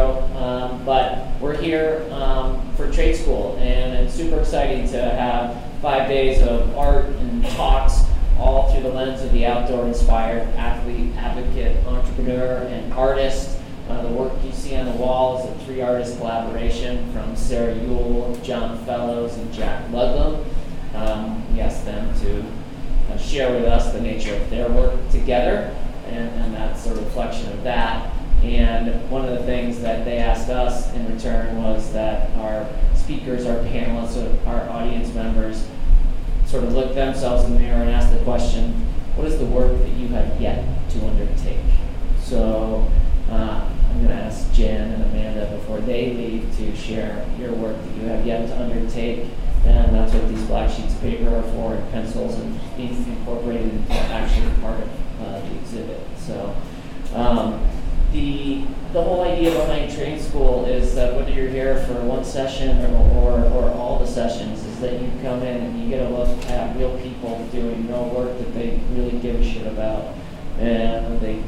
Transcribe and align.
um, 0.00 0.84
but 0.84 1.26
we're 1.40 1.56
here 1.60 2.06
um, 2.10 2.74
for 2.76 2.90
trade 2.90 3.16
school, 3.16 3.56
and 3.58 3.94
it's 3.94 4.14
super 4.14 4.40
exciting 4.40 4.88
to 4.88 5.00
have 5.00 5.56
five 5.80 6.08
days 6.08 6.42
of 6.42 6.76
art 6.76 7.06
and 7.06 7.44
talks 7.46 8.02
all 8.38 8.72
through 8.72 8.82
the 8.82 8.88
lens 8.88 9.22
of 9.22 9.32
the 9.32 9.44
outdoor 9.46 9.86
inspired 9.86 10.42
athlete, 10.56 11.14
advocate, 11.16 11.84
entrepreneur, 11.86 12.58
and 12.68 12.92
artist. 12.94 13.58
Uh, 13.88 14.02
the 14.02 14.08
work 14.08 14.32
you 14.44 14.52
see 14.52 14.76
on 14.76 14.86
the 14.86 14.92
wall 14.92 15.38
is 15.38 15.50
a 15.50 15.64
three 15.64 15.80
artist 15.80 16.16
collaboration 16.18 17.12
from 17.12 17.34
Sarah 17.36 17.74
Yule, 17.74 18.38
John 18.42 18.78
Fellows, 18.84 19.36
and 19.36 19.52
Jack 19.52 19.90
Ludlam. 19.90 20.44
Um, 20.94 21.54
we 21.54 21.60
asked 21.60 21.84
them 21.84 22.18
to 22.20 22.44
uh, 23.12 23.18
share 23.18 23.52
with 23.52 23.64
us 23.64 23.92
the 23.92 24.00
nature 24.00 24.34
of 24.34 24.48
their 24.48 24.68
work 24.70 24.94
together, 25.10 25.74
and, 26.06 26.28
and 26.40 26.54
that's 26.54 26.86
a 26.86 26.94
reflection 26.94 27.52
of 27.52 27.62
that. 27.64 28.10
And 28.42 29.10
one 29.10 29.28
of 29.28 29.38
the 29.38 29.44
things 29.44 29.80
that 29.80 30.04
they 30.04 30.18
asked 30.18 30.48
us 30.48 30.92
in 30.94 31.12
return 31.12 31.62
was 31.62 31.92
that 31.92 32.30
our 32.38 32.66
speakers, 32.94 33.46
our 33.46 33.58
panelists, 33.58 34.46
our 34.46 34.68
audience 34.70 35.12
members 35.14 35.66
sort 36.46 36.64
of 36.64 36.72
look 36.72 36.94
themselves 36.94 37.44
in 37.44 37.54
the 37.54 37.60
mirror 37.60 37.82
and 37.82 37.90
ask 37.90 38.12
the 38.12 38.24
question, 38.24 38.72
what 39.14 39.26
is 39.26 39.38
the 39.38 39.46
work 39.46 39.76
that 39.78 39.90
you 39.90 40.08
have 40.08 40.40
yet 40.40 40.64
to 40.90 41.06
undertake? 41.06 41.58
So 42.22 42.90
uh, 43.30 43.70
I'm 43.88 43.96
going 43.96 44.08
to 44.08 44.14
ask 44.14 44.52
Jen 44.52 44.92
and 44.92 45.04
Amanda 45.04 45.50
before 45.56 45.80
they 45.80 46.14
leave 46.14 46.56
to 46.56 46.74
share 46.74 47.26
your 47.38 47.52
work 47.52 47.76
that 47.76 47.96
you 47.96 48.02
have 48.04 48.26
yet 48.26 48.46
to 48.46 48.62
undertake. 48.62 49.26
And 49.66 49.94
that's 49.94 50.14
what 50.14 50.26
these 50.28 50.42
black 50.44 50.70
sheets 50.70 50.94
of 50.94 51.00
paper 51.02 51.28
are 51.36 51.42
for, 51.42 51.74
and 51.74 51.90
pencils, 51.92 52.38
and 52.38 52.58
being 52.76 52.96
incorporated 52.96 53.70
into 53.70 53.92
actually 53.92 54.50
part 54.62 54.80
of 54.80 54.88
uh, 55.20 55.40
the 55.40 55.54
exhibit. 55.58 56.00
So 56.18 56.56
um, 57.14 57.62
the 58.12 58.64
the 58.92 59.00
whole 59.00 59.22
idea 59.22 59.52
behind 59.52 59.92
trade 59.92 60.20
school 60.20 60.64
is 60.64 60.96
that 60.96 61.14
whether 61.14 61.30
you're 61.30 61.48
here 61.48 61.76
for 61.84 61.94
one 62.02 62.24
session 62.24 62.84
or, 62.86 62.98
or, 63.14 63.44
or 63.52 63.70
all 63.70 64.00
the 64.00 64.06
sessions, 64.06 64.64
is 64.64 64.80
that 64.80 65.00
you 65.00 65.08
come 65.22 65.42
in 65.42 65.62
and 65.62 65.80
you 65.80 65.88
get 65.88 66.04
a 66.04 66.08
look 66.08 66.44
at 66.46 66.76
real 66.76 66.98
people 66.98 67.46
doing 67.52 67.86
real 67.86 68.08
work 68.08 68.36
that 68.38 68.52
they 68.52 68.80
really 68.90 69.16
give 69.20 69.36
a 69.36 69.44
shit 69.44 69.64
about. 69.68 70.12
And 70.58 71.20
they 71.20 71.40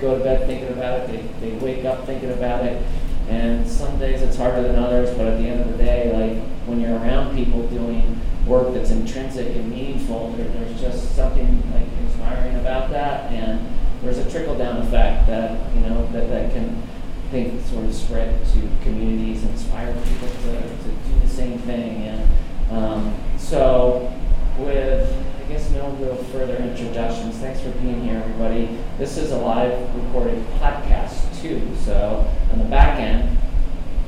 go 0.00 0.16
to 0.16 0.22
bed 0.22 0.46
thinking 0.46 0.68
about 0.68 1.00
it, 1.00 1.40
they, 1.40 1.50
they 1.50 1.56
wake 1.58 1.84
up 1.84 2.06
thinking 2.06 2.30
about 2.30 2.64
it. 2.64 2.80
And 3.28 3.68
some 3.68 3.98
days 3.98 4.22
it's 4.22 4.36
harder 4.36 4.62
than 4.62 4.76
others, 4.76 5.10
but 5.16 5.26
at 5.26 5.38
the 5.38 5.48
end 5.48 5.60
of 5.60 5.76
the 5.76 5.82
day, 5.82 6.12
like 6.12 6.40
when 6.68 6.80
you're 6.80 6.96
around 6.96 7.34
people 7.34 7.66
doing 7.66 8.20
work 8.46 8.72
that's 8.72 8.92
intrinsic 8.92 9.48
and 9.56 9.68
meaningful, 9.68 10.30
there, 10.32 10.46
there's 10.46 10.80
just 10.80 11.16
something 11.16 11.62
like 11.72 11.88
inspiring 12.04 12.54
about 12.56 12.90
that. 12.90 13.32
And 13.32 13.65
there's 14.02 14.18
a 14.18 14.30
trickle 14.30 14.56
down 14.56 14.78
effect 14.78 15.26
that 15.26 15.74
you 15.74 15.80
know 15.80 16.06
that, 16.12 16.28
that 16.28 16.52
can 16.52 16.82
I 17.26 17.30
think 17.30 17.66
sort 17.66 17.84
of 17.84 17.94
spread 17.94 18.44
to 18.46 18.68
communities 18.82 19.42
and 19.42 19.52
inspire 19.52 19.92
people 19.92 20.28
to, 20.28 20.52
to 20.52 20.88
do 21.08 21.20
the 21.20 21.28
same 21.28 21.58
thing 21.60 22.02
and 22.04 22.30
um, 22.70 23.14
so 23.38 24.12
with 24.58 25.12
I 25.12 25.48
guess 25.48 25.70
no 25.70 25.88
real 26.00 26.16
further 26.16 26.56
introductions 26.56 27.36
thanks 27.36 27.60
for 27.60 27.70
being 27.70 28.02
here 28.04 28.22
everybody 28.24 28.78
this 28.98 29.16
is 29.16 29.32
a 29.32 29.38
live 29.38 29.94
recorded 29.94 30.44
podcast 30.60 31.40
too 31.40 31.74
so 31.84 32.28
on 32.52 32.58
the 32.58 32.64
back 32.64 33.00
end 33.00 33.36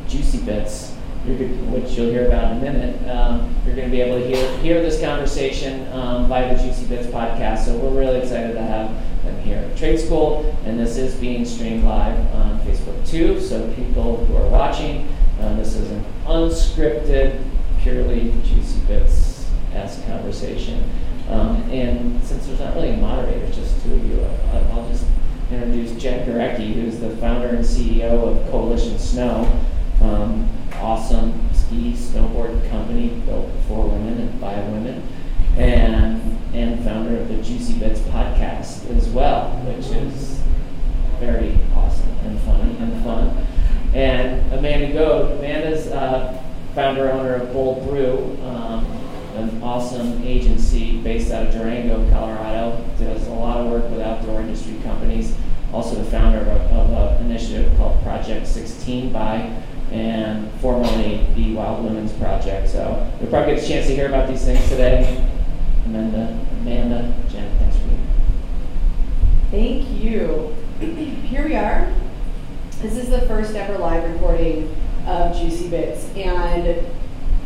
juicy 0.09 0.39
bits 0.39 0.95
which 1.37 1.93
you'll 1.93 2.11
hear 2.11 2.27
about 2.27 2.53
in 2.53 2.59
a 2.59 2.61
minute, 2.61 3.09
um, 3.09 3.55
you're 3.67 3.75
going 3.75 3.89
to 3.89 3.95
be 3.95 4.01
able 4.01 4.19
to 4.19 4.27
hear, 4.27 4.59
hear 4.59 4.83
this 4.83 5.01
conversation 5.01 5.91
um, 5.93 6.29
via 6.29 6.57
the 6.57 6.63
Juicy 6.63 6.87
Bits 6.87 7.07
podcast. 7.09 7.67
So 7.67 7.77
we're 7.77 7.99
really 7.99 8.21
excited 8.21 8.55
to 8.55 8.63
have 8.63 8.91
them 9.29 9.43
here 9.43 9.59
at 9.59 9.77
Trade 9.77 9.99
School, 9.99 10.57
and 10.65 10.79
this 10.79 10.97
is 10.97 11.15
being 11.15 11.45
streamed 11.45 11.85
live 11.85 12.19
on 12.35 12.61
Facebook 12.61 13.07
too. 13.07 13.41
So 13.41 13.73
people 13.75 14.25
who 14.25 14.37
are 14.37 14.49
watching, 14.49 15.09
uh, 15.41 15.55
this 15.57 15.75
is 15.75 15.91
an 15.91 16.05
unscripted, 16.25 17.43
purely 17.81 18.33
Juicy 18.45 18.81
Bits 18.87 19.49
esque 19.75 20.05
conversation. 20.07 20.83
Um, 21.29 21.57
and 21.71 22.23
since 22.25 22.47
there's 22.47 22.59
not 22.59 22.75
really 22.75 22.91
a 22.91 22.97
moderator, 22.97 23.47
just 23.53 23.83
two 23.85 23.95
of 23.95 24.05
you, 24.07 24.25
I'll 24.73 24.89
just 24.89 25.05
introduce 25.51 26.01
Jen 26.01 26.27
Gurecki, 26.27 26.75
who's 26.75 26.99
the 26.99 27.17
founder 27.17 27.49
and 27.49 27.65
CEO 27.65 28.11
of 28.11 28.51
Coalition 28.51 28.99
Snow. 28.99 29.61
Um, 30.01 30.49
awesome 30.75 31.53
ski 31.53 31.93
snowboard 31.93 32.69
company 32.71 33.09
built 33.27 33.51
for 33.67 33.89
women 33.89 34.21
and 34.21 34.41
by 34.41 34.55
women, 34.55 35.03
and 35.57 36.28
and 36.55 36.83
founder 36.85 37.19
of 37.19 37.29
the 37.29 37.37
Juicy 37.43 37.79
Bits 37.79 38.01
podcast 38.01 38.89
as 38.97 39.09
well, 39.09 39.51
which 39.67 39.87
is 39.87 40.41
very 41.21 41.59
awesome 41.75 42.09
and 42.25 42.41
funny 42.41 42.77
and 42.79 43.05
fun. 43.05 43.47
And 43.95 44.53
Amanda 44.53 44.93
Goad, 44.93 45.39
Amanda's 45.39 45.89
uh, 45.89 46.43
founder 46.75 47.11
owner 47.11 47.35
of 47.35 47.53
Bold 47.53 47.87
Brew, 47.89 48.39
um, 48.45 48.85
an 49.37 49.63
awesome 49.63 50.23
agency 50.23 51.01
based 51.01 51.31
out 51.31 51.47
of 51.47 51.53
Durango, 51.53 52.09
Colorado. 52.11 52.85
Does 52.99 53.27
a 53.27 53.33
lot 53.33 53.59
of 53.59 53.71
work 53.71 53.91
with 53.91 54.01
outdoor 54.01 54.41
industry 54.41 54.79
companies. 54.83 55.37
Also 55.73 55.97
the 55.97 56.11
founder 56.11 56.39
of, 56.39 56.61
of 56.73 57.21
an 57.21 57.27
initiative 57.31 57.77
called 57.77 58.03
Project 58.03 58.47
16 58.47 59.13
by 59.13 59.55
and 59.91 60.51
formerly 60.61 61.27
the 61.35 61.55
Wild 61.55 61.85
Women's 61.85 62.13
Project. 62.15 62.69
So 62.69 63.11
you'll 63.21 63.31
probably 63.31 63.55
get 63.55 63.65
a 63.65 63.67
chance 63.67 63.87
to 63.87 63.95
hear 63.95 64.09
about 64.09 64.29
these 64.29 64.45
things 64.45 64.67
today. 64.69 65.25
Amanda, 65.89 66.39
Amanda, 66.61 67.15
Jen, 67.31 67.51
thanks 67.59 67.79
for 67.79 67.89
being 69.51 69.81
here. 69.81 69.97
Thank 69.97 70.03
you. 70.03 70.55
Here 71.27 71.47
we 71.47 71.57
are. 71.57 71.91
This 72.83 72.99
is 72.99 73.09
the 73.09 73.23
first 73.23 73.55
ever 73.55 73.79
live 73.79 74.05
recording 74.13 74.77
of 75.07 75.35
Juicy 75.35 75.71
Bits, 75.71 76.11
and 76.15 76.85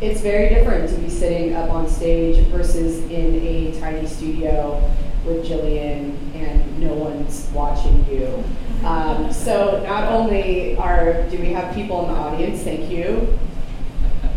it's 0.01 0.19
very 0.19 0.53
different 0.53 0.89
to 0.89 0.95
be 0.97 1.09
sitting 1.09 1.55
up 1.55 1.69
on 1.69 1.87
stage 1.87 2.45
versus 2.47 2.99
in 3.09 3.35
a 3.35 3.79
tiny 3.79 4.05
studio 4.05 4.91
with 5.25 5.45
Jillian 5.45 6.17
and 6.35 6.79
no 6.79 6.93
one's 6.95 7.49
watching 7.53 8.05
you. 8.11 8.43
Um, 8.85 9.31
so 9.31 9.81
not 9.87 10.11
only 10.11 10.75
are 10.75 11.29
do 11.29 11.37
we 11.37 11.53
have 11.53 11.73
people 11.73 12.01
in 12.01 12.13
the 12.13 12.19
audience, 12.19 12.61
thank 12.63 12.91
you 12.91 13.39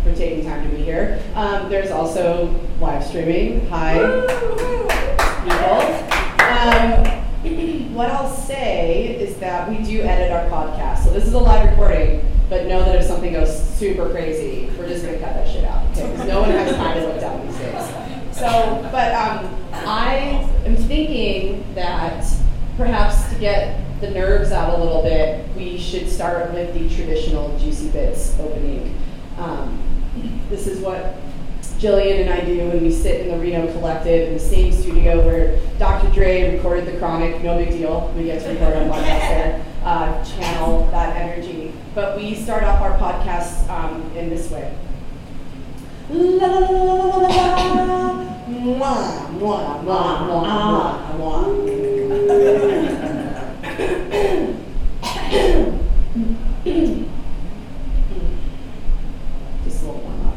for 0.04 0.14
taking 0.14 0.44
time 0.44 0.62
to 0.70 0.76
be 0.76 0.84
here. 0.84 1.20
Um, 1.34 1.68
there's 1.68 1.90
also 1.90 2.54
live 2.80 3.02
streaming. 3.02 3.66
Hi, 3.68 3.94
people. 5.44 5.80
Um, 6.44 7.94
what 7.94 8.10
I'll 8.10 8.28
say 8.28 9.16
is 9.16 9.38
that 9.38 9.68
we 9.68 9.78
do 9.78 10.02
edit 10.02 10.30
our 10.30 10.44
podcast. 10.50 11.04
So 11.04 11.10
this 11.10 11.26
is 11.26 11.32
a 11.32 11.38
live 11.38 11.70
recording, 11.70 12.20
but 12.50 12.66
know 12.66 12.84
that 12.84 12.96
if 12.96 13.04
something 13.06 13.32
goes 13.32 13.62
super 13.76 14.10
crazy, 14.10 14.70
we're 14.76 14.88
just 14.88 15.06
gonna 15.06 15.18
cut 15.18 15.32
that 15.34 15.48
shit 15.48 15.64
out. 15.64 15.86
Okay? 15.92 16.10
Because 16.10 16.28
no 16.28 16.42
one 16.42 16.50
has 16.50 16.76
time 16.76 17.00
to 17.00 17.06
look 17.06 17.20
down 17.20 17.46
these 17.46 17.56
days. 17.56 18.36
So, 18.36 18.86
but 18.92 19.14
um, 19.14 19.56
I 19.72 20.46
am 20.66 20.76
thinking 20.76 21.64
that 21.74 22.30
perhaps 22.76 23.26
to 23.30 23.38
get 23.40 23.80
the 24.02 24.10
nerves 24.10 24.52
out 24.52 24.78
a 24.78 24.82
little 24.82 25.02
bit, 25.02 25.48
we 25.56 25.78
should 25.78 26.10
start 26.10 26.52
with 26.52 26.74
the 26.74 26.94
traditional 26.94 27.58
Juicy 27.58 27.88
Bits 27.88 28.38
opening. 28.38 28.94
Um, 29.38 29.82
this 30.50 30.66
is 30.66 30.80
what 30.80 31.16
Jillian 31.78 32.22
and 32.22 32.30
I 32.30 32.40
do 32.44 32.68
when 32.68 32.82
we 32.82 32.90
sit 32.90 33.20
in 33.20 33.28
the 33.28 33.38
Reno 33.38 33.70
Collective 33.72 34.28
in 34.28 34.34
the 34.34 34.40
same 34.40 34.72
studio 34.72 35.24
where 35.24 35.58
Dr. 35.78 36.10
Dre 36.12 36.56
recorded 36.56 36.86
The 36.86 36.98
Chronic. 36.98 37.42
No 37.42 37.58
big 37.58 37.70
deal. 37.70 38.12
We 38.16 38.24
get 38.24 38.42
to 38.42 38.48
record 38.48 38.76
on 38.76 38.88
podcast 38.88 39.20
there. 39.28 39.64
Uh, 39.84 40.24
channel 40.24 40.86
that 40.90 41.16
energy. 41.16 41.72
But 41.94 42.16
we 42.16 42.34
start 42.34 42.62
off 42.62 42.80
our 42.80 42.96
podcast 42.98 43.68
um, 43.68 44.10
in 44.16 44.30
this 44.30 44.50
way. 44.50 44.74
La 46.08 46.46
la 46.46 46.58
la 46.60 46.94
la 46.94 47.18
la 47.18 47.84
la 47.84 48.26
mwah, 48.48 49.30
mwah, 49.32 49.82
mwah, 49.82 50.26
mwah, 50.26 51.06
mwah, 51.18 51.18
mwah. 51.18 51.44
Just 59.64 59.82
a 59.82 59.86
little 59.86 60.00
warm 60.00 60.28
up. 60.28 60.36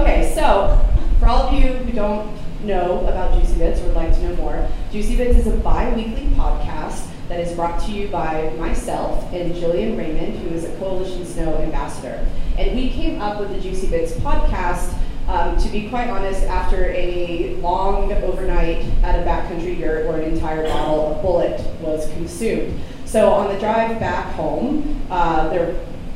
okay, 0.00 0.32
so 0.46 0.78
for 1.18 1.26
all 1.26 1.48
of 1.48 1.54
you 1.54 1.72
who 1.72 1.92
don't 1.92 2.32
know 2.64 3.04
about 3.08 3.36
Juicy 3.36 3.58
Bits 3.58 3.80
or 3.80 3.86
would 3.86 3.96
like 3.96 4.12
to 4.14 4.22
know 4.22 4.36
more, 4.36 4.68
Juicy 4.92 5.16
Bits 5.16 5.38
is 5.40 5.48
a 5.48 5.56
bi 5.56 5.92
weekly 5.96 6.26
podcast 6.36 7.04
that 7.28 7.40
is 7.40 7.52
brought 7.56 7.82
to 7.84 7.90
you 7.90 8.06
by 8.06 8.50
myself 8.50 9.24
and 9.32 9.52
Jillian 9.52 9.98
Raymond, 9.98 10.38
who 10.38 10.54
is 10.54 10.62
a 10.62 10.72
Coalition 10.76 11.26
Snow 11.26 11.56
ambassador. 11.56 12.24
And 12.56 12.76
we 12.76 12.90
came 12.90 13.20
up 13.20 13.40
with 13.40 13.50
the 13.50 13.60
Juicy 13.60 13.88
Bits 13.88 14.12
podcast 14.12 14.96
um, 15.26 15.58
to 15.58 15.68
be 15.70 15.88
quite 15.88 16.08
honest, 16.08 16.44
after 16.44 16.92
a 16.92 17.56
long 17.56 18.12
overnight 18.12 18.84
at 19.02 19.18
a 19.18 19.26
backcountry 19.28 19.76
yurt 19.76 20.06
where 20.06 20.20
an 20.20 20.32
entire 20.32 20.62
bottle 20.62 21.12
of 21.12 21.24
Bulleit 21.24 21.80
was 21.80 22.08
consumed. 22.12 22.78
So 23.04 23.30
on 23.30 23.52
the 23.52 23.58
drive 23.58 23.98
back 23.98 24.32
home, 24.36 25.04
uh, 25.10 25.48
there 25.48 25.74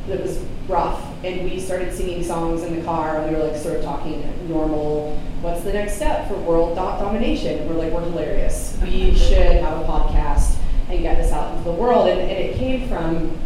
it 0.09 0.21
was 0.21 0.41
rough, 0.69 1.10
and 1.23 1.45
we 1.45 1.61
started 1.61 1.93
singing 1.93 2.23
songs 2.23 2.63
in 2.63 2.77
the 2.77 2.85
car, 2.85 3.19
and 3.19 3.31
we 3.31 3.37
were 3.37 3.47
like 3.47 3.57
sort 3.57 3.77
of 3.77 3.85
talking 3.85 4.49
normal. 4.49 5.21
What's 5.43 5.63
the 5.63 5.73
next 5.73 5.97
step 5.97 6.29
for 6.29 6.35
world 6.35 6.77
domination? 6.77 7.69
We're 7.69 7.75
like, 7.75 7.93
we're 7.93 8.03
hilarious. 8.03 8.79
We 8.83 9.15
should 9.15 9.63
have 9.63 9.81
a 9.81 9.85
podcast 9.85 10.57
and 10.89 11.01
get 11.03 11.17
this 11.17 11.33
out 11.33 11.53
into 11.53 11.65
the 11.65 11.73
world. 11.73 12.09
And, 12.09 12.21
and 12.21 12.31
it 12.31 12.57
came 12.57 12.89
from 12.89 13.39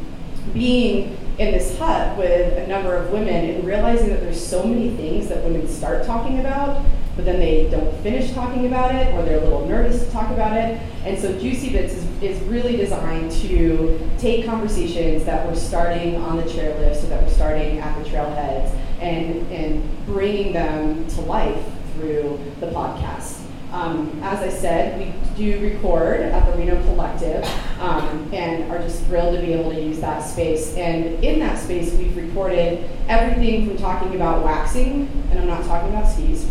being 0.53 1.17
in 1.39 1.51
this 1.51 1.77
hut 1.79 2.17
with 2.17 2.57
a 2.57 2.67
number 2.67 2.95
of 2.95 3.11
women 3.11 3.51
and 3.51 3.65
realizing 3.65 4.09
that 4.09 4.21
there's 4.21 4.45
so 4.45 4.63
many 4.65 4.91
things 4.91 5.29
that 5.29 5.43
women 5.43 5.67
start 5.67 6.07
talking 6.07 6.41
about, 6.41 6.85
but 7.17 7.25
then 7.25 7.39
they 7.39 7.69
don't 7.71 7.95
finish 8.03 8.33
talking 8.33 8.67
about 8.67 8.95
it, 8.95 9.15
or 9.15 9.23
they're 9.23 9.39
a 9.39 9.43
little 9.43 9.67
nervous 9.67 10.05
to 10.05 10.11
talk 10.11 10.31
about 10.31 10.57
it. 10.57 10.81
And 11.05 11.19
so 11.19 11.39
Juicy 11.39 11.71
Bits 11.71 11.95
is, 11.95 12.23
is 12.23 12.43
really 12.45 12.77
designed 12.77 13.31
to 13.43 13.99
take 14.19 14.47
conversations 14.47 15.25
that 15.25 15.47
we're 15.47 15.55
starting 15.55 16.17
on 16.17 16.37
the 16.37 16.45
chairlift, 16.45 16.97
so 16.97 17.07
that 17.09 17.23
we're 17.23 17.31
starting 17.31 17.79
at 17.79 18.03
the 18.03 18.11
trailheads, 18.11 18.75
and, 19.01 19.51
and 19.53 20.07
bringing 20.07 20.53
them 20.53 21.07
to 21.09 21.21
life 21.23 21.65
through 21.95 22.41
the 22.61 22.67
podcast. 22.67 23.41
Um, 23.73 24.21
as 24.23 24.39
I 24.39 24.51
said, 24.51 25.01
we 25.01 25.13
do 25.37 25.61
record 25.61 26.21
at 26.21 26.47
the 26.49 26.57
Reno 26.57 26.81
Collective 26.85 27.45
um, 27.81 28.31
and 28.33 28.71
are 28.71 28.79
just 28.79 29.03
thrilled 29.07 29.35
to 29.35 29.45
be 29.45 29.53
able 29.53 29.73
to 29.73 29.81
use 29.83 29.99
that 29.99 30.21
space. 30.21 30.77
And 30.77 31.25
in 31.25 31.41
that 31.41 31.59
space, 31.59 31.93
we've 31.95 32.17
recorded 32.17 32.89
everything 33.09 33.67
from 33.67 33.77
talking 33.77 34.15
about 34.15 34.45
waxing, 34.45 35.09
and 35.31 35.41
I'm 35.41 35.49
not 35.49 35.65
talking 35.65 35.91
about 35.91 36.09
skis, 36.09 36.49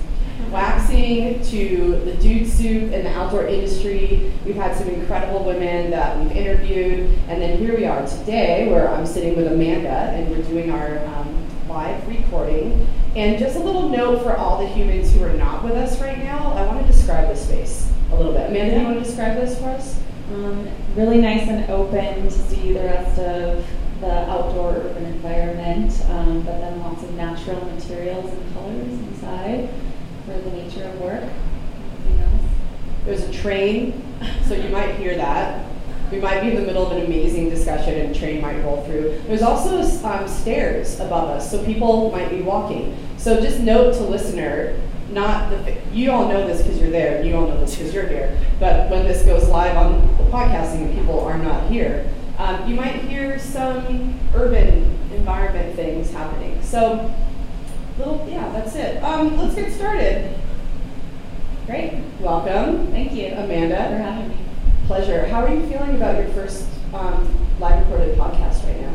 waxing 0.53 1.41
to 1.41 1.99
the 2.05 2.13
dude 2.21 2.47
suit 2.47 2.93
and 2.93 3.07
the 3.07 3.09
outdoor 3.09 3.47
industry. 3.47 4.31
We've 4.45 4.55
had 4.55 4.77
some 4.77 4.87
incredible 4.87 5.43
women 5.43 5.89
that 5.89 6.17
we've 6.19 6.31
interviewed. 6.31 7.09
And 7.27 7.41
then 7.41 7.57
here 7.57 7.75
we 7.75 7.85
are 7.87 8.05
today, 8.05 8.69
where 8.69 8.87
I'm 8.87 9.07
sitting 9.07 9.35
with 9.35 9.51
Amanda 9.51 9.89
and 9.89 10.29
we're 10.29 10.43
doing 10.43 10.69
our 10.69 11.03
um, 11.07 11.47
live 11.67 12.07
recording. 12.07 12.87
And 13.15 13.39
just 13.39 13.55
a 13.55 13.59
little 13.59 13.89
note 13.89 14.21
for 14.21 14.37
all 14.37 14.59
the 14.59 14.67
humans 14.67 15.11
who 15.11 15.23
are 15.23 15.33
not 15.33 15.63
with 15.63 15.73
us 15.73 15.99
right 15.99 16.19
now, 16.19 16.53
I 16.53 16.67
want 16.67 16.85
to 16.85 16.91
describe 16.91 17.29
the 17.29 17.35
space 17.35 17.91
a 18.11 18.15
little 18.15 18.33
bit. 18.33 18.51
Amanda, 18.51 18.77
you 18.77 18.83
want 18.83 18.99
to 18.99 19.03
describe 19.03 19.35
this 19.37 19.57
for 19.57 19.69
us? 19.69 19.99
Um, 20.33 20.69
really 20.95 21.17
nice 21.17 21.47
and 21.47 21.67
open 21.71 22.23
to 22.25 22.31
see 22.31 22.73
the 22.73 22.81
rest 22.81 23.19
of 23.19 23.65
the 24.01 24.29
outdoor 24.29 24.73
urban 24.73 25.05
environment, 25.05 25.99
um, 26.09 26.43
but 26.43 26.59
then 26.59 26.79
lots 26.79 27.01
of 27.01 27.13
natural 27.15 27.59
materials 27.65 28.31
and 28.31 28.53
colors 28.53 28.91
inside 28.91 29.69
for 30.25 30.31
the 30.31 30.51
nature 30.51 30.83
of 30.85 31.01
work. 31.01 31.23
There's 33.05 33.23
a 33.23 33.33
train, 33.33 34.01
so 34.45 34.55
you 34.55 34.69
might 34.69 34.95
hear 34.95 35.15
that. 35.15 35.65
We 36.09 36.19
might 36.19 36.41
be 36.41 36.49
in 36.51 36.55
the 36.55 36.61
middle 36.61 36.85
of 36.85 36.95
an 36.95 37.05
amazing 37.05 37.49
discussion 37.49 37.95
and 37.95 38.15
a 38.15 38.19
train 38.19 38.39
might 38.39 38.61
roll 38.63 38.83
through. 38.85 39.19
There's 39.25 39.41
also 39.41 39.81
um, 40.07 40.27
stairs 40.27 40.99
above 40.99 41.29
us, 41.29 41.49
so 41.49 41.63
people 41.65 42.11
might 42.11 42.29
be 42.29 42.41
walking. 42.41 42.95
So 43.17 43.41
just 43.41 43.59
note 43.59 43.95
to 43.95 44.03
listener, 44.03 44.79
not 45.09 45.49
the, 45.49 45.75
you 45.91 46.11
all 46.11 46.29
know 46.29 46.47
this 46.47 46.61
because 46.61 46.79
you're 46.79 46.91
there, 46.91 47.23
you 47.23 47.35
all 47.35 47.47
know 47.47 47.59
this 47.59 47.75
because 47.75 47.93
you're 47.93 48.07
here, 48.07 48.37
but 48.59 48.89
when 48.89 49.05
this 49.05 49.25
goes 49.25 49.49
live 49.49 49.75
on 49.75 50.01
the 50.17 50.23
podcasting 50.25 50.83
and 50.83 50.95
people 50.95 51.19
are 51.19 51.37
not 51.37 51.69
here, 51.69 52.09
um, 52.37 52.67
you 52.67 52.75
might 52.75 52.95
hear 52.95 53.37
some 53.39 54.19
urban 54.33 54.97
environment 55.13 55.75
things 55.75 56.11
happening. 56.11 56.61
So, 56.61 57.13
little, 57.97 58.25
yeah, 58.29 58.49
that's 58.51 58.75
it. 58.75 59.03
Um, 59.03 59.37
let's 59.37 59.55
get 59.55 59.71
started. 59.73 60.35
Great. 61.65 61.93
Welcome, 62.19 62.87
Thank 62.87 63.13
you 63.13 63.27
Amanda. 63.27 63.75
for 63.75 63.97
having 63.97 64.29
me. 64.29 64.37
Pleasure. 64.87 65.25
How 65.27 65.45
are 65.45 65.53
you 65.53 65.65
feeling 65.67 65.95
about 65.95 66.17
your 66.17 66.27
first 66.33 66.67
um, 66.93 67.27
live 67.59 67.79
recorded 67.89 68.17
podcast 68.17 68.63
right 68.65 68.81
now? 68.81 68.93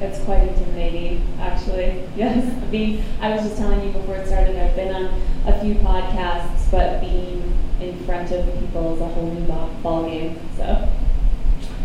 It's 0.00 0.20
quite 0.20 0.46
intimidating, 0.48 1.26
actually. 1.40 2.02
Yes. 2.16 2.46
I 2.62 2.66
mean, 2.70 3.02
I 3.20 3.30
was 3.34 3.42
just 3.42 3.56
telling 3.56 3.84
you 3.84 3.92
before 3.92 4.16
it 4.16 4.26
started, 4.26 4.56
I've 4.56 4.76
been 4.76 4.94
on 4.94 5.20
a 5.46 5.60
few 5.60 5.74
podcasts, 5.76 6.70
but 6.70 7.00
being 7.00 7.52
in 7.80 7.98
front 8.04 8.30
of 8.32 8.44
people 8.58 8.94
is 8.94 9.00
a 9.00 9.08
whole 9.08 9.30
new 9.30 9.46
ball, 9.46 9.70
ball 9.82 10.04
game. 10.08 10.38
So, 10.56 10.88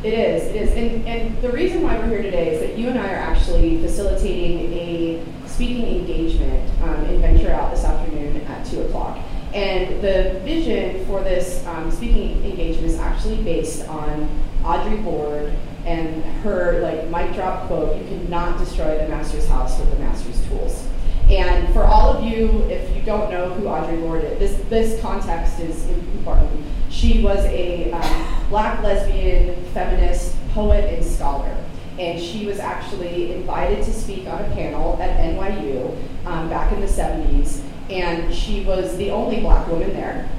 It 0.04 0.14
is, 0.14 0.44
it 0.50 0.56
is. 0.56 0.72
And, 0.72 1.08
and 1.08 1.42
the 1.44 1.52
reason 1.52 1.84
why 1.84 1.96
we're 2.00 2.08
here 2.08 2.24
today 2.24 2.56
is 2.56 2.62
that 2.62 2.76
you 2.76 2.90
and 2.90 2.98
I 2.98 3.14
are 3.14 3.18
actually 3.18 3.80
facilitating 3.84 4.74
a 4.74 5.24
speaking 5.46 6.00
engagement 6.00 6.72
um, 6.82 7.06
in 7.06 7.22
Venture 7.22 7.52
Out 7.52 7.70
this 7.70 7.84
afternoon 7.84 8.38
at 8.48 8.66
2 8.66 8.82
o'clock. 8.82 9.20
And 9.54 10.02
the 10.02 10.40
vision 10.44 11.06
for 11.06 11.22
this 11.22 11.64
um, 11.68 11.92
speaking 11.92 12.44
engagement 12.44 12.88
is 12.88 12.98
actually 12.98 13.44
based 13.44 13.88
on 13.88 14.28
Audre 14.64 15.04
Lorde 15.06 15.54
and 15.86 16.24
her 16.42 16.80
like 16.82 17.08
mic 17.10 17.36
drop 17.36 17.68
quote, 17.68 17.96
you 18.02 18.08
cannot 18.08 18.58
destroy 18.58 18.98
the 18.98 19.08
master's 19.08 19.48
house 19.48 19.80
with 19.80 19.92
the 19.92 20.00
master's 20.00 20.44
tools. 20.48 20.88
And 21.30 21.72
for 21.74 21.84
all 21.84 22.18
of 22.18 22.24
you, 22.24 22.50
if 22.70 22.96
you 22.96 23.04
don't 23.04 23.30
know 23.30 23.50
who 23.54 23.66
Audre 23.66 24.02
Lorde 24.02 24.24
is, 24.24 24.40
this, 24.40 24.70
this 24.70 25.02
context 25.02 25.60
is 25.60 25.88
important. 25.90 26.66
She 26.92 27.22
was 27.24 27.40
a 27.46 27.92
um, 27.92 28.50
black 28.50 28.84
lesbian 28.84 29.64
feminist 29.74 30.36
poet 30.54 30.94
and 30.94 31.04
scholar. 31.04 31.56
And 31.98 32.22
she 32.22 32.46
was 32.46 32.60
actually 32.60 33.34
invited 33.34 33.84
to 33.86 33.94
speak 33.94 34.28
on 34.28 34.42
a 34.42 34.50
panel 34.54 35.02
at 35.02 35.20
NYU 35.20 35.96
um, 36.26 36.50
back 36.50 36.72
in 36.74 36.82
the 36.82 36.88
70s. 36.88 37.62
And 37.90 38.34
she 38.34 38.64
was 38.66 38.98
the 38.98 39.10
only 39.12 39.40
black 39.40 39.68
woman 39.68 39.94
there. 39.94 40.30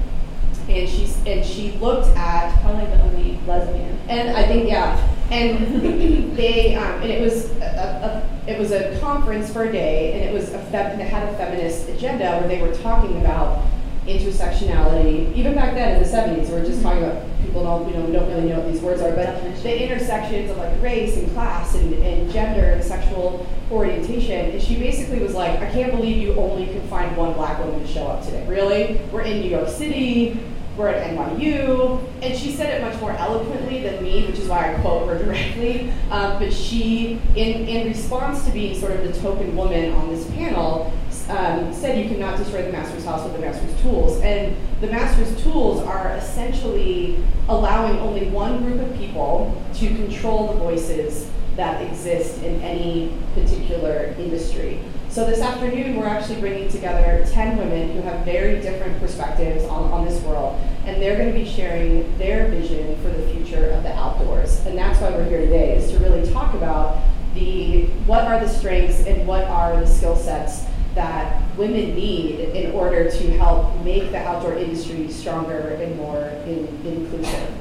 And, 0.69 0.87
she's, 0.87 1.17
and 1.25 1.45
she 1.45 1.71
looked 1.73 2.07
at 2.15 2.61
probably 2.61 2.85
the 2.85 3.01
only 3.01 3.39
lesbian. 3.45 3.99
and 4.07 4.29
I 4.29 4.47
think 4.47 4.69
yeah, 4.69 4.97
and 5.29 6.35
they 6.37 6.75
um, 6.75 7.01
and 7.01 7.11
it 7.11 7.21
was 7.21 7.51
a, 7.57 8.23
a, 8.47 8.49
it 8.49 8.57
was 8.57 8.71
a 8.71 8.97
conference 8.99 9.51
for 9.51 9.63
a 9.63 9.71
day, 9.71 10.13
and 10.13 10.23
it 10.23 10.33
was 10.33 10.53
a 10.53 10.59
fem- 10.65 10.99
it 10.99 11.07
had 11.07 11.27
a 11.27 11.35
feminist 11.35 11.89
agenda 11.89 12.37
where 12.37 12.47
they 12.47 12.61
were 12.61 12.73
talking 12.75 13.19
about 13.19 13.65
intersectionality. 14.05 15.33
Even 15.35 15.55
back 15.55 15.73
then 15.73 15.95
in 15.95 16.03
the 16.03 16.09
'70s, 16.09 16.49
we 16.49 16.55
are 16.55 16.65
just 16.65 16.81
talking 16.81 17.03
about 17.03 17.23
people 17.41 17.63
don't 17.63 17.87
you 17.87 17.95
know 17.95 18.11
don't 18.11 18.29
really 18.29 18.49
know 18.49 18.59
what 18.59 18.71
these 18.71 18.81
words 18.81 19.01
are, 19.01 19.11
but 19.11 19.41
the 19.63 19.83
intersections 19.83 20.51
of 20.51 20.57
like 20.57 20.81
race 20.81 21.17
and 21.17 21.31
class 21.33 21.75
and, 21.75 21.93
and 21.95 22.31
gender 22.31 22.71
and 22.71 22.83
sexual 22.83 23.47
orientation. 23.71 24.51
And 24.51 24.61
she 24.61 24.75
basically 24.75 25.19
was 25.19 25.33
like, 25.33 25.59
I 25.59 25.71
can't 25.71 25.91
believe 25.91 26.17
you 26.17 26.35
only 26.35 26.67
could 26.67 26.83
find 26.83 27.15
one 27.15 27.33
black 27.33 27.59
woman 27.59 27.79
to 27.79 27.87
show 27.87 28.07
up 28.07 28.23
today. 28.23 28.45
Really? 28.47 28.99
We're 29.11 29.21
in 29.21 29.41
New 29.41 29.49
York 29.49 29.69
City 29.69 30.39
we're 30.77 30.87
at 30.87 31.15
NYU, 31.15 32.03
and 32.23 32.35
she 32.35 32.51
said 32.51 32.73
it 32.73 32.81
much 32.81 32.99
more 32.99 33.11
eloquently 33.11 33.83
than 33.83 34.03
me, 34.03 34.25
which 34.25 34.39
is 34.39 34.47
why 34.47 34.73
I 34.73 34.79
quote 34.79 35.07
her 35.07 35.23
directly. 35.23 35.91
Um, 36.09 36.39
but 36.39 36.51
she, 36.51 37.21
in, 37.35 37.67
in 37.67 37.87
response 37.87 38.43
to 38.45 38.51
being 38.51 38.79
sort 38.79 38.93
of 38.93 39.03
the 39.03 39.19
token 39.21 39.55
woman 39.55 39.91
on 39.91 40.09
this 40.09 40.27
panel, 40.31 40.91
um, 41.29 41.73
said 41.73 42.03
you 42.03 42.09
cannot 42.09 42.37
destroy 42.37 42.63
the 42.63 42.71
master's 42.71 43.05
house 43.05 43.23
with 43.23 43.33
the 43.33 43.39
master's 43.39 43.81
tools. 43.81 44.19
And 44.21 44.55
the 44.81 44.87
master's 44.87 45.41
tools 45.43 45.81
are 45.81 46.15
essentially 46.15 47.23
allowing 47.47 47.97
only 47.99 48.29
one 48.29 48.63
group 48.63 48.81
of 48.81 48.97
people 48.97 49.61
to 49.75 49.87
control 49.87 50.53
the 50.53 50.59
voices 50.59 51.29
that 51.55 51.81
exist 51.83 52.41
in 52.41 52.59
any 52.61 53.13
particular 53.35 54.15
industry. 54.17 54.79
So 55.09 55.25
this 55.25 55.41
afternoon, 55.41 55.95
we're 55.95 56.07
actually 56.07 56.39
bringing 56.39 56.69
together 56.69 57.23
10 57.31 57.57
women 57.57 57.91
who 57.91 58.01
have 58.01 58.25
very 58.25 58.59
different 58.59 58.99
perspectives 58.99 59.63
on, 59.65 59.91
on 59.91 60.05
this 60.05 60.19
world, 60.23 60.59
and 60.85 60.99
they're 60.99 61.15
going 61.15 61.31
to 61.31 61.39
be 61.39 61.45
sharing 61.45 62.17
their 62.17 62.47
vision 62.47 62.95
for 63.03 63.09
the 63.09 63.21
future 63.31 63.69
of 63.69 63.83
the 63.83 63.93
outdoors. 63.93 64.65
And 64.65 64.75
that's 64.75 64.99
why 64.99 65.11
we're 65.11 65.29
here 65.29 65.41
today, 65.41 65.77
is 65.77 65.91
to 65.91 65.99
really 65.99 66.27
talk 66.33 66.55
about 66.55 66.99
the 67.35 67.85
what 68.07 68.25
are 68.25 68.39
the 68.39 68.49
strengths 68.49 69.05
and 69.05 69.27
what 69.27 69.43
are 69.45 69.79
the 69.79 69.87
skill 69.87 70.15
sets 70.15 70.65
that 70.95 71.41
women 71.57 71.95
need 71.95 72.39
in 72.39 72.71
order 72.71 73.09
to 73.09 73.37
help 73.37 73.83
make 73.83 74.11
the 74.11 74.17
outdoor 74.17 74.53
industry 74.53 75.09
stronger 75.09 75.77
and 75.81 75.95
more 75.97 76.25
in, 76.45 76.67
inclusive. 76.85 77.51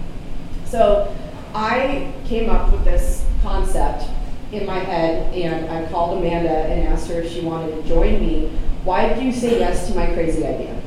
So 0.66 1.14
I 1.54 2.12
came 2.26 2.50
up 2.50 2.72
with 2.72 2.84
this 2.84 3.26
concept 3.42 4.04
in 4.52 4.66
my 4.66 4.78
head, 4.78 5.34
and 5.34 5.70
I 5.70 5.90
called 5.90 6.18
Amanda 6.18 6.50
and 6.50 6.88
asked 6.88 7.08
her 7.08 7.22
if 7.22 7.32
she 7.32 7.40
wanted 7.40 7.74
to 7.74 7.88
join 7.88 8.20
me. 8.20 8.50
Why 8.84 9.08
did 9.08 9.22
you 9.22 9.32
say 9.32 9.58
yes 9.58 9.88
to 9.88 9.94
my 9.94 10.06
crazy 10.12 10.44
idea? 10.46 10.80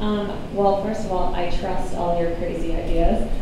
Um, 0.00 0.54
well, 0.54 0.82
first 0.82 1.04
of 1.04 1.12
all, 1.12 1.34
I 1.34 1.48
trust 1.50 1.94
all 1.94 2.20
your 2.20 2.34
crazy 2.36 2.74
ideas. 2.74 3.30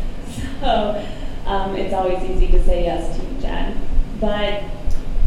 So 0.61 1.05
um, 1.45 1.75
it's 1.75 1.93
always 1.93 2.23
easy 2.23 2.47
to 2.49 2.63
say 2.63 2.83
yes 2.83 3.17
to 3.17 3.25
you, 3.25 3.41
Jen. 3.41 3.81
But 4.19 4.63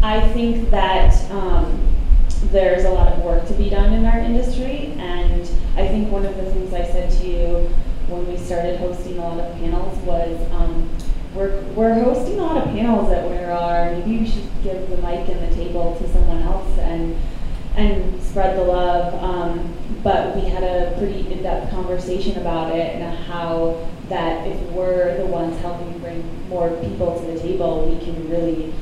I 0.00 0.26
think 0.28 0.71
that 0.71 1.31
um, 1.33 1.94
there's 2.51 2.85
a 2.85 2.91
lot 2.91 3.13
of 3.13 3.23
work 3.23 3.47
to 3.49 3.55
be 3.55 3.69
done 3.71 3.93
in 3.93 4.05
our 4.05 4.19
industry. 4.19 4.95
And 4.99 5.43
I 5.77 5.89
think 5.89 6.11
one 6.11 6.25
of 6.25 6.37
the 6.37 6.51
things 6.51 6.73
I 6.73 6.85
said 6.85 7.11
to 7.21 7.27
you 7.27 7.69
when 8.09 8.27
we 8.27 8.37
started 8.37 8.79
hosting 8.79 9.19
a 9.19 9.21
lot 9.21 9.41
of 9.41 9.57
panels 9.57 9.97
was 10.01 10.53
um, 10.53 10.89
we're, 11.35 11.61
we're 11.73 11.95
hosting 11.95 12.39
a 12.39 12.43
lot 12.43 12.59
of 12.59 12.65
panels 12.65 13.11
that 13.11 13.29
we 13.29 13.37
are, 13.39 13.91
maybe 13.93 14.19
we 14.19 14.27
should 14.27 14.49
give 14.63 14.89
the 14.91 14.97
mic 14.99 15.29
and 15.29 15.51
the 15.51 15.55
table 15.57 15.97
to 15.99 16.13
someone 16.13 16.43
else 16.43 16.79
and 16.79 17.17
and 17.77 18.23
spread 18.23 18.57
the 18.57 18.63
love. 18.63 19.15
Um, 19.23 19.75
but 20.03 20.37
we 20.37 20.43
had 20.43 20.63
a 20.63 20.95
pretty 20.99 21.33
in-depth 21.33 21.71
conversation 21.71 22.39
about 22.39 22.75
it 22.75 22.95
and 22.95 23.19
how 23.25 23.89
that 24.09 24.47
if 24.47 24.61
we're 24.71 25.17
the 25.17 25.27
ones 25.27 25.59
helping 25.61 25.99
bring 25.99 26.49
more 26.49 26.71
people 26.83 27.19
to 27.19 27.33
the 27.33 27.41
table, 27.41 27.89
we 27.89 27.99
can 28.05 28.29
really 28.29 28.73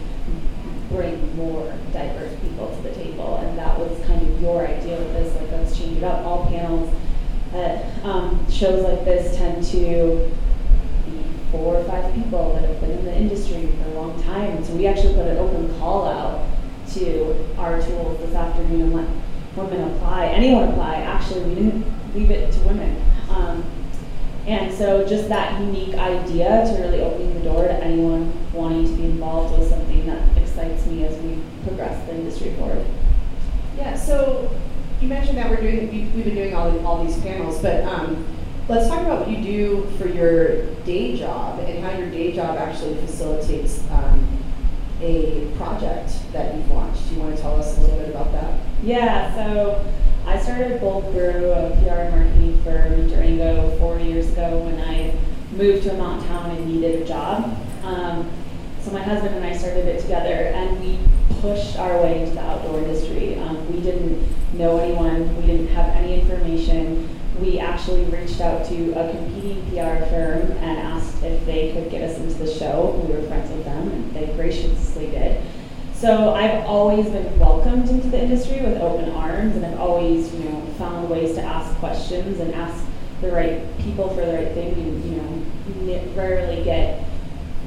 bring 0.90 1.36
more 1.36 1.72
diverse 1.92 2.38
people 2.40 2.74
to 2.74 2.82
the 2.82 2.94
table. 2.94 3.36
And 3.36 3.56
that 3.58 3.78
was 3.78 3.98
kind 4.04 4.20
of 4.20 4.31
your 4.42 4.66
idea 4.66 4.98
with 4.98 5.12
this, 5.12 5.34
like 5.36 5.50
let's 5.52 5.78
change 5.78 5.98
it 5.98 6.04
up. 6.04 6.26
All 6.26 6.46
panels 6.46 6.92
at 7.54 8.04
um, 8.04 8.50
shows 8.50 8.82
like 8.82 9.04
this 9.04 9.36
tend 9.36 9.64
to 9.66 10.30
be 11.06 11.22
four 11.50 11.76
or 11.76 11.84
five 11.84 12.12
people 12.14 12.54
that 12.54 12.64
have 12.64 12.80
been 12.80 12.90
in 12.90 13.04
the 13.04 13.16
industry 13.16 13.66
for 13.66 13.90
a 13.90 13.94
long 13.94 14.20
time. 14.22 14.64
So 14.64 14.74
we 14.74 14.86
actually 14.86 15.14
put 15.14 15.28
an 15.28 15.36
open 15.36 15.78
call 15.78 16.08
out 16.08 16.46
to 16.94 17.56
our 17.56 17.80
tools 17.80 18.18
this 18.20 18.34
afternoon 18.34 18.80
and 18.82 18.94
let 18.94 19.08
women 19.56 19.92
apply, 19.92 20.26
anyone 20.26 20.68
apply. 20.68 20.96
Actually, 20.96 21.44
we 21.44 21.54
didn't 21.54 22.14
leave 22.14 22.30
it 22.30 22.52
to 22.52 22.60
women. 22.60 23.00
Um, 23.30 23.64
and 24.46 24.74
so 24.74 25.06
just 25.06 25.28
that 25.28 25.60
unique 25.60 25.94
idea 25.94 26.64
to 26.66 26.82
really 26.82 27.00
opening 27.00 27.32
the 27.34 27.44
door 27.44 27.62
to 27.62 27.74
anyone 27.74 28.32
wanting 28.52 28.86
to 28.86 28.92
be 28.94 29.04
involved 29.04 29.56
was 29.56 29.68
something 29.68 30.04
that 30.06 30.36
excites 30.36 30.84
me 30.86 31.04
as 31.04 31.16
we 31.22 31.38
progress 31.64 32.04
the 32.06 32.14
industry 32.14 32.52
forward. 32.54 32.84
Yeah, 33.82 33.96
so 33.96 34.48
you 35.00 35.08
mentioned 35.08 35.38
that 35.38 35.50
we're 35.50 35.60
doing, 35.60 35.90
we've 36.14 36.24
been 36.24 36.36
doing 36.36 36.54
all, 36.54 36.86
all 36.86 37.04
these 37.04 37.18
panels, 37.20 37.60
but 37.60 37.82
um, 37.82 38.24
let's 38.68 38.86
talk 38.86 39.00
about 39.00 39.26
what 39.26 39.28
you 39.28 39.42
do 39.42 39.90
for 39.98 40.06
your 40.06 40.66
day 40.84 41.16
job 41.16 41.58
and 41.58 41.82
how 41.84 41.90
your 41.98 42.08
day 42.08 42.30
job 42.30 42.56
actually 42.58 42.94
facilitates 42.98 43.82
um, 43.90 44.38
a 45.00 45.50
project 45.56 46.12
that 46.32 46.54
you've 46.54 46.70
launched. 46.70 47.08
Do 47.08 47.16
you 47.16 47.22
want 47.22 47.34
to 47.34 47.42
tell 47.42 47.56
us 47.56 47.76
a 47.76 47.80
little 47.80 47.96
bit 47.96 48.10
about 48.10 48.30
that? 48.30 48.60
Yeah, 48.84 49.34
so 49.34 49.84
I 50.26 50.38
started 50.38 50.80
Bold 50.80 51.12
Brew, 51.12 51.50
a 51.50 51.70
PR 51.82 52.16
marketing 52.16 52.62
firm 52.62 52.92
in 52.92 53.08
Durango 53.08 53.76
four 53.78 53.98
years 53.98 54.30
ago 54.30 54.58
when 54.58 54.80
I 54.80 55.12
moved 55.56 55.82
to 55.88 55.90
a 55.92 55.98
mountain 55.98 56.28
town 56.28 56.52
and 56.52 56.72
needed 56.72 57.02
a 57.02 57.04
job. 57.04 57.58
Um, 57.82 58.30
so 58.84 58.90
my 58.90 59.02
husband 59.02 59.34
and 59.34 59.44
I 59.44 59.56
started 59.56 59.86
it 59.86 60.00
together, 60.00 60.34
and 60.34 60.80
we 60.80 60.98
pushed 61.40 61.78
our 61.78 62.02
way 62.02 62.22
into 62.22 62.34
the 62.34 62.40
outdoor 62.40 62.78
industry. 62.80 63.38
Um, 63.38 63.72
we 63.72 63.80
didn't 63.80 64.26
know 64.54 64.78
anyone, 64.78 65.36
we 65.36 65.46
didn't 65.46 65.68
have 65.68 65.88
any 65.94 66.20
information. 66.20 67.08
We 67.40 67.58
actually 67.58 68.04
reached 68.04 68.40
out 68.40 68.64
to 68.66 68.92
a 68.92 69.10
competing 69.10 69.64
PR 69.70 70.04
firm 70.06 70.52
and 70.52 70.78
asked 70.78 71.22
if 71.22 71.44
they 71.46 71.72
could 71.72 71.90
get 71.90 72.08
us 72.08 72.18
into 72.18 72.34
the 72.34 72.52
show. 72.52 73.02
We 73.06 73.14
were 73.14 73.22
friends 73.28 73.50
with 73.50 73.64
them, 73.64 73.88
and 73.90 74.14
they 74.14 74.26
graciously 74.34 75.06
did. 75.06 75.42
So 75.94 76.34
I've 76.34 76.64
always 76.66 77.06
been 77.08 77.38
welcomed 77.38 77.88
into 77.88 78.08
the 78.08 78.20
industry 78.20 78.60
with 78.60 78.80
open 78.80 79.10
arms, 79.10 79.54
and 79.54 79.64
I've 79.64 79.78
always, 79.78 80.34
you 80.34 80.44
know, 80.44 80.66
found 80.76 81.08
ways 81.08 81.36
to 81.36 81.42
ask 81.42 81.72
questions 81.76 82.40
and 82.40 82.52
ask 82.54 82.84
the 83.20 83.30
right 83.30 83.78
people 83.78 84.08
for 84.08 84.26
the 84.26 84.32
right 84.32 84.52
thing. 84.52 84.74
And 84.74 85.04
you 85.04 85.96
know, 85.96 86.12
rarely 86.14 86.64
get 86.64 87.04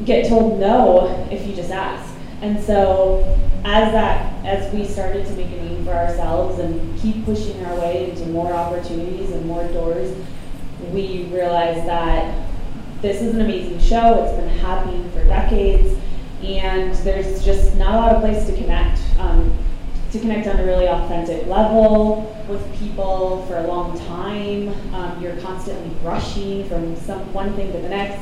get 0.04 0.28
told 0.28 0.60
no 0.60 1.28
if 1.32 1.48
you 1.48 1.56
just 1.56 1.72
ask. 1.72 2.14
And 2.42 2.62
so 2.62 3.38
as 3.64 3.92
that 3.94 4.46
as 4.46 4.72
we 4.74 4.86
started 4.86 5.26
to 5.26 5.34
make 5.34 5.48
a 5.48 5.64
name 5.64 5.84
for 5.86 5.94
ourselves 5.94 6.60
and 6.60 7.00
keep 7.00 7.24
pushing 7.26 7.66
our 7.66 7.80
way 7.80 8.10
into 8.10 8.26
more 8.28 8.52
opportunities 8.54 9.32
and 9.32 9.46
more 9.46 9.66
doors, 9.70 10.16
we 10.92 11.24
realized 11.26 11.88
that 11.88 12.48
this 13.02 13.22
is 13.22 13.34
an 13.34 13.42
amazing 13.42 13.80
show. 13.80 14.24
It's 14.24 14.36
been 14.36 14.50
happening 14.60 15.10
for 15.12 15.24
decades 15.26 15.98
and 16.44 16.94
there's 16.98 17.44
just 17.44 17.76
not 17.76 17.96
a 17.96 17.98
lot 17.98 18.16
of 18.16 18.22
place 18.22 18.46
to 18.48 18.56
connect. 18.56 19.00
Um, 19.20 19.58
to 20.12 20.22
connect 20.22 20.48
on 20.48 20.58
a 20.58 20.66
really 20.66 20.88
authentic 20.88 21.46
level 21.48 22.34
with 22.48 22.80
people 22.80 23.46
for 23.48 23.58
a 23.58 23.68
long 23.68 24.00
time. 24.08 24.70
Um, 24.94 25.22
you're 25.22 25.36
constantly 25.42 25.92
rushing 26.04 26.68
from 26.70 26.96
some 26.96 27.34
one 27.34 27.54
thing 27.56 27.72
to 27.74 27.80
the 27.80 27.90
next. 27.90 28.22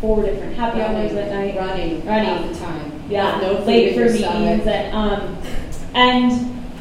Four 0.00 0.22
different 0.22 0.54
happy 0.54 0.80
hours 0.80 1.12
at 1.12 1.30
night. 1.30 1.56
Running, 1.56 2.06
running 2.06 2.30
all 2.30 2.48
the 2.48 2.58
time. 2.58 3.02
Yeah, 3.08 3.40
no 3.40 3.64
late 3.64 3.94
for 3.94 4.04
meetings 4.04 4.66
and 4.66 4.94
um, 4.94 5.38
and 5.94 6.32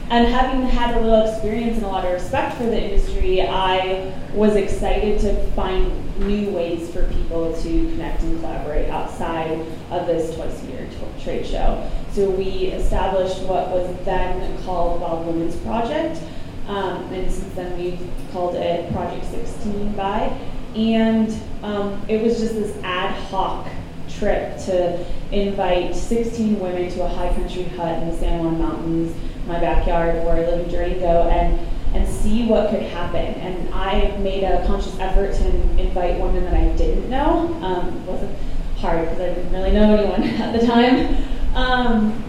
and 0.09 0.27
having 0.27 0.61
had 0.61 0.95
a 0.95 1.01
little 1.01 1.27
experience 1.27 1.77
and 1.77 1.85
a 1.85 1.89
lot 1.89 2.05
of 2.05 2.13
respect 2.13 2.57
for 2.57 2.63
the 2.63 2.81
industry, 2.81 3.41
I 3.41 4.13
was 4.33 4.55
excited 4.55 5.19
to 5.21 5.51
find 5.51 5.91
new 6.19 6.49
ways 6.51 6.89
for 6.91 7.03
people 7.11 7.53
to 7.61 7.69
connect 7.91 8.23
and 8.23 8.39
collaborate 8.39 8.89
outside 8.89 9.51
of 9.91 10.07
this 10.07 10.35
twice 10.35 10.63
a 10.63 10.65
year 10.67 10.87
t- 10.87 11.23
trade 11.23 11.45
show. 11.45 11.89
So 12.13 12.29
we 12.29 12.67
established 12.67 13.41
what 13.43 13.69
was 13.69 13.93
then 14.05 14.63
called 14.63 15.01
Wild 15.01 15.27
Women's 15.27 15.55
Project, 15.57 16.21
um, 16.67 17.03
and 17.13 17.31
since 17.31 17.53
then 17.53 17.77
we've 17.77 17.99
called 18.31 18.55
it 18.55 18.91
Project 18.93 19.25
16 19.25 19.93
by. 19.93 20.37
And 20.77 21.35
um, 21.63 21.99
it 22.07 22.21
was 22.21 22.39
just 22.39 22.53
this 22.53 22.77
ad 22.83 23.11
hoc 23.29 23.67
trip 24.07 24.57
to 24.65 25.03
invite 25.31 25.95
16 25.95 26.59
women 26.59 26.89
to 26.91 27.03
a 27.03 27.07
high 27.07 27.33
country 27.33 27.63
hut 27.63 28.03
in 28.03 28.09
the 28.09 28.15
San 28.15 28.43
Juan 28.43 28.59
Mountains, 28.61 29.15
my 29.47 29.59
backyard 29.59 30.23
where 30.23 30.35
I 30.35 30.39
live 30.41 30.65
in 30.65 30.71
Durango, 30.71 31.29
and 31.29 31.67
and 31.95 32.07
see 32.07 32.45
what 32.45 32.69
could 32.69 32.83
happen. 32.83 33.25
And 33.25 33.73
I 33.73 34.15
made 34.17 34.43
a 34.43 34.63
conscious 34.67 34.99
effort 34.99 35.33
to 35.35 35.47
invite 35.79 36.19
women 36.19 36.43
that 36.43 36.53
I 36.53 36.65
didn't 36.75 37.09
know. 37.09 37.47
Um, 37.63 37.87
it 37.87 38.01
wasn't 38.01 38.37
hard 38.77 39.01
because 39.01 39.19
I 39.19 39.33
didn't 39.33 39.51
really 39.51 39.71
know 39.71 39.95
anyone 39.95 40.23
at 40.41 40.59
the 40.59 40.67
time. 40.67 41.23
Um, 41.55 42.23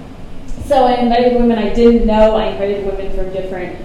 so 0.65 0.85
I 0.85 0.95
invited 0.95 1.35
women 1.35 1.59
I 1.59 1.75
didn't 1.75 2.07
know. 2.07 2.37
I 2.37 2.47
invited 2.47 2.87
women 2.87 3.15
from 3.15 3.31
different 3.33 3.85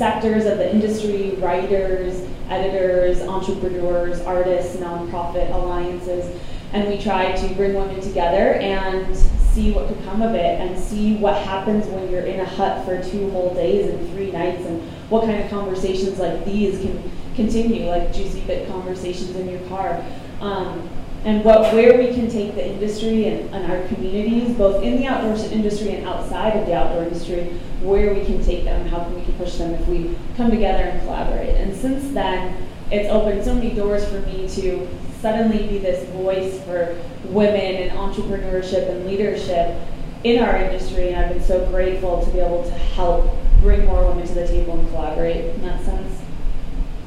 sectors 0.00 0.46
of 0.46 0.56
the 0.56 0.72
industry, 0.72 1.32
writers, 1.32 2.26
editors, 2.48 3.20
entrepreneurs, 3.20 4.18
artists, 4.22 4.76
nonprofit 4.76 5.52
alliances, 5.52 6.40
and 6.72 6.88
we 6.88 6.96
try 6.96 7.32
to 7.32 7.54
bring 7.54 7.74
women 7.74 8.00
together 8.00 8.54
and 8.54 9.14
see 9.14 9.72
what 9.72 9.86
could 9.88 10.02
come 10.04 10.22
of 10.22 10.34
it 10.34 10.58
and 10.58 10.82
see 10.82 11.16
what 11.16 11.36
happens 11.42 11.84
when 11.88 12.10
you're 12.10 12.22
in 12.22 12.40
a 12.40 12.46
hut 12.46 12.82
for 12.86 13.02
two 13.10 13.28
whole 13.32 13.52
days 13.52 13.90
and 13.90 14.10
three 14.12 14.30
nights 14.30 14.64
and 14.64 14.80
what 15.10 15.26
kind 15.26 15.38
of 15.38 15.50
conversations 15.50 16.18
like 16.18 16.46
these 16.46 16.80
can 16.80 17.12
continue, 17.36 17.84
like 17.84 18.10
juicy 18.10 18.40
bit 18.46 18.66
conversations 18.70 19.36
in 19.36 19.50
your 19.50 19.60
car. 19.68 20.02
Um, 20.40 20.88
and 21.24 21.44
what 21.44 21.72
where 21.74 21.98
we 21.98 22.14
can 22.14 22.30
take 22.30 22.54
the 22.54 22.66
industry 22.66 23.26
and, 23.26 23.54
and, 23.54 23.70
our 23.70 23.86
communities, 23.88 24.56
both 24.56 24.82
in 24.82 24.96
the 24.96 25.06
outdoor 25.06 25.36
industry 25.52 25.90
and 25.90 26.06
outside 26.06 26.56
of 26.56 26.66
the 26.66 26.74
outdoor 26.74 27.02
industry, 27.02 27.44
where 27.82 28.14
we 28.14 28.24
can 28.24 28.42
take 28.42 28.64
them, 28.64 28.86
how 28.88 29.04
can 29.04 29.14
we 29.14 29.22
can 29.22 29.34
push 29.34 29.56
them 29.56 29.74
if 29.74 29.86
we 29.86 30.16
come 30.36 30.50
together 30.50 30.84
and 30.84 31.00
collaborate. 31.02 31.56
And 31.56 31.76
since 31.76 32.12
then, 32.14 32.66
it's 32.90 33.08
opened 33.10 33.44
so 33.44 33.54
many 33.54 33.74
doors 33.74 34.08
for 34.08 34.20
me 34.20 34.48
to 34.48 34.88
suddenly 35.20 35.66
be 35.66 35.78
this 35.78 36.08
voice 36.10 36.58
for 36.64 36.96
women 37.24 37.76
and 37.76 37.90
entrepreneurship 37.92 38.88
and 38.88 39.06
leadership 39.06 39.76
in 40.24 40.42
our 40.42 40.56
industry. 40.56 41.08
And 41.08 41.16
I've 41.16 41.34
been 41.34 41.44
so 41.44 41.66
grateful 41.66 42.24
to 42.24 42.30
be 42.30 42.40
able 42.40 42.64
to 42.64 42.70
help 42.70 43.30
bring 43.60 43.84
more 43.84 44.08
women 44.08 44.26
to 44.26 44.34
the 44.34 44.46
table 44.46 44.78
and 44.78 44.88
collaborate 44.88 45.54
in 45.54 45.62
that 45.62 45.84
sense. 45.84 46.19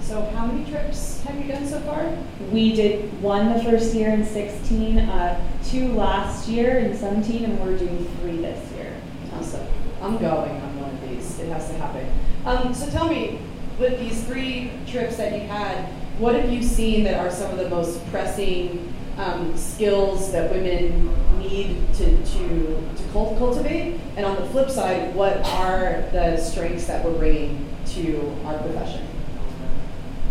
So 0.04 0.22
how 0.36 0.46
many 0.46 0.70
trips 0.70 1.24
have 1.24 1.40
you 1.40 1.50
done 1.50 1.66
so 1.66 1.80
far? 1.80 2.14
We 2.52 2.74
did 2.74 3.22
one 3.22 3.54
the 3.54 3.64
first 3.64 3.96
year 3.96 4.10
in 4.10 4.26
16, 4.26 5.00
uh, 5.00 5.58
two 5.64 5.94
last 5.94 6.50
year 6.50 6.80
in 6.80 6.96
17, 6.96 7.46
and 7.46 7.60
we're 7.60 7.78
doing 7.78 8.06
three 8.20 8.38
this 8.38 8.72
year. 8.74 8.94
Awesome. 9.34 9.66
I'm 10.02 10.18
going 10.18 10.52
on 10.52 10.82
one 10.82 10.90
of 10.90 11.10
these. 11.10 11.40
It 11.40 11.48
has 11.48 11.70
to 11.70 11.74
happen. 11.76 12.12
Um, 12.46 12.74
so 12.74 12.90
tell 12.90 13.08
me, 13.08 13.40
with 13.80 13.98
these 13.98 14.22
three 14.26 14.72
trips 14.86 15.16
that 15.16 15.32
you 15.32 15.48
had, 15.48 15.86
what 16.20 16.36
have 16.36 16.52
you 16.52 16.62
seen 16.62 17.06
that 17.06 17.26
are 17.26 17.32
some 17.32 17.52
of 17.52 17.58
the 17.58 17.70
most 17.70 18.06
pressing 18.12 18.94
um, 19.18 19.56
skills 19.56 20.34
that 20.34 20.52
women 20.52 21.40
need 21.40 21.78
to, 21.94 22.06
to, 22.26 22.90
to 22.98 23.04
cultivate? 23.14 24.02
And 24.18 24.26
on 24.26 24.36
the 24.36 24.50
flip 24.50 24.70
side, 24.70 25.16
what 25.16 25.38
are 25.46 26.04
the 26.12 26.36
strengths 26.36 26.88
that 26.88 27.06
we're 27.06 27.18
bringing 27.18 27.66
to 27.94 28.36
our 28.44 28.58
profession? 28.58 29.08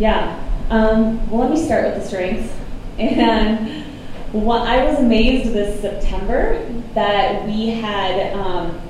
Yeah. 0.03 0.37
Um, 0.69 1.31
well, 1.31 1.43
let 1.43 1.53
me 1.53 1.65
start 1.65 1.85
with 1.85 2.03
the 2.03 2.09
strengths. 2.09 2.53
And 2.99 3.85
what, 4.33 4.67
I 4.69 4.85
was 4.85 4.99
amazed 4.99 5.53
this 5.53 5.81
September 5.81 6.61
that 6.95 7.47
we 7.47 7.69
had 7.69 8.35
um, 8.35 8.81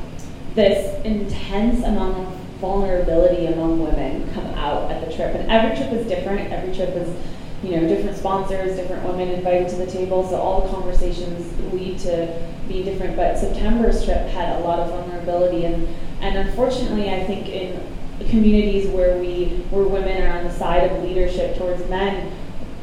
this 0.55 1.05
intense 1.05 1.85
amount 1.85 2.17
of 2.17 2.35
vulnerability 2.61 3.47
among 3.47 3.83
women 3.83 4.29
come 4.33 4.47
out 4.55 4.91
at 4.91 5.07
the 5.07 5.15
trip. 5.15 5.35
And 5.35 5.51
every 5.51 5.77
trip 5.77 5.93
is 5.93 6.07
different. 6.09 6.51
Every 6.51 6.75
trip 6.75 6.91
is, 6.97 7.15
you 7.63 7.77
know, 7.77 7.87
different 7.87 8.17
sponsors, 8.17 8.75
different 8.77 9.05
women 9.07 9.29
invited 9.29 9.69
to 9.69 9.77
the 9.77 9.87
table. 9.87 10.27
So 10.29 10.37
all 10.37 10.63
the 10.63 10.71
conversations 10.71 11.73
lead 11.75 11.99
to 12.01 12.43
be 12.69 12.83
different. 12.83 13.17
But 13.17 13.39
September's 13.39 14.03
trip 14.05 14.27
had 14.29 14.57
a 14.57 14.65
lot 14.65 14.81
of 14.81 14.89
vulnerability. 14.89 15.67
And, 15.67 15.87
and 16.21 16.49
unfortunately, 16.49 17.11
I 17.11 17.23
think 17.25 17.49
in 17.51 17.81
communities 18.29 18.89
where 18.89 19.17
we 19.19 19.47
where 19.71 19.85
women 19.85 20.23
are 20.23 20.39
on 20.39 20.45
the 20.45 20.53
side 20.53 20.91
of 20.91 21.03
leadership 21.03 21.57
towards 21.57 21.89
men, 21.89 22.33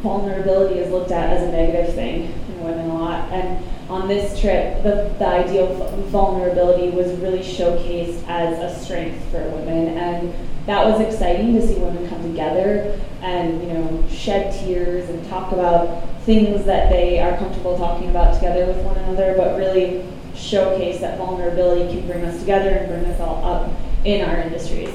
vulnerability 0.01 0.79
is 0.79 0.91
looked 0.91 1.11
at 1.11 1.29
as 1.31 1.43
a 1.43 1.51
negative 1.51 1.93
thing 1.95 2.23
in 2.23 2.63
women 2.63 2.89
a 2.89 2.93
lot. 2.93 3.31
And 3.31 3.63
on 3.89 4.07
this 4.07 4.39
trip, 4.39 4.83
the, 4.83 5.13
the 5.17 5.27
idea 5.27 5.63
of 5.63 6.05
vulnerability 6.05 6.89
was 6.89 7.11
really 7.19 7.39
showcased 7.39 8.23
as 8.27 8.59
a 8.59 8.83
strength 8.83 9.23
for 9.31 9.41
women. 9.49 9.97
And 9.97 10.33
that 10.67 10.85
was 10.85 11.01
exciting 11.01 11.53
to 11.55 11.67
see 11.67 11.75
women 11.75 12.07
come 12.07 12.21
together 12.21 12.99
and, 13.21 13.61
you 13.61 13.73
know, 13.73 14.05
shed 14.09 14.53
tears 14.53 15.09
and 15.09 15.27
talk 15.27 15.51
about 15.51 16.07
things 16.21 16.65
that 16.65 16.91
they 16.91 17.19
are 17.19 17.35
comfortable 17.37 17.77
talking 17.77 18.09
about 18.09 18.35
together 18.35 18.67
with 18.67 18.77
one 18.85 18.97
another, 18.97 19.33
but 19.35 19.57
really 19.57 20.05
showcase 20.35 21.01
that 21.01 21.17
vulnerability 21.17 21.91
can 21.91 22.05
bring 22.07 22.23
us 22.23 22.39
together 22.39 22.69
and 22.69 22.87
bring 22.87 23.05
us 23.05 23.19
all 23.19 23.43
up 23.43 23.71
in 24.05 24.27
our 24.27 24.37
industries. 24.37 24.91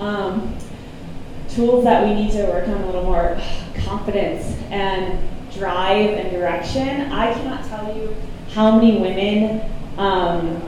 Um, 0.00 0.56
tools 1.50 1.84
that 1.84 2.06
we 2.06 2.14
need 2.14 2.32
to 2.32 2.44
work 2.44 2.66
on 2.66 2.74
a 2.74 2.86
little 2.86 3.04
more 3.04 3.38
confidence 3.84 4.56
and 4.70 5.18
drive 5.52 6.10
and 6.10 6.30
direction. 6.30 7.12
I 7.12 7.34
cannot 7.34 7.66
tell 7.66 7.94
you 7.94 8.16
how 8.52 8.78
many 8.78 8.98
women, 8.98 9.60
um, 9.98 10.62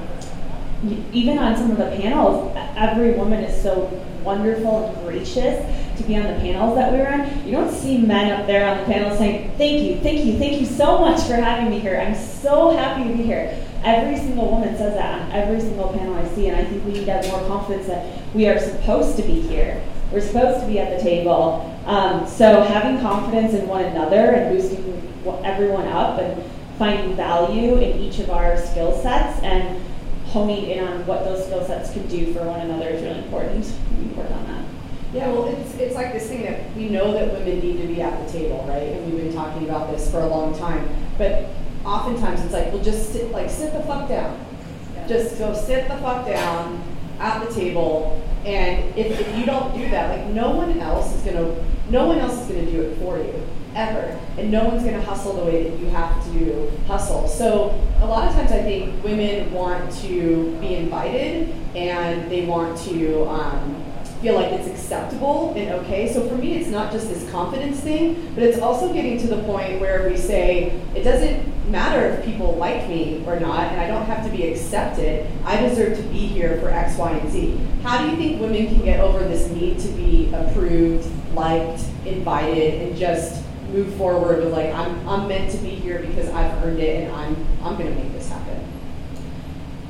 even 1.13 1.39
on 1.39 1.57
some 1.57 1.71
of 1.71 1.79
the 1.79 1.97
panels, 1.97 2.55
every 2.77 3.13
woman 3.13 3.43
is 3.43 3.63
so 3.63 3.87
wonderful 4.25 4.87
and 4.87 5.07
gracious 5.07 5.65
to 5.97 6.03
be 6.05 6.17
on 6.17 6.23
the 6.23 6.41
panels 6.41 6.77
that 6.77 6.93
we 6.93 6.99
were 6.99 7.09
on. 7.09 7.47
You 7.47 7.53
don't 7.53 7.73
see 7.73 7.99
men 7.99 8.33
up 8.33 8.47
there 8.47 8.69
on 8.69 8.79
the 8.79 8.85
panel 8.85 9.17
saying, 9.17 9.53
Thank 9.59 9.83
you, 9.83 9.99
thank 10.01 10.25
you, 10.25 10.39
thank 10.39 10.61
you 10.61 10.67
so 10.67 10.99
much 10.99 11.23
for 11.23 11.35
having 11.35 11.71
me 11.71 11.79
here. 11.79 12.01
I'm 12.01 12.15
so 12.15 12.71
happy 12.71 13.09
to 13.11 13.17
be 13.17 13.23
here. 13.23 13.65
Every 13.85 14.17
single 14.17 14.51
woman 14.51 14.77
says 14.77 14.95
that 14.95 15.23
on 15.23 15.33
every 15.33 15.61
single 15.61 15.89
panel 15.93 16.15
I 16.15 16.27
see, 16.35 16.49
and 16.49 16.57
I 16.57 16.65
think 16.65 16.85
we 16.85 16.93
need 16.93 17.07
to 17.07 17.13
have 17.13 17.29
more 17.29 17.47
confidence 17.49 17.87
that 17.89 18.23
we 18.35 18.49
are 18.49 18.59
supposed 18.59 19.17
to 19.17 19.23
be 19.23 19.41
here. 19.41 19.83
We're 20.13 20.21
supposed 20.21 20.61
to 20.61 20.67
be 20.67 20.79
at 20.79 20.97
the 20.97 21.03
table. 21.03 21.69
Um, 21.87 22.27
so 22.27 22.63
having 22.63 23.01
confidence 23.01 23.55
in 23.55 23.67
one 23.67 23.85
another 23.85 24.33
and 24.33 24.57
boosting 24.57 24.93
everyone 25.45 25.89
up 25.89 26.21
and 26.21 26.43
finding 26.79 27.17
value 27.17 27.77
in 27.77 27.99
each 27.99 28.19
of 28.19 28.31
our 28.31 28.57
skill 28.57 29.01
sets 29.03 29.41
and 29.43 29.82
honing 30.33 30.71
in 30.71 30.83
on 30.83 31.07
what 31.07 31.25
those 31.25 31.45
skill 31.45 31.65
sets 31.65 31.93
can 31.93 32.07
do 32.09 32.33
for 32.33 32.43
one 32.45 32.61
another 32.61 32.89
is 32.89 33.03
really 33.03 33.19
important. 33.19 33.71
We 33.99 34.07
work 34.15 34.31
on 34.31 34.47
that. 34.47 34.65
Yeah, 35.13 35.31
well, 35.31 35.47
it's, 35.47 35.75
it's 35.75 35.95
like 35.95 36.15
this 36.15 36.27
thing 36.27 36.43
that 36.45 36.75
we 36.75 36.89
know 36.89 37.13
that 37.13 37.31
women 37.35 37.61
need 37.61 37.83
to 37.83 37.87
be 37.87 38.01
at 38.01 38.27
the 38.27 38.33
table, 38.33 38.65
right? 38.67 38.83
And 38.83 39.13
we've 39.13 39.23
been 39.23 39.35
talking 39.35 39.69
about 39.69 39.91
this 39.91 40.11
for 40.11 40.21
a 40.21 40.27
long 40.27 40.59
time. 40.59 40.89
But 41.19 41.51
oftentimes 41.85 42.41
it's 42.41 42.55
like, 42.55 42.73
well, 42.73 42.83
just 42.83 43.13
sit, 43.13 43.31
like 43.31 43.51
sit 43.51 43.75
the 43.75 43.83
fuck 43.83 44.09
down. 44.09 44.43
Just 45.07 45.37
go 45.39 45.53
sit 45.53 45.87
the 45.89 45.97
fuck 45.99 46.27
down 46.27 46.83
at 47.19 47.47
the 47.47 47.55
table. 47.55 48.23
And 48.47 48.97
if, 48.97 49.21
if 49.21 49.39
you 49.39 49.45
don't 49.45 49.77
do 49.77 49.91
that, 49.91 50.19
like 50.19 50.27
no 50.29 50.51
one 50.53 50.81
else 50.81 51.15
is 51.15 51.23
gonna, 51.25 51.63
no 51.91 52.07
one 52.07 52.19
else 52.19 52.41
is 52.41 52.49
gonna 52.49 52.71
do 52.71 52.81
it 52.81 52.99
for 52.99 53.19
you 53.19 53.47
ever. 53.75 54.19
And 54.39 54.51
no 54.51 54.65
one's 54.65 54.85
gonna 54.85 55.03
hustle 55.03 55.35
the 55.35 55.45
way 55.45 55.69
that 55.69 55.79
you 55.79 55.87
have 55.87 56.25
to 56.33 56.71
hustle. 56.87 57.29
So 57.29 57.79
a 58.01 58.07
lot 58.07 58.29
of 58.29 58.35
times 58.35 58.53
I 58.53 58.63
think 58.63 59.03
women 59.05 59.53
want 59.53 59.93
to 60.03 60.57
be 60.61 60.75
invited 60.75 61.55
and 61.75 62.31
they 62.31 62.45
want 62.47 62.79
to 62.81 63.25
um, 63.29 63.83
feel 64.23 64.35
like 64.35 64.53
it's 64.53 64.69
acceptable 64.69 65.53
and 65.57 65.71
okay. 65.85 66.13
So 66.13 66.27
for 66.29 66.37
me, 66.37 66.55
it's 66.55 66.69
not 66.69 66.93
just 66.93 67.09
this 67.09 67.29
confidence 67.31 67.81
thing, 67.81 68.33
but 68.35 68.45
it's 68.45 68.59
also 68.59 68.93
getting 68.93 69.19
to 69.19 69.27
the 69.27 69.43
point 69.43 69.81
where 69.81 70.09
we 70.09 70.17
say, 70.17 70.81
it 70.95 71.03
doesn't 71.03 71.71
matter 71.71 72.07
if 72.07 72.25
people 72.25 72.55
like 72.57 72.89
me 72.89 73.25
or 73.27 73.41
not, 73.41 73.73
and 73.73 73.81
I 73.81 73.89
don't 73.89 74.07
have 74.07 74.25
to 74.25 74.31
be 74.31 74.47
accepted. 74.47 75.27
I 75.45 75.61
deserve 75.61 75.97
to 75.97 76.03
be 76.05 76.27
here 76.27 76.61
for 76.61 76.69
X, 76.71 76.97
Y, 76.97 77.11
and 77.11 77.31
Z. 77.31 77.59
How 77.83 77.99
do 77.99 78.11
you 78.11 78.17
think 78.17 78.41
women 78.41 78.67
can 78.67 78.85
get 78.85 79.01
over 79.01 79.21
this 79.21 79.49
need 79.49 79.79
to 79.81 79.89
be 79.89 80.33
approved, 80.33 81.09
liked, 81.35 81.83
invited, 82.05 82.83
and 82.83 82.97
just 82.97 83.42
move 83.73 83.95
forward 83.95 84.39
with 84.45 84.53
like, 84.53 84.73
I'm, 84.75 85.09
I'm 85.09 85.29
meant 85.29 85.51
to 85.53 85.59
be 85.59 85.71
here 85.71 86.01
because 86.01 86.29
I've 86.31 86.63
earned 86.65 86.81
it 86.81 87.05
and 87.05 87.13
I'm, 87.13 87.37
I'm 87.63 87.77
gonna 87.77 87.91
make 87.91 88.13
this 88.13 88.29
happen? 88.29 88.61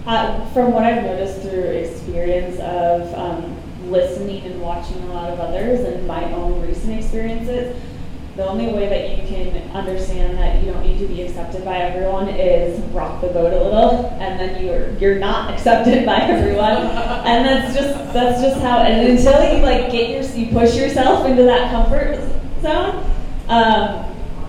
Uh, 0.07 0.47
from 0.53 0.73
what 0.73 0.85
I've 0.85 1.03
noticed 1.03 1.43
through 1.43 1.63
experience 1.63 2.59
of 2.61 3.13
um, 3.15 3.91
listening 3.91 4.45
and 4.45 4.61
watching 4.61 5.01
a 5.03 5.13
lot 5.13 5.31
of 5.31 5.41
others 5.41 5.81
and 5.81 6.07
my 6.07 6.25
own 6.33 6.61
recent 6.67 6.99
experiences, 6.99 7.77
the 8.37 8.47
only 8.47 8.73
way 8.73 8.89
that 8.89 9.11
you 9.11 9.29
can 9.29 9.71
understand 9.73 10.39
that 10.39 10.63
you 10.63 10.73
don't 10.73 10.83
need 10.83 10.99
to 10.99 11.07
be 11.07 11.21
accepted 11.23 11.65
by 11.65 11.77
everyone 11.77 12.29
is 12.29 12.81
rock 12.87 13.21
the 13.21 13.27
boat 13.29 13.53
a 13.53 13.63
little, 13.63 14.07
and 14.21 14.41
then 14.41 14.65
you're 14.65 14.91
you're 14.99 15.19
not 15.19 15.51
accepted 15.55 16.07
by 16.07 16.17
everyone, 16.17 16.79
and 17.27 17.45
that's 17.45 17.75
just 17.75 18.13
that's 18.15 18.41
just 18.41 18.59
how. 18.63 18.79
And 18.79 19.07
until 19.07 19.55
you 19.55 19.63
like 19.63 19.93
get 19.93 20.11
your 20.11 20.23
you 20.35 20.51
push 20.51 20.75
yourself 20.75 21.27
into 21.27 21.43
that 21.43 21.71
comfort 21.71 22.19
zone, 22.63 23.05
um, 23.49 24.07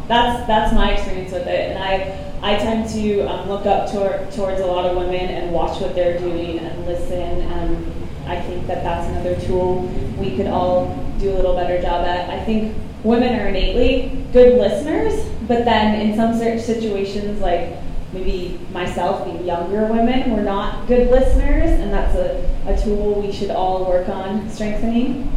that's 0.08 0.45
that's 0.47 0.73
my 0.73 0.93
experience 0.93 1.32
with 1.32 1.47
it, 1.47 1.71
and 1.71 1.84
I. 1.84 2.19
I 2.43 2.58
tend 2.58 2.89
to 2.89 3.21
um, 3.21 3.47
look 3.47 3.65
up 3.65 3.89
towards 3.89 4.60
a 4.60 4.65
lot 4.65 4.86
of 4.86 4.97
women 4.97 5.13
and 5.29 5.53
watch 5.53 5.79
what 5.79 5.95
they're 5.95 6.19
doing 6.19 6.60
and 6.60 6.86
listen. 6.86 7.49
Um, 7.53 7.93
I 8.27 8.41
think 8.41 8.67
that 8.67 8.84
that's 8.84 9.08
another 9.08 9.39
tool 9.47 9.84
we 10.17 10.36
could 10.36 10.47
all 10.47 10.93
do 11.19 11.32
a 11.32 11.36
little 11.36 11.56
better 11.56 11.82
job 11.82 12.06
at. 12.06 12.29
I 12.29 12.43
think 12.43 12.75
women 13.03 13.39
are 13.39 13.47
innately 13.47 14.25
good 14.34 14.58
listeners, 14.58 15.25
but 15.47 15.63
then 15.63 16.01
in 16.01 16.17
some 16.17 16.38
certain 16.38 16.60
situations, 16.60 17.39
like 17.39 17.77
maybe 18.12 18.60
myself 18.73 19.25
being 19.25 19.45
younger 19.45 19.86
women, 19.86 20.32
we're 20.32 20.43
not 20.43 20.86
good 20.88 21.10
listeners, 21.10 21.79
and 21.79 21.93
that's 21.93 22.15
a, 22.15 22.43
a 22.67 22.82
tool 22.82 23.21
we 23.21 23.32
should 23.32 23.51
all 23.51 23.86
work 23.86 24.10
on 24.10 24.49
strengthening. 24.49 25.32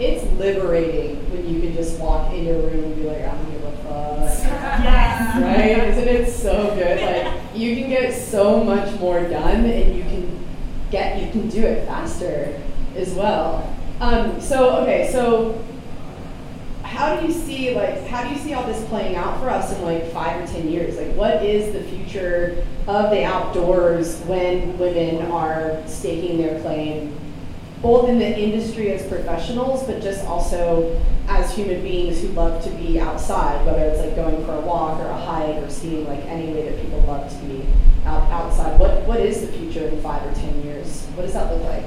It's 0.00 0.24
liberating 0.38 1.16
when 1.32 1.52
you 1.52 1.60
can 1.60 1.74
just 1.74 1.98
walk 1.98 2.32
in 2.32 2.44
your 2.44 2.60
room 2.60 2.84
and 2.84 2.96
be 2.96 3.02
like, 3.02 3.22
I 3.22 3.34
don't 3.34 3.50
give 3.50 3.64
a 3.64 3.72
fuck. 3.78 4.82
Yes. 4.82 5.42
Right? 5.42 5.88
Isn't 5.88 6.08
it 6.08 6.32
so 6.32 6.74
good? 6.74 7.00
Like 7.02 7.42
you 7.54 7.74
can 7.76 7.88
get 7.90 8.14
so 8.14 8.62
much 8.62 8.98
more 9.00 9.20
done 9.28 9.64
and 9.64 9.96
you 9.96 10.02
can 10.02 10.46
get 10.90 11.22
you 11.22 11.30
can 11.30 11.48
do 11.48 11.62
it 11.62 11.86
faster 11.86 12.60
as 12.96 13.12
well. 13.14 13.74
Um, 14.00 14.40
so 14.40 14.76
okay, 14.82 15.10
so 15.10 15.64
how 16.82 17.18
do 17.18 17.26
you 17.26 17.32
see 17.32 17.74
like 17.74 18.06
how 18.06 18.22
do 18.22 18.30
you 18.30 18.38
see 18.38 18.54
all 18.54 18.66
this 18.66 18.84
playing 18.88 19.16
out 19.16 19.40
for 19.40 19.50
us 19.50 19.72
in 19.74 19.82
like 19.82 20.10
five 20.12 20.42
or 20.42 20.46
ten 20.46 20.68
years? 20.68 20.96
Like 20.96 21.14
what 21.14 21.42
is 21.42 21.72
the 21.72 21.82
future 21.82 22.64
of 22.86 23.10
the 23.10 23.24
outdoors 23.24 24.20
when 24.22 24.78
women 24.78 25.30
are 25.30 25.82
staking 25.86 26.38
their 26.38 26.60
claim, 26.60 27.18
both 27.82 28.08
in 28.08 28.18
the 28.18 28.38
industry 28.38 28.92
as 28.92 29.06
professionals, 29.06 29.84
but 29.84 30.02
just 30.02 30.24
also 30.24 31.00
as 31.28 31.54
human 31.54 31.80
beings 31.82 32.20
who 32.20 32.28
love 32.28 32.62
to 32.64 32.70
be 32.70 32.98
outside, 32.98 33.64
whether 33.64 33.84
it's 33.84 34.00
like 34.00 34.16
going 34.16 34.44
for 34.44 34.54
a 34.54 34.60
walk 34.60 34.98
or 34.98 35.06
a 35.06 35.16
hike 35.16 35.62
or 35.62 35.70
skiing, 35.70 36.06
like 36.08 36.24
any 36.24 36.52
way 36.52 36.68
that 36.68 36.80
people 36.82 37.00
love 37.02 37.30
to 37.30 37.46
be 37.46 37.64
out, 38.04 38.28
outside. 38.30 38.78
What 38.80 39.06
what 39.06 39.20
is 39.20 39.42
the 39.42 39.48
future 39.48 39.86
in 39.86 40.00
five 40.00 40.26
or 40.26 40.34
ten 40.34 40.62
years? 40.64 41.04
What 41.14 41.22
does 41.22 41.34
that 41.34 41.52
look 41.52 41.62
like? 41.64 41.84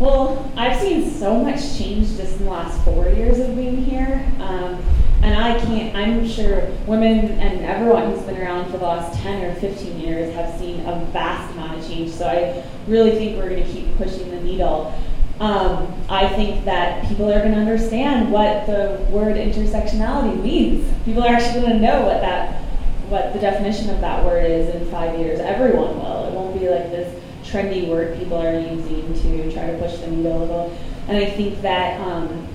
Well, 0.00 0.50
I've 0.56 0.80
seen 0.80 1.08
so 1.08 1.38
much 1.40 1.78
change 1.78 2.16
just 2.16 2.38
in 2.38 2.46
the 2.46 2.50
last 2.50 2.84
four 2.84 3.08
years 3.08 3.38
of 3.38 3.54
being 3.54 3.76
here. 3.76 4.26
Um, 4.40 4.82
and 5.24 5.42
I 5.42 5.58
can't, 5.58 5.96
I'm 5.96 6.28
sure 6.28 6.66
women 6.86 7.30
and 7.40 7.64
everyone 7.64 8.12
who's 8.12 8.22
been 8.24 8.36
around 8.36 8.70
for 8.70 8.76
the 8.76 8.84
last 8.84 9.18
10 9.22 9.42
or 9.42 9.54
15 9.54 9.98
years 9.98 10.34
have 10.34 10.58
seen 10.58 10.80
a 10.80 11.02
vast 11.12 11.50
amount 11.54 11.78
of 11.78 11.88
change. 11.88 12.10
So 12.10 12.26
I 12.26 12.62
really 12.86 13.12
think 13.12 13.38
we're 13.38 13.48
going 13.48 13.64
to 13.64 13.72
keep 13.72 13.96
pushing 13.96 14.30
the 14.30 14.42
needle. 14.42 14.94
Um, 15.40 15.94
I 16.10 16.28
think 16.28 16.66
that 16.66 17.08
people 17.08 17.32
are 17.32 17.38
going 17.38 17.52
to 17.52 17.58
understand 17.58 18.30
what 18.30 18.66
the 18.66 19.02
word 19.10 19.36
intersectionality 19.36 20.42
means. 20.42 20.86
People 21.06 21.22
are 21.22 21.34
actually 21.34 21.62
going 21.62 21.72
to 21.72 21.80
know 21.80 22.02
what 22.02 22.20
that, 22.20 22.60
what 23.08 23.32
the 23.32 23.38
definition 23.38 23.88
of 23.88 24.02
that 24.02 24.22
word 24.26 24.44
is 24.44 24.74
in 24.74 24.90
five 24.90 25.18
years. 25.18 25.40
Everyone 25.40 25.96
will. 26.00 26.26
It 26.26 26.34
won't 26.34 26.60
be 26.60 26.68
like 26.68 26.90
this 26.90 27.18
trendy 27.42 27.88
word 27.88 28.18
people 28.18 28.36
are 28.36 28.60
using 28.60 29.14
to 29.22 29.52
try 29.54 29.70
to 29.70 29.78
push 29.78 29.96
the 30.00 30.08
needle 30.08 30.36
a 30.36 30.40
little. 30.40 30.78
And 31.08 31.16
I 31.16 31.30
think 31.30 31.62
that 31.62 31.98
um, 32.02 32.46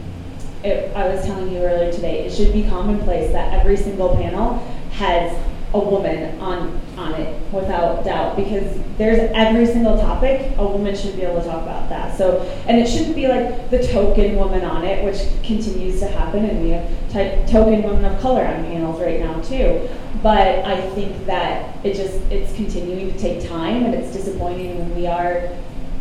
it, 0.63 0.95
I 0.95 1.07
was 1.07 1.25
telling 1.25 1.51
you 1.51 1.59
earlier 1.59 1.91
today, 1.91 2.25
it 2.25 2.33
should 2.33 2.51
be 2.53 2.63
commonplace 2.63 3.31
that 3.31 3.53
every 3.53 3.77
single 3.77 4.15
panel 4.15 4.57
has 4.91 5.37
a 5.73 5.79
woman 5.79 6.39
on 6.41 6.81
on 6.97 7.13
it 7.13 7.53
without 7.53 8.03
doubt 8.03 8.35
because 8.35 8.77
there's 8.97 9.31
every 9.35 9.65
single 9.67 9.97
topic 9.97 10.51
a 10.57 10.65
woman 10.65 10.95
should 10.95 11.15
be 11.15 11.21
able 11.21 11.39
to 11.39 11.47
talk 11.47 11.61
about 11.61 11.87
that. 11.89 12.17
So 12.17 12.41
and 12.67 12.77
it 12.77 12.87
shouldn't 12.87 13.15
be 13.15 13.27
like 13.27 13.69
the 13.69 13.85
token 13.87 14.35
woman 14.35 14.63
on 14.63 14.83
it 14.83 15.05
which 15.05 15.19
continues 15.43 15.99
to 15.99 16.07
happen 16.07 16.43
and 16.45 16.63
we 16.63 16.71
have 16.71 16.89
t- 17.09 17.51
token 17.51 17.83
women 17.83 18.03
of 18.03 18.19
color 18.19 18.43
on 18.45 18.65
panels 18.65 18.99
right 18.99 19.19
now 19.19 19.39
too. 19.41 19.87
But 20.23 20.65
i 20.65 20.81
think 20.91 21.25
that 21.27 21.85
it 21.85 21.93
just 21.93 22.15
it's 22.31 22.53
continuing 22.55 23.13
to 23.13 23.19
take 23.19 23.47
time 23.47 23.85
and 23.85 23.93
it's 23.93 24.11
disappointing 24.11 24.77
when 24.79 24.95
we 24.95 25.07
are 25.07 25.49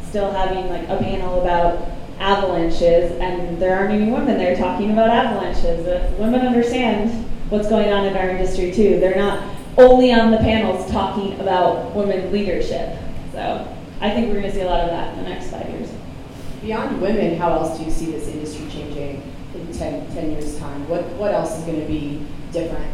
still 0.09 0.31
having 0.31 0.68
like 0.71 0.88
a 0.88 0.97
panel 0.97 1.42
about 1.42 1.97
avalanches 2.20 3.12
and 3.20 3.61
there 3.61 3.76
aren't 3.76 3.92
any 3.92 4.11
women 4.11 4.37
there 4.38 4.57
talking 4.57 4.92
about 4.92 5.09
avalanches 5.11 5.87
if 5.87 6.18
women 6.18 6.40
understand 6.40 7.24
what's 7.48 7.68
going 7.68 7.92
on 7.92 8.04
in 8.04 8.16
our 8.16 8.28
industry 8.28 8.72
too 8.72 8.98
they're 8.98 9.16
not 9.16 9.42
only 9.78 10.12
on 10.12 10.33
the 10.33 10.38
panels 10.38 10.90
talking 10.90 11.38
about 11.40 11.94
women 11.94 12.33
leadership. 12.33 12.98
So 13.33 13.66
I 14.00 14.11
think 14.11 14.26
we're 14.26 14.40
going 14.40 14.50
to 14.50 14.52
see 14.52 14.62
a 14.62 14.66
lot 14.66 14.81
of 14.81 14.90
that 14.90 15.16
in 15.16 15.22
the 15.22 15.31
next 15.31 15.50
five 15.50 15.70
years. 15.70 15.88
Beyond 16.61 17.00
women, 17.00 17.38
how 17.38 17.52
else 17.52 17.78
do 17.78 17.85
you 17.85 17.90
see 17.90 18.11
this 18.11 18.26
industry 18.26 18.68
changing 18.68 19.22
in 19.54 19.72
10, 19.72 20.12
10 20.12 20.33
years' 20.33 20.59
time? 20.59 20.87
What, 20.88 21.04
what 21.11 21.33
else 21.33 21.57
is 21.57 21.64
going 21.64 21.81
to 21.81 21.87
be 21.87 22.26
different? 22.50 22.92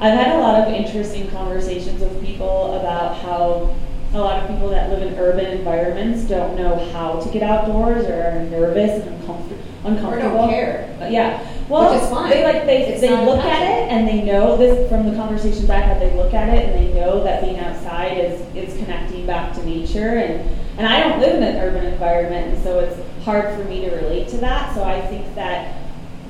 I've 0.00 0.18
had 0.18 0.34
a 0.34 0.40
lot 0.40 0.66
of 0.66 0.74
interesting 0.74 1.30
conversations 1.30 2.00
with 2.00 2.20
people 2.24 2.74
about 2.80 3.16
how 3.18 3.72
a 4.14 4.18
lot 4.18 4.42
of 4.42 4.50
people 4.50 4.68
that 4.68 4.90
live 4.90 5.02
in 5.02 5.18
urban 5.18 5.46
environments 5.46 6.24
don't 6.24 6.54
know 6.56 6.76
how 6.92 7.18
to 7.20 7.28
get 7.30 7.42
outdoors 7.42 8.04
or 8.06 8.22
are 8.22 8.44
nervous 8.44 9.02
and 9.02 9.14
uncomfortable. 9.20 9.62
uncomfortable. 9.84 10.36
Or 10.36 10.40
don't 10.40 10.50
care. 10.50 10.96
But 10.98 11.12
yeah. 11.12 11.48
Well, 11.68 11.94
Which 11.94 12.02
is 12.02 12.10
fine. 12.10 12.30
they 12.30 12.44
like 12.44 12.66
they 12.66 12.82
It's 12.88 13.00
they 13.00 13.24
look 13.24 13.42
at 13.42 13.62
it 13.62 13.90
and 13.90 14.06
they 14.06 14.22
know 14.22 14.56
this 14.58 14.88
from 14.90 15.08
the 15.08 15.16
conversations 15.16 15.70
I've 15.70 15.84
had. 15.84 16.00
They 16.02 16.14
look 16.14 16.34
at 16.34 16.50
it 16.50 16.68
and 16.68 16.74
they 16.74 16.92
know 17.00 17.24
that 17.24 17.42
being 17.42 17.58
outside 17.58 18.18
is 18.18 18.40
is 18.54 18.76
connecting 18.78 19.24
back 19.26 19.54
to 19.54 19.64
nature 19.64 20.18
and 20.18 20.48
and 20.76 20.86
I 20.86 21.00
don't 21.00 21.20
live 21.20 21.36
in 21.36 21.42
an 21.42 21.56
urban 21.56 21.84
environment 21.86 22.54
and 22.54 22.62
so 22.62 22.80
it's 22.80 23.24
hard 23.24 23.56
for 23.56 23.64
me 23.64 23.80
to 23.88 23.90
relate 23.96 24.28
to 24.28 24.36
that. 24.38 24.74
So 24.74 24.84
I 24.84 25.00
think 25.00 25.34
that 25.36 25.78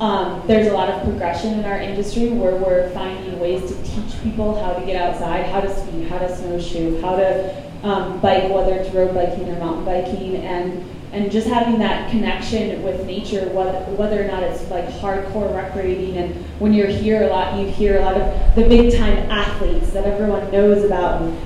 um, 0.01 0.43
there's 0.47 0.67
a 0.69 0.73
lot 0.73 0.89
of 0.89 1.03
progression 1.03 1.55
in 1.59 1.65
our 1.65 1.81
industry 1.81 2.29
where 2.29 2.57
we're 2.57 2.91
finding 2.91 3.39
ways 3.41 3.63
to 3.71 3.83
teach 3.83 4.21
people 4.23 4.61
how 4.61 4.73
to 4.73 4.85
get 4.85 5.01
outside, 5.01 5.47
how 5.47 5.61
to 5.61 5.73
ski, 5.75 6.05
how 6.05 6.19
to 6.19 6.37
snowshoe, 6.37 7.01
how 7.01 7.17
to 7.17 7.72
um, 7.83 8.21
bike, 8.21 8.51
whether 8.51 8.75
it's 8.75 8.93
road 8.95 9.15
biking 9.15 9.49
or 9.49 9.59
mountain 9.59 9.85
biking, 9.85 10.37
and 10.37 10.85
and 11.13 11.31
just 11.31 11.47
having 11.47 11.79
that 11.79 12.11
connection 12.11 12.83
with 12.83 13.05
nature, 13.05 13.47
whether, 13.51 13.79
whether 13.97 14.23
or 14.23 14.27
not 14.27 14.43
it's 14.43 14.69
like 14.71 14.87
hardcore 14.87 15.55
recreating. 15.55 16.17
And 16.17 16.35
when 16.59 16.73
you're 16.73 16.87
here 16.87 17.25
a 17.25 17.27
lot, 17.27 17.59
you 17.61 17.67
hear 17.67 17.99
a 17.99 18.01
lot 18.01 18.17
of 18.17 18.55
the 18.55 18.67
big 18.67 18.97
time 18.97 19.19
athletes 19.31 19.93
that 19.93 20.07
everyone 20.07 20.51
knows 20.51 20.85
about. 20.85 21.21
And 21.21 21.39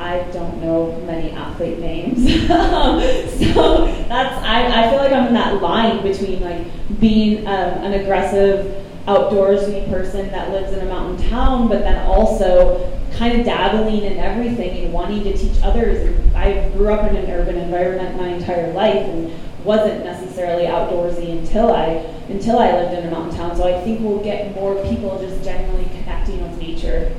I 0.00 0.18
don't 0.32 0.60
know 0.60 1.00
many 1.02 1.30
athlete 1.30 1.78
names. 1.78 2.24
so 2.48 3.86
that's, 4.08 4.34
I, 4.44 4.86
I 4.86 4.90
feel 4.90 4.98
like 4.98 5.12
I'm 5.12 5.28
in 5.28 5.34
that 5.34 5.62
line 5.62 6.02
between 6.02 6.40
like 6.40 6.66
being 6.98 7.46
um, 7.46 7.84
an 7.84 7.92
aggressive 7.92 8.83
outdoorsy 9.06 9.88
person 9.90 10.30
that 10.30 10.50
lives 10.50 10.72
in 10.72 10.80
a 10.80 10.86
mountain 10.86 11.28
town, 11.28 11.68
but 11.68 11.80
then 11.80 12.06
also 12.06 12.90
kind 13.12 13.38
of 13.38 13.44
dabbling 13.44 14.02
in 14.02 14.18
everything 14.18 14.84
and 14.84 14.92
wanting 14.92 15.22
to 15.24 15.36
teach 15.36 15.62
others. 15.62 15.98
And 16.08 16.36
I 16.36 16.68
grew 16.70 16.92
up 16.92 17.08
in 17.10 17.16
an 17.16 17.30
urban 17.30 17.56
environment 17.56 18.16
my 18.16 18.28
entire 18.28 18.72
life 18.72 18.96
and 18.96 19.32
wasn't 19.64 20.04
necessarily 20.04 20.64
outdoorsy 20.64 21.38
until 21.38 21.72
I 21.72 22.10
until 22.28 22.58
I 22.58 22.72
lived 22.72 22.98
in 22.98 23.06
a 23.06 23.10
mountain 23.10 23.36
town. 23.36 23.56
So 23.56 23.64
I 23.64 23.82
think 23.82 24.00
we'll 24.00 24.22
get 24.22 24.54
more 24.54 24.82
people 24.84 25.18
just 25.18 25.44
generally 25.44 25.84
connecting 25.84 26.42
with 26.42 26.58
nature. 26.58 27.14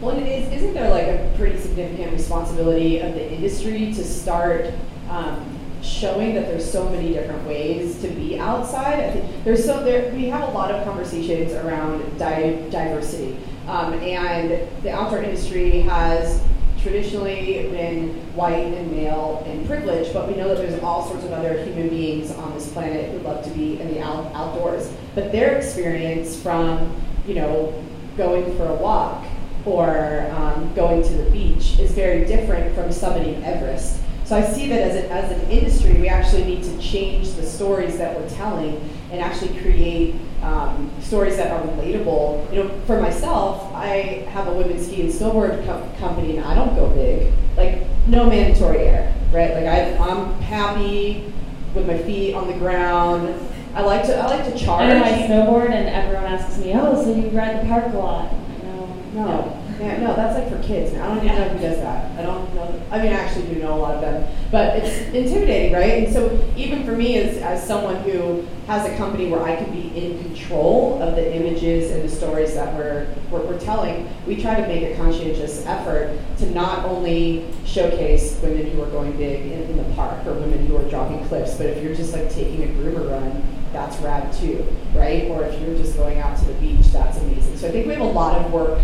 Well, 0.00 0.16
is, 0.16 0.52
isn't 0.52 0.74
there 0.74 0.90
like 0.90 1.08
a 1.08 1.34
pretty 1.36 1.58
significant 1.58 2.12
responsibility 2.12 3.00
of 3.00 3.14
the 3.14 3.32
industry 3.32 3.92
to 3.94 4.04
start 4.04 4.72
um, 5.10 5.57
showing 5.88 6.34
that 6.34 6.46
there's 6.46 6.70
so 6.70 6.88
many 6.88 7.12
different 7.12 7.46
ways 7.46 8.00
to 8.02 8.08
be 8.08 8.38
outside? 8.38 9.00
I 9.00 9.10
think 9.12 9.44
there's 9.44 9.64
so 9.64 9.82
there 9.82 10.12
we 10.14 10.26
have 10.26 10.48
a 10.48 10.52
lot 10.52 10.70
of 10.70 10.84
conversations 10.84 11.52
around 11.52 12.18
di- 12.18 12.68
diversity 12.70 13.36
um, 13.68 13.94
and 13.94 14.66
the 14.82 14.90
outdoor 14.90 15.22
industry 15.22 15.80
has 15.80 16.42
traditionally 16.80 17.68
been 17.70 18.14
white 18.34 18.72
and 18.72 18.90
male 18.92 19.42
and 19.46 19.66
privileged, 19.66 20.14
but 20.14 20.28
we 20.28 20.36
know 20.36 20.48
that 20.48 20.58
there's 20.58 20.80
all 20.82 21.06
sorts 21.06 21.24
of 21.24 21.32
other 21.32 21.62
human 21.64 21.88
beings 21.88 22.30
on 22.30 22.54
this 22.54 22.72
planet 22.72 23.10
who 23.10 23.18
love 23.18 23.44
to 23.44 23.50
be 23.50 23.80
in 23.80 23.88
the 23.88 24.00
out- 24.00 24.32
outdoors. 24.34 24.90
But 25.14 25.32
their 25.32 25.56
experience 25.56 26.40
from, 26.40 26.94
you 27.26 27.34
know, 27.34 27.84
going 28.16 28.56
for 28.56 28.66
a 28.66 28.74
walk 28.74 29.24
or 29.66 30.30
um, 30.30 30.72
going 30.74 31.02
to 31.02 31.12
the 31.12 31.30
beach 31.30 31.78
is 31.78 31.92
very 31.92 32.24
different 32.24 32.74
from 32.74 32.86
summiting 32.86 33.42
Everest. 33.42 34.00
So 34.28 34.36
I 34.36 34.44
see 34.44 34.68
that 34.68 34.82
as, 34.82 34.94
a, 34.94 35.10
as 35.10 35.32
an 35.32 35.50
industry, 35.50 35.94
we 35.94 36.06
actually 36.06 36.44
need 36.44 36.62
to 36.62 36.78
change 36.78 37.32
the 37.32 37.46
stories 37.46 37.96
that 37.96 38.14
we're 38.14 38.28
telling 38.28 38.78
and 39.10 39.22
actually 39.22 39.58
create 39.60 40.16
um, 40.42 40.90
stories 41.00 41.38
that 41.38 41.50
are 41.50 41.62
relatable. 41.66 42.52
You 42.52 42.64
know, 42.64 42.80
for 42.86 43.00
myself, 43.00 43.72
I 43.72 44.26
have 44.28 44.46
a 44.46 44.52
women's 44.52 44.86
ski 44.86 45.00
and 45.00 45.10
snowboard 45.10 45.64
co- 45.64 45.90
company, 45.98 46.36
and 46.36 46.44
I 46.44 46.54
don't 46.54 46.74
go 46.74 46.90
big. 46.90 47.32
Like, 47.56 47.86
no 48.06 48.28
mandatory 48.28 48.80
air, 48.80 49.14
right? 49.32 49.54
Like, 49.54 49.64
I, 49.64 49.96
I'm 49.96 50.38
happy 50.42 51.32
with 51.74 51.86
my 51.86 51.96
feet 51.96 52.34
on 52.34 52.48
the 52.48 52.58
ground. 52.58 53.34
I 53.74 53.80
like 53.80 54.04
to 54.08 54.14
I 54.14 54.26
like 54.26 54.44
to 54.44 54.58
charge. 54.58 54.82
I 54.90 55.08
I 55.08 55.26
snowboard, 55.26 55.70
and 55.70 55.88
everyone 55.88 56.24
asks 56.24 56.58
me, 56.58 56.74
"Oh, 56.74 57.02
so 57.02 57.14
you 57.14 57.28
ride 57.30 57.62
the 57.62 57.66
park 57.66 57.94
a 57.94 57.96
lot?" 57.96 58.30
No, 58.62 58.96
no. 59.14 59.67
Yeah, 59.78 60.00
no, 60.00 60.16
that's 60.16 60.36
like 60.36 60.50
for 60.50 60.60
kids. 60.66 60.92
I 60.96 61.06
don't 61.06 61.24
even 61.24 61.36
know 61.36 61.48
who 61.50 61.58
does 61.60 61.78
that. 61.78 62.18
I 62.18 62.22
don't 62.22 62.52
know. 62.52 62.82
I 62.90 62.98
mean, 62.98 63.12
I 63.12 63.16
actually 63.16 63.54
do 63.54 63.60
know 63.60 63.74
a 63.74 63.78
lot 63.78 63.94
of 63.94 64.00
them, 64.00 64.28
but 64.50 64.76
it's 64.76 65.14
intimidating, 65.14 65.72
right? 65.72 66.04
And 66.04 66.12
so, 66.12 66.52
even 66.56 66.84
for 66.84 66.92
me, 66.92 67.16
as, 67.18 67.36
as 67.38 67.64
someone 67.64 67.96
who 68.02 68.44
has 68.66 68.90
a 68.90 68.96
company 68.96 69.30
where 69.30 69.42
I 69.42 69.54
can 69.54 69.70
be 69.70 69.96
in 69.96 70.20
control 70.24 71.00
of 71.00 71.14
the 71.14 71.32
images 71.34 71.92
and 71.92 72.02
the 72.02 72.08
stories 72.08 72.54
that 72.54 72.74
we're, 72.74 73.06
we're, 73.30 73.42
we're 73.42 73.60
telling, 73.60 74.08
we 74.26 74.42
try 74.42 74.60
to 74.60 74.66
make 74.66 74.82
a 74.82 74.96
conscientious 74.96 75.64
effort 75.66 76.18
to 76.38 76.50
not 76.50 76.84
only 76.84 77.46
showcase 77.64 78.36
women 78.42 78.68
who 78.70 78.82
are 78.82 78.90
going 78.90 79.16
big 79.16 79.46
in, 79.46 79.62
in 79.62 79.76
the 79.76 79.94
park 79.94 80.26
or 80.26 80.32
women 80.34 80.66
who 80.66 80.76
are 80.76 80.90
dropping 80.90 81.24
clips, 81.28 81.54
but 81.54 81.66
if 81.66 81.84
you're 81.84 81.94
just 81.94 82.12
like 82.12 82.28
taking 82.30 82.64
a 82.64 82.66
groomer 82.66 83.08
run, 83.08 83.42
that's 83.72 83.96
rad 83.98 84.32
too, 84.32 84.66
right? 84.94 85.26
Or 85.26 85.44
if 85.44 85.60
you're 85.62 85.76
just 85.76 85.96
going 85.96 86.18
out 86.18 86.36
to 86.38 86.44
the 86.46 86.54
beach, 86.54 86.86
that's 86.86 87.18
amazing. 87.18 87.56
So 87.58 87.68
I 87.68 87.70
think 87.70 87.86
we 87.86 87.92
have 87.92 88.02
a 88.02 88.10
lot 88.10 88.44
of 88.44 88.52
work 88.52 88.80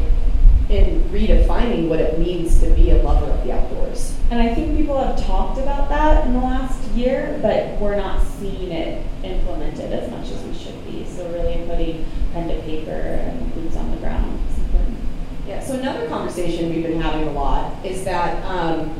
in 0.68 1.02
redefining 1.10 1.88
what 1.88 2.00
it 2.00 2.18
means 2.18 2.58
to 2.60 2.70
be 2.70 2.90
a 2.90 3.02
lover 3.02 3.26
of 3.26 3.44
the 3.44 3.52
outdoors. 3.52 4.16
And 4.30 4.40
I 4.40 4.54
think 4.54 4.76
people 4.76 5.02
have 5.02 5.22
talked 5.24 5.58
about 5.58 5.88
that 5.90 6.26
in 6.26 6.32
the 6.32 6.40
last 6.40 6.82
year, 6.92 7.38
but 7.42 7.78
we're 7.78 7.96
not 7.96 8.26
seeing 8.26 8.72
it 8.72 9.04
implemented 9.22 9.92
as 9.92 10.10
much 10.10 10.30
as 10.30 10.42
we 10.44 10.54
should 10.54 10.84
be. 10.86 11.04
So 11.04 11.28
really 11.30 11.66
putting 11.66 12.06
pen 12.32 12.48
to 12.48 12.60
paper 12.62 12.90
and 12.90 13.54
boots 13.54 13.76
on 13.76 13.90
the 13.90 13.98
ground 13.98 14.40
is 14.50 14.58
important. 14.58 14.98
Yeah, 15.46 15.62
so 15.62 15.74
another 15.74 16.08
conversation 16.08 16.70
we've 16.70 16.82
been 16.82 17.00
having 17.00 17.28
a 17.28 17.32
lot 17.32 17.84
is 17.84 18.04
that 18.04 18.42
um, 18.46 18.94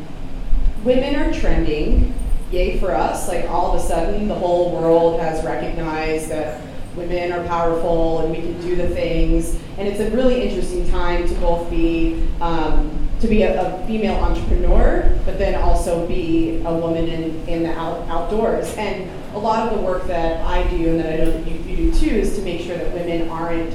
women 0.85 1.17
are 1.17 1.33
trending. 1.33 2.15
Yay 2.51 2.79
for 2.79 2.93
us. 2.93 3.27
Like 3.27 3.49
all 3.49 3.75
of 3.75 3.83
a 3.83 3.85
sudden, 3.85 4.29
the 4.29 4.35
whole 4.35 4.71
world 4.71 5.19
has 5.19 5.45
recognized 5.45 6.29
that 6.29 6.61
women 6.97 7.33
are 7.33 7.47
powerful 7.47 8.21
and 8.21 8.31
we 8.31 8.39
can 8.39 8.61
do 8.61 8.77
the 8.77 8.89
things. 8.89 9.59
And 9.79 9.89
it's 9.89 10.01
a 10.01 10.11
really 10.11 10.43
interesting 10.43 10.89
time 10.91 11.27
to 11.29 11.35
both 11.37 11.69
be 11.71 12.29
um, 12.41 13.05
to 13.21 13.29
be 13.29 13.43
a, 13.43 13.61
a, 13.61 13.87
female 13.87 14.17
entrepreneur, 14.23 15.19
but 15.25 15.39
then 15.39 15.55
also 15.55 16.07
be 16.07 16.61
a 16.67 16.75
woman 16.75 17.09
in, 17.09 17.49
in 17.49 17.63
the 17.63 17.73
out, 17.73 18.07
outdoors. 18.09 18.75
And 18.77 19.11
a 19.35 19.39
lot 19.39 19.67
of 19.67 19.79
the 19.79 19.83
work 19.83 20.07
that 20.09 20.45
I 20.45 20.63
do 20.69 20.91
and 20.91 21.01
that 21.01 21.15
I 21.15 21.17
know 21.25 21.31
that 21.31 21.51
you, 21.51 21.59
you 21.61 21.91
do 21.91 21.99
too 21.99 22.15
is 22.15 22.37
to 22.37 22.43
make 22.43 22.61
sure 22.61 22.77
that 22.77 22.93
women 22.93 23.29
aren't 23.29 23.75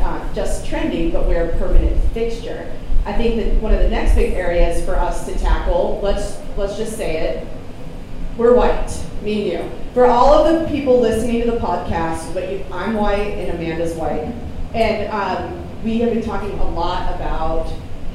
uh, 0.00 0.34
just 0.34 0.66
trending, 0.66 1.10
but 1.10 1.26
we're 1.26 1.50
a 1.50 1.56
permanent 1.58 2.00
fixture. 2.12 2.70
I 3.04 3.12
think 3.12 3.36
that 3.36 3.60
one 3.60 3.74
of 3.74 3.80
the 3.80 3.88
next 3.88 4.14
big 4.14 4.34
areas 4.34 4.84
for 4.84 4.94
us 4.94 5.26
to 5.26 5.36
tackle, 5.38 6.00
let's 6.02 6.38
let's 6.56 6.76
just 6.76 6.96
say 6.96 7.16
it, 7.16 7.46
we're 8.36 8.54
white, 8.54 8.90
me 9.22 9.50
and 9.50 9.64
you. 9.64 9.70
For 9.92 10.06
all 10.06 10.44
of 10.44 10.60
the 10.60 10.68
people 10.68 11.00
listening 11.00 11.42
to 11.42 11.50
the 11.52 11.58
podcast, 11.58 12.34
but 12.34 12.50
you, 12.50 12.64
I'm 12.72 12.94
white 12.94 13.38
and 13.38 13.56
Amanda's 13.56 13.94
white, 13.94 14.32
and 14.74 15.10
um, 15.12 15.84
we 15.84 15.98
have 15.98 16.12
been 16.12 16.22
talking 16.22 16.50
a 16.58 16.70
lot 16.70 17.14
about 17.14 17.72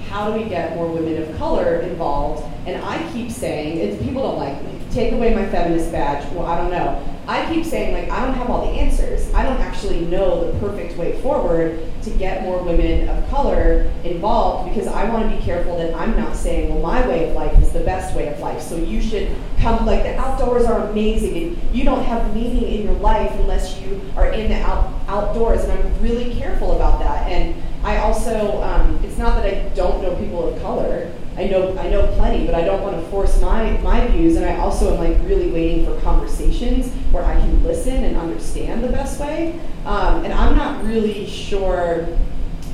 how 0.10 0.32
do 0.32 0.42
we 0.42 0.50
get 0.50 0.76
more 0.76 0.88
women 0.88 1.22
of 1.22 1.38
color 1.38 1.78
involved. 1.82 2.44
And 2.66 2.84
I 2.84 3.12
keep 3.14 3.32
saying, 3.32 3.98
people 4.04 4.24
don't 4.24 4.38
like 4.38 4.62
me. 4.64 4.80
Take 4.92 5.14
away 5.14 5.34
my 5.34 5.48
feminist 5.50 5.92
badge. 5.92 6.30
Well, 6.34 6.46
I 6.46 6.58
don't 6.58 6.72
know. 6.72 7.19
I 7.30 7.46
keep 7.54 7.64
saying, 7.64 7.94
like, 7.94 8.10
I 8.10 8.26
don't 8.26 8.34
have 8.34 8.50
all 8.50 8.66
the 8.66 8.80
answers. 8.80 9.32
I 9.36 9.44
don't 9.44 9.62
actually 9.62 10.02
know 10.02 10.52
the 10.52 10.58
perfect 10.58 10.98
way 10.98 11.22
forward 11.22 11.80
to 12.02 12.10
get 12.10 12.42
more 12.42 12.64
women 12.64 13.08
of 13.08 13.30
color 13.30 13.88
involved 14.04 14.68
because 14.68 14.88
I 14.88 15.08
want 15.08 15.30
to 15.30 15.38
be 15.38 15.44
careful 15.44 15.78
that 15.78 15.94
I'm 15.94 16.18
not 16.18 16.36
saying, 16.36 16.74
well, 16.74 16.82
my 16.82 17.08
way 17.08 17.30
of 17.30 17.36
life 17.36 17.56
is 17.62 17.72
the 17.72 17.82
best 17.82 18.16
way 18.16 18.34
of 18.34 18.40
life. 18.40 18.64
So 18.64 18.78
you 18.78 19.00
should 19.00 19.30
come, 19.60 19.86
like, 19.86 20.02
the 20.02 20.18
outdoors 20.18 20.66
are 20.66 20.88
amazing 20.90 21.38
and 21.38 21.58
you 21.72 21.84
don't 21.84 22.04
have 22.04 22.34
meaning 22.34 22.64
in 22.64 22.86
your 22.86 22.96
life 22.96 23.32
unless 23.34 23.80
you 23.80 24.02
are 24.16 24.32
in 24.32 24.50
the 24.50 24.60
out, 24.62 24.92
outdoors. 25.08 25.64
And 25.66 25.74
I'm 25.74 26.02
really 26.02 26.34
careful 26.34 26.76
about 26.78 26.98
that. 26.98 27.28
And 27.28 27.62
I 27.84 27.98
also, 27.98 28.60
um, 28.64 29.00
it's 29.04 29.20
not 29.20 29.36
that 29.36 29.46
I 29.46 29.70
don't 29.76 30.02
know 30.02 30.16
people 30.16 30.52
of 30.52 30.60
color. 30.64 31.12
I 31.40 31.48
know 31.48 31.78
I 31.78 31.90
know 31.90 32.06
plenty, 32.18 32.46
but 32.46 32.54
I 32.54 32.66
don't 32.66 32.82
want 32.82 33.02
to 33.02 33.10
force 33.10 33.40
my 33.40 33.72
my 33.78 34.06
views. 34.08 34.36
And 34.36 34.46
I 34.46 34.58
also 34.58 34.94
am 34.94 35.00
like 35.00 35.18
really 35.30 35.50
waiting 35.50 35.86
for 35.86 35.98
conversations 36.02 36.94
where 37.14 37.24
I 37.24 37.36
can 37.36 37.64
listen 37.64 38.04
and 38.04 38.18
understand 38.18 38.84
the 38.84 38.90
best 38.90 39.22
way. 39.22 39.58
Um, 39.86 40.26
and 40.26 40.34
I'm 40.34 40.58
not 40.58 40.84
really 40.84 41.26
sure 41.26 42.10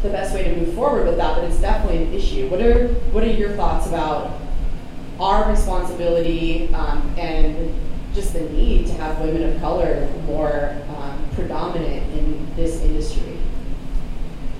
the 0.02 0.10
best 0.10 0.34
way 0.34 0.46
to 0.46 0.56
move 0.56 0.74
forward 0.74 1.06
with 1.06 1.18
that, 1.18 1.36
but 1.36 1.44
it's 1.44 1.60
definitely 1.60 2.06
an 2.06 2.14
issue. 2.14 2.50
What 2.50 2.60
are 2.60 2.88
what 3.14 3.24
are 3.24 3.28
your 3.28 3.52
thoughts 3.52 3.86
about 3.86 4.40
our 5.20 5.48
responsibility 5.48 6.74
um, 6.74 7.14
and 7.20 7.72
just 8.16 8.34
the 8.34 8.42
need 8.50 8.88
to 8.88 8.94
have 8.94 9.20
women 9.20 9.44
of 9.44 9.62
color 9.62 10.10
more 10.26 10.76
um, 10.98 11.30
predominant 11.36 12.02
in 12.14 12.56
this 12.56 12.82
industry? 12.82 13.35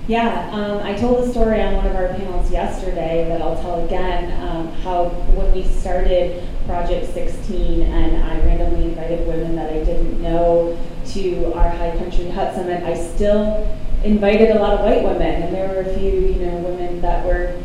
Yeah, 0.08 0.50
um, 0.52 0.84
I 0.84 0.94
told 0.94 1.24
a 1.24 1.28
story 1.28 1.60
on 1.60 1.74
one 1.74 1.86
of 1.86 1.96
our 1.96 2.06
panels 2.06 2.48
yesterday 2.48 3.26
that 3.28 3.42
I'll 3.42 3.60
tell 3.60 3.84
again. 3.84 4.40
Um, 4.40 4.68
how 4.82 5.06
when 5.34 5.50
we 5.52 5.64
started 5.64 6.48
Project 6.64 7.12
16, 7.12 7.82
and 7.82 8.22
I 8.22 8.38
randomly 8.46 8.84
invited 8.84 9.26
women 9.26 9.56
that 9.56 9.72
I 9.72 9.82
didn't 9.82 10.22
know 10.22 10.78
to 11.06 11.52
our 11.54 11.68
High 11.68 11.96
Country 11.98 12.30
Hut 12.30 12.54
Summit, 12.54 12.84
I 12.84 12.94
still 12.94 13.68
invited 14.04 14.52
a 14.52 14.60
lot 14.60 14.74
of 14.74 14.80
white 14.82 15.02
women, 15.02 15.42
and 15.42 15.52
there 15.52 15.68
were 15.70 15.90
a 15.90 15.98
few, 15.98 16.12
you 16.12 16.36
know, 16.36 16.56
women 16.58 17.00
that 17.00 17.26
were 17.26 17.60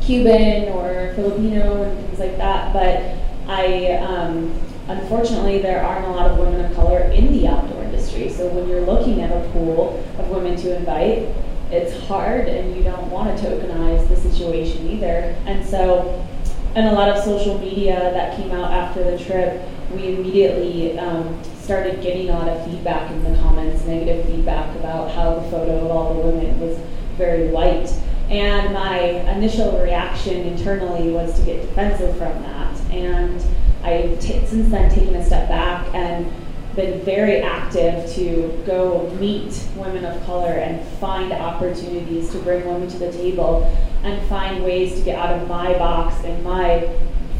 Cuban 0.00 0.72
or 0.72 1.14
Filipino 1.14 1.84
and 1.84 2.06
things 2.06 2.18
like 2.18 2.36
that. 2.38 2.72
But 2.72 3.14
I, 3.48 3.92
um, 3.98 4.52
unfortunately, 4.88 5.62
there 5.62 5.84
aren't 5.84 6.06
a 6.06 6.10
lot 6.10 6.32
of 6.32 6.38
women 6.38 6.64
of 6.64 6.74
color 6.74 6.98
in 6.98 7.30
the 7.32 7.46
outdoor 7.46 7.84
industry. 7.84 8.28
So 8.28 8.48
when 8.48 8.68
you're 8.68 8.84
looking 8.84 9.20
at 9.20 9.30
a 9.30 9.48
pool 9.50 10.02
of 10.18 10.28
women 10.30 10.56
to 10.56 10.76
invite, 10.76 11.28
it's 11.70 12.06
hard 12.06 12.48
and 12.48 12.76
you 12.76 12.82
don't 12.82 13.10
want 13.10 13.36
to 13.36 13.44
tokenize 13.44 14.08
the 14.08 14.16
situation 14.16 14.88
either. 14.88 15.36
And 15.46 15.66
so, 15.66 16.26
and 16.74 16.86
a 16.86 16.92
lot 16.92 17.08
of 17.08 17.24
social 17.24 17.58
media 17.58 17.98
that 18.12 18.36
came 18.36 18.52
out 18.52 18.72
after 18.72 19.02
the 19.02 19.22
trip, 19.22 19.62
we 19.94 20.14
immediately 20.14 20.98
um, 20.98 21.42
started 21.60 22.00
getting 22.02 22.30
a 22.30 22.32
lot 22.32 22.48
of 22.48 22.64
feedback 22.64 23.10
in 23.10 23.22
the 23.24 23.38
comments, 23.40 23.84
negative 23.84 24.26
feedback 24.26 24.74
about 24.76 25.10
how 25.10 25.34
the 25.34 25.50
photo 25.50 25.84
of 25.84 25.90
all 25.90 26.14
the 26.14 26.20
women 26.20 26.60
was 26.60 26.78
very 27.16 27.48
white. 27.48 27.90
And 28.28 28.72
my 28.74 28.98
initial 29.32 29.80
reaction 29.80 30.46
internally 30.46 31.10
was 31.10 31.38
to 31.38 31.44
get 31.44 31.62
defensive 31.62 32.16
from 32.16 32.42
that. 32.42 32.80
And 32.90 33.44
I've 33.82 34.18
t- 34.20 34.44
since 34.46 34.70
then 34.70 34.90
taken 34.90 35.14
a 35.14 35.24
step 35.24 35.48
back 35.48 35.86
and 35.94 36.30
been 36.76 37.00
very 37.00 37.40
active 37.40 38.08
to 38.14 38.62
go 38.66 39.10
meet 39.18 39.66
women 39.76 40.04
of 40.04 40.22
color 40.26 40.52
and 40.52 40.86
find 40.98 41.32
opportunities 41.32 42.30
to 42.30 42.38
bring 42.40 42.66
women 42.66 42.86
to 42.88 42.98
the 42.98 43.10
table 43.10 43.64
and 44.04 44.28
find 44.28 44.62
ways 44.62 44.94
to 44.94 45.00
get 45.00 45.18
out 45.18 45.40
of 45.40 45.48
my 45.48 45.72
box 45.78 46.22
in 46.24 46.42
my 46.44 46.88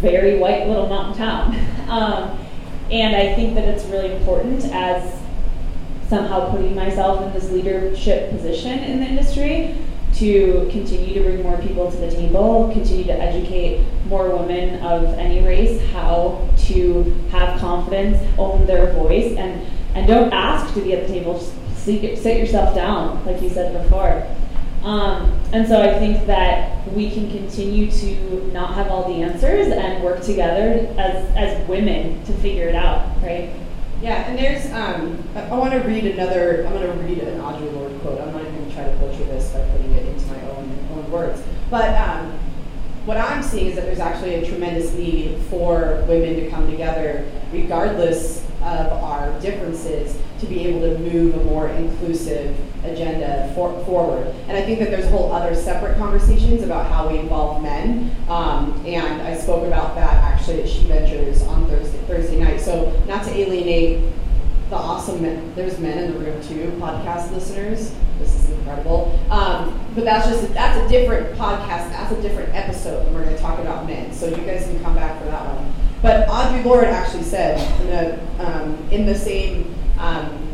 very 0.01 0.39
white 0.39 0.67
little 0.67 0.89
mountain 0.89 1.17
town. 1.17 1.57
Um, 1.87 2.37
and 2.91 3.15
I 3.15 3.37
think 3.37 3.55
that 3.55 3.63
it's 3.63 3.85
really 3.85 4.11
important 4.17 4.65
as 4.73 5.23
somehow 6.09 6.51
putting 6.51 6.75
myself 6.75 7.23
in 7.23 7.33
this 7.33 7.49
leadership 7.53 8.31
position 8.31 8.81
in 8.81 8.99
the 8.99 9.07
industry 9.07 9.77
to 10.19 10.69
continue 10.71 11.15
to 11.15 11.21
bring 11.21 11.43
more 11.43 11.59
people 11.59 11.91
to 11.91 11.97
the 11.99 12.11
table, 12.11 12.71
continue 12.73 13.05
to 13.05 13.13
educate 13.13 13.85
more 14.07 14.35
women 14.35 14.81
of 14.83 15.05
any 15.19 15.47
race 15.47 15.81
how 15.93 16.49
to 16.57 17.03
have 17.31 17.59
confidence, 17.61 18.17
own 18.39 18.67
their 18.67 18.93
voice, 18.93 19.37
and, 19.37 19.61
and 19.95 20.07
don't 20.07 20.33
ask 20.33 20.73
to 20.75 20.81
be 20.81 20.95
at 20.95 21.07
the 21.07 21.13
table, 21.13 21.39
just 21.39 21.53
sit, 22.23 22.39
yourself 22.39 22.75
down, 22.75 23.25
like 23.27 23.41
you 23.43 23.51
said 23.51 23.73
before. 23.83 24.27
Um, 24.83 25.33
and 25.53 25.67
so 25.67 25.83
I 25.83 25.99
think 25.99 26.27
that 26.27 26.87
we 26.93 27.11
can 27.11 27.31
continue 27.31 27.91
to 27.91 28.51
not 28.53 28.75
have 28.75 28.89
all 28.89 29.09
the 29.09 29.23
answers 29.23 29.69
and 29.69 30.03
work 30.03 30.23
together 30.23 30.87
as, 30.99 31.37
as 31.37 31.69
women 31.69 32.25
to 32.25 32.33
figure 32.35 32.69
it 32.69 32.75
out, 32.75 33.05
right? 33.23 33.51
Yeah, 34.01 34.29
and 34.29 34.39
there's, 34.39 34.67
um, 34.73 35.23
I, 35.35 35.41
I 35.49 35.59
want 35.59 35.73
to 35.73 35.81
read 35.81 36.05
another, 36.05 36.67
I'm 36.67 36.73
going 36.73 36.87
to 36.87 37.05
read 37.05 37.19
an 37.19 37.41
Audre 37.41 37.73
Lorde 37.73 38.01
quote. 38.01 38.21
I'm 38.21 38.33
not 38.33 38.43
even 38.43 38.55
going 38.55 38.69
to 38.69 38.75
try 38.75 38.85
to 38.85 38.97
butcher 38.97 39.25
this 39.25 39.51
by 39.53 39.61
putting 39.71 39.93
it 39.93 40.06
words. 41.09 41.43
But 41.71 41.95
um, 41.97 42.33
what 43.05 43.17
I'm 43.17 43.43
seeing 43.43 43.67
is 43.67 43.77
that 43.77 43.85
there's 43.85 44.01
actually 44.01 44.35
a 44.35 44.47
tremendous 44.47 44.93
need 44.95 45.39
for 45.49 46.05
women 46.09 46.37
to 46.37 46.51
come 46.51 46.69
together, 46.71 47.31
regardless 47.53 48.45
of 48.63 48.93
our 48.93 49.39
differences, 49.41 50.19
to 50.41 50.47
be 50.47 50.67
able 50.67 50.81
to 50.81 50.99
move 50.99 51.35
a 51.35 51.45
more 51.45 51.69
inclusive 51.69 52.57
agenda 52.85 53.53
for, 53.55 53.73
forward. 53.85 54.27
And 54.49 54.57
I 54.57 54.63
think 54.63 54.81
that 54.81 54.91
there's 54.91 55.09
whole 55.09 55.33
other 55.33 55.55
separate 55.55 55.97
conversations 55.99 56.63
about 56.63 56.91
how 56.91 57.09
we 57.09 57.19
involve 57.19 57.63
men. 57.63 58.11
Um, 58.29 58.83
and 58.85 59.23
I 59.23 59.37
spoke 59.37 59.67
about 59.67 59.95
that 59.95 60.15
actually 60.25 60.63
at 60.63 60.69
She 60.69 60.85
Ventures 60.85 61.43
on 61.45 61.67
Thursday, 61.67 61.99
Thursday 62.07 62.41
night. 62.41 62.61
So 62.61 62.91
not 63.07 63.25
to 63.25 63.31
alienate 63.31 64.05
the 64.71 64.77
awesome 64.77 65.23
men, 65.23 65.53
there's 65.55 65.79
men 65.79 65.99
in 65.99 66.13
the 66.13 66.19
room 66.19 66.43
too, 66.43 66.73
podcast 66.81 67.33
listeners. 67.33 67.95
This 68.19 68.35
is 68.35 68.51
incredible. 68.51 69.19
Um, 69.31 69.79
but 69.95 70.05
that's 70.05 70.29
just, 70.29 70.53
that's 70.55 70.79
a 70.79 70.89
different 70.89 71.37
podcast, 71.37 71.91
that's 71.91 72.13
a 72.13 72.21
different 72.21 72.55
episode, 72.55 73.07
and 73.07 73.15
we're 73.15 73.25
going 73.25 73.37
to 73.37 73.41
talk 73.41 73.59
about 73.61 73.87
men. 73.87 74.13
So 74.13 74.27
you 74.27 74.37
guys 74.45 74.65
can 74.65 74.83
come 74.83 74.95
back 74.95 75.21
for 75.21 75.27
that 75.27 75.45
one. 75.55 75.73
But 76.03 76.29
Audre 76.29 76.65
Lorde 76.65 76.85
actually 76.85 77.23
said 77.23 77.59
in 77.81 77.87
the, 77.87 78.45
um, 78.45 78.89
in 78.91 79.07
the 79.07 79.15
same 79.15 79.75
um, 79.99 80.47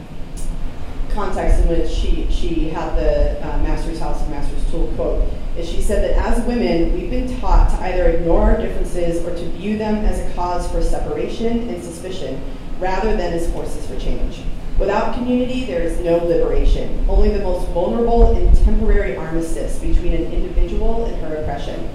context 1.11 1.63
in 1.63 1.69
which 1.69 1.91
she, 1.91 2.31
she 2.31 2.69
had 2.69 2.95
the 2.97 3.41
uh, 3.43 3.59
Master's 3.59 3.99
House 3.99 4.21
and 4.23 4.31
Master's 4.31 4.71
Tool 4.71 4.93
quote, 4.95 5.29
is 5.57 5.69
she 5.69 5.83
said 5.83 6.03
that 6.03 6.33
as 6.33 6.45
women, 6.47 6.93
we've 6.95 7.11
been 7.11 7.39
taught 7.41 7.71
to 7.71 7.77
either 7.85 8.09
ignore 8.09 8.53
our 8.53 8.57
differences 8.57 9.23
or 9.25 9.35
to 9.35 9.45
view 9.51 9.77
them 9.77 9.97
as 10.05 10.19
a 10.19 10.35
cause 10.35 10.71
for 10.71 10.83
separation 10.83 11.69
and 11.69 11.83
suspicion, 11.83 12.43
rather 12.83 13.17
than 13.17 13.33
as 13.33 13.51
forces 13.53 13.87
for 13.87 13.99
change. 13.99 14.43
Without 14.79 15.15
community, 15.15 15.65
there 15.65 15.83
is 15.83 16.01
no 16.01 16.17
liberation, 16.17 17.07
only 17.09 17.31
the 17.31 17.45
most 17.45 17.69
vulnerable 17.69 18.37
and 18.37 18.53
temporary 18.65 19.17
armistice 19.17 19.79
between 19.79 20.15
an 20.15 20.33
individual 20.33 21.05
and 21.05 21.17
her 21.23 21.37
oppression. 21.37 21.89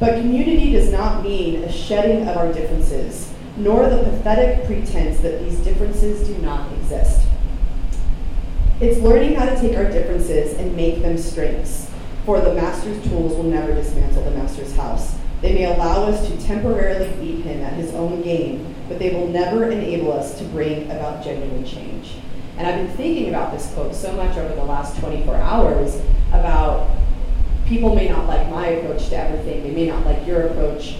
But 0.00 0.20
community 0.20 0.72
does 0.72 0.90
not 0.90 1.22
mean 1.22 1.62
a 1.62 1.70
shedding 1.70 2.26
of 2.26 2.36
our 2.38 2.50
differences, 2.52 3.30
nor 3.58 3.88
the 3.90 4.02
pathetic 4.02 4.64
pretense 4.64 5.20
that 5.20 5.40
these 5.44 5.58
differences 5.58 6.26
do 6.26 6.38
not 6.38 6.72
exist. 6.72 7.26
It's 8.80 8.98
learning 9.00 9.34
how 9.34 9.44
to 9.44 9.60
take 9.60 9.76
our 9.76 9.90
differences 9.90 10.54
and 10.58 10.74
make 10.74 11.02
them 11.02 11.18
strengths, 11.18 11.90
for 12.24 12.40
the 12.40 12.54
master's 12.54 13.02
tools 13.08 13.36
will 13.36 13.44
never 13.44 13.74
dismantle 13.74 14.24
the 14.24 14.30
master's 14.30 14.74
house. 14.74 15.16
They 15.42 15.52
may 15.54 15.64
allow 15.64 16.04
us 16.04 16.28
to 16.28 16.46
temporarily 16.46 17.10
beat 17.20 17.44
him 17.44 17.62
at 17.62 17.72
his 17.72 17.92
own 17.94 18.22
game, 18.22 18.74
but 18.88 19.00
they 19.00 19.12
will 19.12 19.26
never 19.26 19.68
enable 19.68 20.12
us 20.12 20.38
to 20.38 20.44
bring 20.44 20.88
about 20.88 21.24
genuine 21.24 21.66
change. 21.66 22.14
And 22.56 22.66
I've 22.66 22.76
been 22.76 22.96
thinking 22.96 23.28
about 23.28 23.52
this 23.52 23.72
quote 23.74 23.92
so 23.92 24.12
much 24.12 24.36
over 24.36 24.54
the 24.54 24.64
last 24.64 25.00
24 25.00 25.34
hours 25.34 26.00
about 26.28 26.88
people 27.66 27.94
may 27.94 28.08
not 28.08 28.28
like 28.28 28.48
my 28.50 28.68
approach 28.68 29.08
to 29.08 29.16
everything, 29.16 29.64
they 29.64 29.72
may 29.72 29.88
not 29.88 30.06
like 30.06 30.24
your 30.26 30.42
approach, 30.42 30.98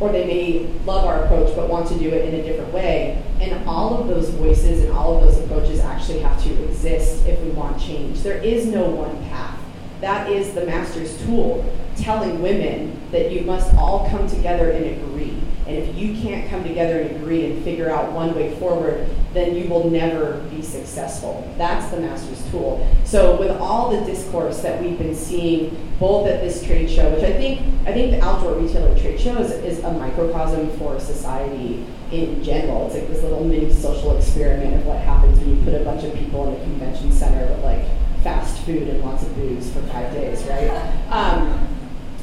or 0.00 0.10
they 0.10 0.24
may 0.24 0.66
love 0.86 1.04
our 1.04 1.24
approach 1.24 1.54
but 1.54 1.68
want 1.68 1.86
to 1.88 1.98
do 1.98 2.08
it 2.08 2.32
in 2.32 2.40
a 2.40 2.42
different 2.42 2.72
way. 2.72 3.22
And 3.40 3.68
all 3.68 4.00
of 4.00 4.08
those 4.08 4.30
voices 4.30 4.84
and 4.84 4.92
all 4.92 5.18
of 5.18 5.24
those 5.24 5.44
approaches 5.44 5.80
actually 5.80 6.20
have 6.20 6.42
to 6.44 6.64
exist 6.64 7.26
if 7.26 7.38
we 7.40 7.50
want 7.50 7.78
change. 7.78 8.22
There 8.22 8.38
is 8.38 8.66
no 8.66 8.88
one 8.88 9.22
path. 9.28 9.61
That 10.02 10.32
is 10.32 10.52
the 10.52 10.66
master's 10.66 11.16
tool, 11.24 11.64
telling 11.96 12.42
women 12.42 13.00
that 13.12 13.30
you 13.30 13.42
must 13.42 13.72
all 13.76 14.10
come 14.10 14.28
together 14.28 14.72
and 14.72 14.84
agree. 14.84 15.38
And 15.64 15.76
if 15.76 15.96
you 15.96 16.20
can't 16.20 16.50
come 16.50 16.64
together 16.64 17.02
and 17.02 17.14
agree 17.14 17.46
and 17.46 17.62
figure 17.62 17.88
out 17.88 18.10
one 18.10 18.34
way 18.34 18.52
forward, 18.56 19.08
then 19.32 19.54
you 19.54 19.68
will 19.68 19.88
never 19.88 20.38
be 20.50 20.60
successful. 20.60 21.48
That's 21.56 21.88
the 21.92 22.00
master's 22.00 22.42
tool. 22.50 22.84
So 23.04 23.38
with 23.38 23.52
all 23.52 23.96
the 23.96 24.04
discourse 24.04 24.60
that 24.62 24.82
we've 24.82 24.98
been 24.98 25.14
seeing 25.14 25.94
both 26.00 26.26
at 26.26 26.40
this 26.40 26.64
trade 26.64 26.90
show, 26.90 27.08
which 27.14 27.22
I 27.22 27.32
think 27.34 27.60
I 27.86 27.92
think 27.92 28.10
the 28.10 28.24
outdoor 28.24 28.54
retailer 28.54 28.98
trade 28.98 29.20
show 29.20 29.38
is, 29.38 29.52
is 29.52 29.84
a 29.84 29.92
microcosm 29.92 30.68
for 30.78 30.98
society 30.98 31.86
in 32.10 32.42
general. 32.42 32.86
It's 32.86 32.96
like 32.96 33.06
this 33.06 33.22
little 33.22 33.44
mini 33.44 33.72
social 33.72 34.16
experiment 34.16 34.74
of 34.74 34.84
what 34.84 34.98
happens 34.98 35.38
when 35.38 35.56
you 35.56 35.64
put 35.64 35.80
a 35.80 35.84
bunch 35.84 36.02
of 36.02 36.12
people 36.14 36.48
in 36.48 36.60
a 36.60 36.64
convention 36.64 37.12
center 37.12 37.56
like 37.58 37.86
fast 38.22 38.62
food 38.64 38.88
and 38.88 39.02
lots 39.04 39.22
of 39.22 39.34
booze 39.34 39.72
for 39.72 39.80
five 39.82 40.12
days, 40.12 40.42
right? 40.44 40.70
Um, 41.10 41.68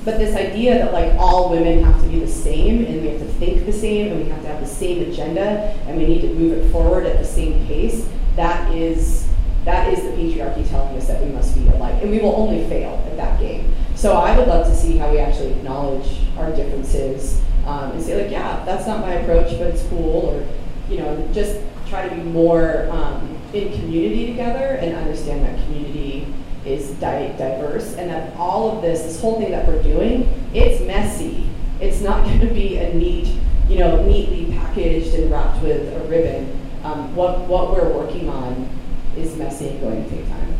but 0.06 0.18
this 0.18 0.36
idea 0.36 0.76
that 0.76 0.94
like 0.94 1.14
all 1.16 1.50
women 1.50 1.84
have 1.84 2.02
to 2.02 2.08
be 2.08 2.20
the 2.20 2.28
same 2.28 2.86
and 2.86 3.02
we 3.02 3.10
have 3.10 3.20
to 3.20 3.28
think 3.34 3.66
the 3.66 3.74
same 3.74 4.12
and 4.12 4.24
we 4.24 4.30
have 4.30 4.42
to 4.42 4.48
have 4.48 4.62
the 4.62 4.68
same 4.68 5.10
agenda 5.10 5.76
and 5.88 5.98
we 5.98 6.06
need 6.06 6.22
to 6.22 6.34
move 6.34 6.58
it 6.58 6.72
forward 6.72 7.06
at 7.06 7.18
the 7.18 7.26
same 7.26 7.66
pace, 7.68 8.08
that 8.36 8.74
is 8.74 9.28
that 9.66 9.92
is 9.94 10.02
the 10.02 10.10
patriarchy 10.12 10.68
telling 10.70 10.96
us 10.98 11.08
that 11.08 11.22
we 11.22 11.30
must 11.32 11.54
be 11.54 11.68
alike. 11.68 12.02
And 12.02 12.10
we 12.10 12.20
will 12.20 12.36
only 12.36 12.68
fail 12.70 13.04
at 13.06 13.18
that 13.18 13.40
game. 13.40 13.74
So 13.94 14.14
I 14.14 14.38
would 14.38 14.48
love 14.48 14.66
to 14.68 14.76
see 14.76 14.98
how 14.98 15.12
we 15.12 15.20
actually 15.20 15.52
acknowledge 15.52 16.22
our 16.38 16.50
differences 16.56 17.42
um, 17.66 17.92
and 17.92 18.02
say 18.02 18.22
like, 18.22 18.32
yeah, 18.32 18.64
that's 18.66 18.88
not 18.88 19.02
my 19.02 19.14
approach, 19.16 19.52
but 19.60 19.68
it's 19.68 19.84
cool, 19.88 20.28
or 20.28 20.48
you 20.90 21.00
know, 21.00 21.30
just 21.34 21.60
try 21.88 22.08
to 22.08 22.16
be 22.16 22.22
more 22.22 22.88
um, 22.90 23.39
in 23.54 23.72
community 23.74 24.28
together 24.28 24.78
and 24.82 24.96
understand 24.96 25.46
that 25.46 25.64
community 25.66 26.34
is 26.66 26.92
di- 27.00 27.34
diverse 27.38 27.96
and 27.96 28.10
that 28.10 28.36
all 28.38 28.76
of 28.76 28.82
this, 28.82 29.02
this 29.04 29.20
whole 29.22 29.40
thing 29.40 29.52
that 29.52 29.68
we're 29.68 29.82
doing, 29.82 30.28
it's 30.54 30.82
messy. 30.86 31.50
It's 31.80 32.02
not 32.02 32.24
going 32.26 32.42
to 32.42 32.54
be 32.54 32.78
a 32.78 32.94
neat, 32.94 33.36
you 33.68 33.80
know, 33.80 34.06
neatly 34.06 34.54
packaged 34.58 35.14
and 35.14 35.32
wrapped 35.32 35.62
with 35.64 35.94
a 35.94 36.00
ribbon. 36.08 36.56
Um, 36.84 37.14
what 37.16 37.42
what 37.42 37.72
we're 37.72 37.92
working 37.92 38.30
on 38.30 38.70
is 39.18 39.36
messy 39.36 39.70
and 39.70 39.82
going 39.82 40.04
to 40.04 40.10
take 40.10 40.28
time. 40.30 40.54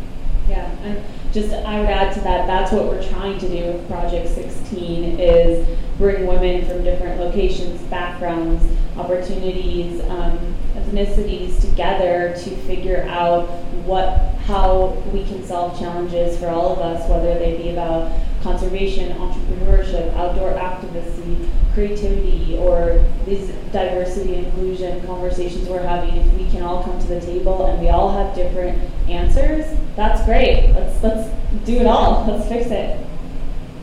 Yeah, 0.48 0.70
and 0.82 1.02
just 1.32 1.52
I 1.52 1.80
would 1.80 1.88
add 1.88 2.12
to 2.14 2.20
that, 2.22 2.46
that's 2.46 2.72
what 2.72 2.86
we're 2.86 3.08
trying 3.08 3.38
to 3.38 3.48
do 3.48 3.64
with 3.66 3.88
Project 3.88 4.28
16 4.28 5.18
is 5.18 5.78
bring 6.00 6.26
women 6.26 6.64
from 6.64 6.82
different 6.82 7.20
locations, 7.20 7.78
backgrounds, 7.82 8.64
opportunities, 8.96 10.00
um, 10.04 10.54
ethnicities 10.74 11.60
together 11.60 12.34
to 12.42 12.56
figure 12.62 13.04
out 13.08 13.46
what 13.84 14.08
how 14.46 14.86
we 15.12 15.22
can 15.24 15.44
solve 15.44 15.78
challenges 15.78 16.38
for 16.38 16.48
all 16.48 16.72
of 16.72 16.78
us, 16.78 17.08
whether 17.08 17.38
they 17.38 17.58
be 17.58 17.68
about 17.70 18.10
conservation, 18.42 19.12
entrepreneurship, 19.18 20.12
outdoor 20.16 20.54
activism, 20.54 21.48
creativity, 21.74 22.56
or 22.58 23.04
these 23.26 23.48
diversity 23.70 24.36
inclusion 24.36 25.06
conversations 25.06 25.68
we're 25.68 25.82
having. 25.82 26.16
If 26.16 26.32
we 26.32 26.50
can 26.50 26.62
all 26.62 26.82
come 26.82 26.98
to 26.98 27.06
the 27.06 27.20
table 27.20 27.66
and 27.66 27.78
we 27.78 27.90
all 27.90 28.10
have 28.10 28.34
different 28.34 28.82
answers, 29.08 29.66
that's 29.96 30.24
great. 30.24 30.72
Let's 30.72 31.02
let's 31.02 31.28
do 31.66 31.76
it 31.76 31.86
all. 31.86 32.24
Let's 32.26 32.48
fix 32.48 32.70
it. 32.70 32.98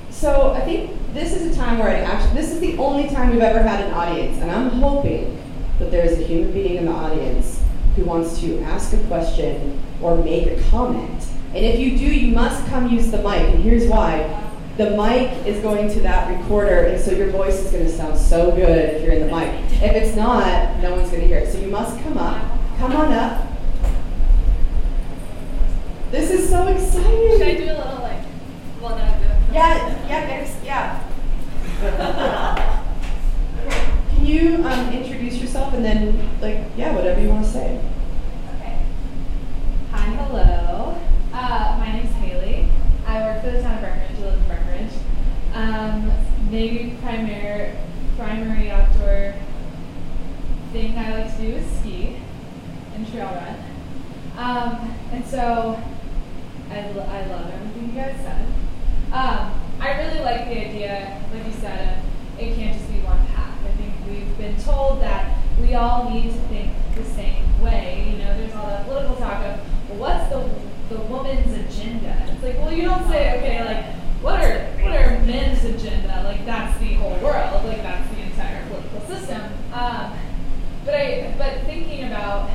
So 0.09 0.51
I 0.53 0.61
think 0.61 0.96
this 1.17 1.33
is 1.33 1.51
a 1.51 1.59
time 1.59 1.79
where 1.79 1.89
I 1.89 1.99
actually 1.99 2.39
this 2.39 2.51
is 2.51 2.59
the 2.59 2.77
only 2.77 3.09
time 3.09 3.31
we've 3.31 3.41
ever 3.41 3.61
had 3.61 3.83
an 3.85 3.93
audience, 3.93 4.37
and 4.37 4.51
I'm 4.51 4.69
hoping 4.69 5.41
that 5.79 5.91
there 5.91 6.05
is 6.05 6.19
a 6.19 6.23
human 6.23 6.51
being 6.51 6.75
in 6.75 6.85
the 6.85 6.91
audience 6.91 7.61
who 7.95 8.03
wants 8.05 8.39
to 8.41 8.59
ask 8.61 8.93
a 8.93 8.97
question 9.07 9.79
or 10.01 10.15
make 10.23 10.47
a 10.47 10.61
comment. 10.69 11.27
And 11.53 11.65
if 11.65 11.79
you 11.79 11.97
do, 11.97 12.05
you 12.05 12.35
must 12.35 12.65
come 12.67 12.89
use 12.89 13.09
the 13.09 13.17
mic. 13.17 13.41
And 13.53 13.63
here's 13.63 13.87
why. 13.87 14.43
The 14.77 14.91
mic 14.91 15.31
is 15.47 15.59
going 15.63 15.89
to 15.93 16.01
that 16.01 16.37
recorder, 16.37 16.83
and 16.83 17.01
so 17.01 17.11
your 17.11 17.31
voice 17.31 17.55
is 17.65 17.71
going 17.71 17.85
to 17.85 17.91
sound 17.91 18.15
so 18.15 18.51
good 18.51 18.95
if 18.95 19.03
you're 19.03 19.13
in 19.13 19.27
the 19.27 19.35
mic. 19.35 19.49
If 19.81 19.95
it's 19.95 20.15
not, 20.15 20.77
no 20.81 20.93
one's 20.93 21.09
going 21.09 21.21
to 21.21 21.27
hear 21.27 21.39
it. 21.39 21.51
So 21.51 21.59
you 21.59 21.71
must 21.71 21.99
come 22.03 22.17
up 22.17 22.57
come 22.77 22.95
on 22.95 23.11
up. 23.11 23.47
This 26.11 26.31
is 26.31 26.49
so 26.49 26.67
exciting. 26.67 27.31
Should 27.31 27.41
I 27.41 27.55
do 27.55 27.63
a 27.63 27.73
little 27.73 28.01
like, 28.01 28.21
well, 28.81 28.95
no, 28.95 29.03
I'm. 29.03 29.53
Yeah, 29.53 30.07
yeah, 30.07 30.63
yeah. 30.63 31.06
Can 31.77 32.75
you 34.25 34.65
um, 34.65 34.91
introduce 34.91 35.37
yourself 35.37 35.75
and 35.75 35.85
then, 35.85 36.17
like, 36.41 36.57
yeah, 36.75 36.95
whatever 36.95 37.21
you 37.21 37.29
want 37.29 37.45
to 37.45 37.51
say? 37.51 37.79
Okay. 38.55 38.79
Hi, 39.91 40.05
hello. 40.15 40.97
Uh, 41.31 41.75
my 41.79 41.91
name's 41.91 42.11
Haley. 42.15 42.67
I 43.05 43.21
work 43.21 43.43
for 43.43 43.51
the 43.51 43.61
town 43.61 43.75
of 43.75 43.81
Breckenridge. 43.81 44.17
I 44.17 44.21
live 44.21 44.33
in 44.33 44.47
Breckenridge. 44.47 44.91
Um, 45.53 46.11
maybe 46.49 46.97
primary, 47.03 47.77
primary 48.17 48.71
outdoor 48.71 49.35
thing 50.71 50.97
I 50.97 51.21
like 51.21 51.35
to 51.35 51.41
do 51.43 51.57
is 51.57 51.71
ski 51.79 52.17
and 52.95 53.07
trail 53.11 53.27
run. 53.27 53.55
Um, 54.35 54.95
and 55.11 55.23
so 55.25 55.79
I, 56.71 56.91
lo- 56.91 57.07
I 57.07 57.25
love 57.27 57.51
everything 57.53 57.89
you 57.89 58.01
guys 58.01 58.15
said. 58.17 58.47
Um, 59.13 59.61
I 59.79 59.97
really 60.01 60.19
like 60.21 60.45
the 60.45 60.59
idea, 60.59 61.21
like 61.33 61.45
you 61.45 61.53
said, 61.53 61.97
of 61.97 62.39
it 62.39 62.55
can't 62.55 62.77
just 62.77 62.91
be 62.91 62.99
one 62.99 63.25
path. 63.27 63.57
I 63.63 63.71
think 63.77 63.93
we've 64.07 64.37
been 64.37 64.57
told 64.61 65.01
that 65.01 65.37
we 65.61 65.75
all 65.75 66.09
need 66.09 66.31
to 66.33 66.39
think 66.49 66.71
the 66.95 67.03
same 67.03 67.61
way. 67.61 68.11
You 68.11 68.17
know, 68.17 68.37
there's 68.37 68.53
all 68.55 68.67
that 68.67 68.85
political 68.85 69.15
talk 69.15 69.43
of, 69.45 69.59
well, 69.89 69.99
what's 69.99 70.29
the 70.29 70.49
the 70.93 71.01
woman's 71.03 71.53
agenda? 71.53 72.27
It's 72.31 72.43
like, 72.43 72.57
well, 72.59 72.71
you 72.71 72.83
don't 72.83 73.05
say, 73.07 73.37
okay, 73.37 73.65
like, 73.65 73.95
what 74.21 74.41
are 74.43 74.65
what 74.81 74.95
are 74.95 75.19
men's 75.25 75.63
agenda? 75.63 76.23
Like 76.23 76.45
that's 76.45 76.77
the 76.79 76.93
whole 76.93 77.17
world. 77.19 77.65
Like 77.65 77.83
that's 77.83 78.09
the 78.15 78.21
entire 78.21 78.65
political 78.67 79.01
system. 79.01 79.41
Um, 79.73 80.13
but 80.85 80.95
I, 80.95 81.35
but 81.37 81.61
thinking 81.65 82.05
about 82.05 82.49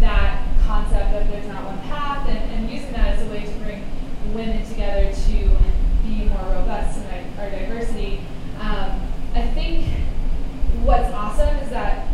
that 0.00 0.46
concept 0.64 1.14
of 1.14 1.28
there's 1.28 1.46
not 1.48 1.64
one 1.64 1.78
path 1.88 2.28
and, 2.28 2.38
and 2.52 2.70
using 2.70 2.92
that 2.92 3.18
as 3.18 3.26
a 3.26 3.30
way 3.30 3.42
to 3.44 3.52
bring 3.64 3.82
women 4.32 4.64
together 4.66 5.12
to 5.12 5.32
be 6.04 6.24
more 6.24 6.52
robust 6.52 6.98
in 6.98 7.04
our, 7.06 7.44
our 7.44 7.50
diversity. 7.50 8.20
Um, 8.60 9.00
I 9.34 9.42
think 9.54 9.86
what's 10.82 11.12
awesome 11.12 11.56
is 11.58 11.70
that 11.70 12.08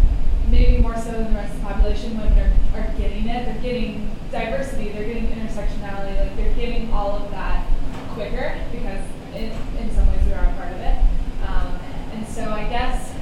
maybe 0.49 0.81
more 0.83 0.97
so 0.97 1.13
than 1.13 1.33
the 1.33 1.39
rest 1.39 1.55
of 1.55 1.61
the 1.61 1.67
population, 1.67 2.19
women 2.19 2.53
are, 2.75 2.81
are 2.81 2.93
getting 2.99 3.29
it. 3.29 3.47
They're 3.47 3.63
getting 3.63 4.11
diversity, 4.31 4.91
they're 4.91 5.07
getting 5.07 5.29
intersectionality, 5.29 6.19
like 6.21 6.37
they're 6.37 6.55
getting 6.55 6.93
all 6.93 7.13
of 7.13 7.31
that 7.31 7.67
quicker 8.11 8.61
because 8.71 9.05
in, 9.35 9.51
in 9.79 9.95
some 9.95 10.07
ways 10.09 10.25
we 10.27 10.33
are 10.33 10.45
a 10.45 10.53
part 10.55 10.73
of 10.73 10.81
it. 10.81 10.99
Um, 11.47 11.79
and 12.13 12.27
so 12.29 12.51
I 12.51 12.65
guess 12.69 13.13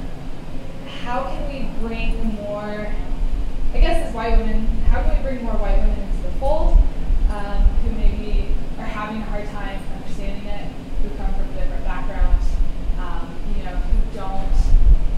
how 1.03 1.25
can 1.25 1.49
we 1.49 1.69
bring 1.87 2.35
more 2.35 2.93
I 3.75 3.81
guess 3.81 4.07
as 4.07 4.15
white 4.15 4.37
women, 4.37 4.67
how 4.91 5.03
can 5.03 5.17
we 5.17 5.23
bring 5.23 5.45
more 5.45 5.55
white 5.55 5.79
women 5.79 5.99
into 5.99 6.23
the 6.25 6.31
fold 6.37 6.77
um, 7.31 7.63
who 7.81 7.91
maybe 7.93 8.49
are 8.79 8.85
having 8.85 9.23
a 9.23 9.25
hard 9.25 9.49
time 9.49 9.81
understanding 9.97 10.45
it, 10.45 10.69
who 11.03 11.09
come 11.17 11.33
from 11.33 11.49
a 11.49 11.53
different 11.57 11.83
background, 11.85 12.43
um, 12.99 13.35
you 13.57 13.65
know, 13.65 13.71
who 13.71 14.15
don't 14.15 14.53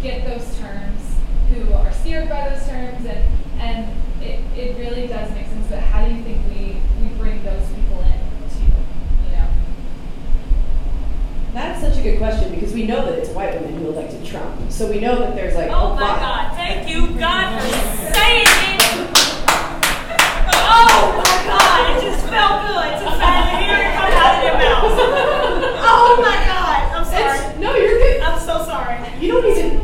get 0.02 0.24
those 0.24 0.56
terms, 0.58 1.02
who 1.50 1.72
are 1.72 1.92
steered 1.92 2.28
by 2.28 2.48
those 2.48 2.64
terms, 2.68 3.04
and 3.06 3.24
and 3.60 3.90
it, 4.22 4.38
it 4.56 4.78
really 4.78 5.08
does 5.08 5.30
make 5.32 5.46
sense. 5.48 5.66
But 5.68 5.80
how 5.80 6.06
do 6.06 6.14
you 6.14 6.22
think 6.22 6.38
we, 6.48 6.76
we 7.02 7.08
bring 7.18 7.42
those 7.42 7.66
people 7.70 8.00
in 8.02 8.20
to, 8.50 8.64
you 8.64 9.32
know? 9.32 9.48
That's 11.52 11.80
such 11.80 11.98
a 11.98 12.02
good 12.02 12.18
question 12.18 12.54
because 12.54 12.72
we 12.72 12.86
know 12.86 13.04
that 13.04 13.18
it's 13.18 13.30
white 13.44 13.60
women 13.60 13.80
who 13.82 13.88
elected 13.90 14.24
Trump. 14.24 14.70
So 14.72 14.88
we 14.90 15.00
know 15.00 15.18
that 15.18 15.34
there's 15.34 15.54
like 15.54 15.70
Oh 15.70 15.94
my 15.94 16.00
lot. 16.00 16.20
God! 16.20 16.56
Thank 16.56 16.88
you, 16.88 17.08
God, 17.18 17.60
for 17.60 17.68
saying 18.14 18.46
it. 18.46 18.80
Oh 20.56 21.22
my 21.22 21.44
God! 21.46 21.96
It 21.96 22.02
just 22.10 22.26
felt 22.26 22.66
good 22.66 22.92
to 23.04 23.10
finally 23.18 23.64
hear 23.64 23.76
it 23.76 23.94
come 23.94 24.12
out 24.12 24.36
of 24.36 24.42
your 24.44 24.54
mouth. 24.54 24.98
Oh 25.86 26.16
my 26.20 26.36
God! 26.46 26.94
I'm 26.94 27.02
It's- 27.06 27.40
sorry. 27.42 27.58
no, 27.60 27.74
you're 27.74 27.98
good. 27.98 28.20
I'm 28.22 28.40
so 28.40 28.64
sorry. 28.64 28.98
You 29.20 29.32
don't 29.32 29.46
even. 29.46 29.80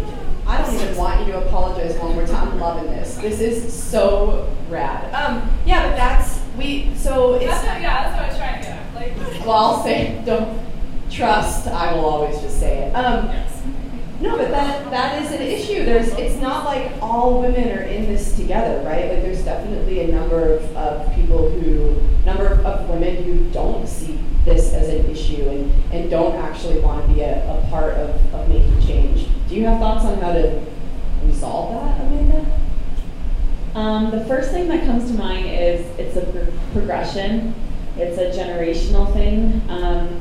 I 0.46 0.62
don't 0.62 0.74
even 0.74 0.96
want 0.96 1.24
you 1.26 1.32
to 1.32 1.46
apologize 1.46 1.96
one 1.98 2.14
more 2.14 2.26
time. 2.26 2.48
I'm 2.48 2.58
loving 2.60 2.90
this. 2.90 3.14
This 3.16 3.40
is 3.40 3.72
so 3.72 4.48
rad. 4.68 5.12
Um, 5.14 5.48
yeah, 5.64 5.88
but 5.88 5.96
that's 5.96 6.40
we. 6.58 6.92
So 6.96 7.34
it's. 7.34 7.44
That's 7.44 7.64
what, 7.66 7.80
yeah, 7.80 8.02
that's 8.02 8.16
what 8.16 8.24
I 8.24 8.28
was 8.28 8.36
trying 8.38 8.60
to 8.60 8.66
get 8.66 8.76
at. 8.78 8.94
Like, 9.36 9.40
Well, 9.46 9.56
I'll 9.56 9.82
say 9.84 10.20
don't 10.26 10.58
trust. 11.10 11.66
I 11.68 11.92
will 11.92 12.04
always 12.04 12.40
just 12.40 12.58
say 12.58 12.78
it. 12.88 12.92
Um, 12.94 13.26
yes. 13.28 13.49
No, 14.20 14.36
but 14.36 14.50
that 14.50 14.90
that 14.90 15.22
is 15.22 15.32
an 15.32 15.40
issue. 15.40 15.84
There's. 15.84 16.08
It's 16.12 16.40
not 16.40 16.64
like 16.64 16.92
all 17.00 17.40
women 17.40 17.68
are 17.76 17.82
in 17.82 18.04
this 18.04 18.36
together, 18.36 18.82
right? 18.84 19.10
Like 19.10 19.22
there's 19.22 19.42
definitely 19.42 20.00
a 20.00 20.08
number 20.08 20.54
of, 20.56 20.76
of 20.76 21.14
people 21.14 21.50
who, 21.50 21.96
number 22.26 22.46
of 22.46 22.88
women 22.88 23.22
who 23.24 23.50
don't 23.50 23.88
see 23.88 24.18
this 24.44 24.72
as 24.72 24.88
an 24.88 25.06
issue 25.10 25.42
and, 25.48 25.72
and 25.92 26.10
don't 26.10 26.36
actually 26.36 26.80
want 26.80 27.06
to 27.06 27.14
be 27.14 27.20
a, 27.20 27.42
a 27.50 27.66
part 27.70 27.94
of, 27.94 28.34
of 28.34 28.48
making 28.48 28.80
change. 28.86 29.28
Do 29.48 29.54
you 29.54 29.64
have 29.66 29.78
thoughts 29.78 30.04
on 30.04 30.20
how 30.20 30.32
to 30.32 30.64
resolve 31.24 31.72
that, 31.74 32.00
Amanda? 32.06 32.60
Um, 33.74 34.10
the 34.10 34.24
first 34.26 34.50
thing 34.50 34.68
that 34.68 34.84
comes 34.84 35.10
to 35.10 35.16
mind 35.16 35.46
is 35.46 35.86
it's 35.98 36.16
a 36.16 36.22
pro- 36.26 36.46
progression. 36.72 37.54
It's 37.96 38.18
a 38.18 38.30
generational 38.38 39.12
thing. 39.12 39.62
Um, 39.68 40.20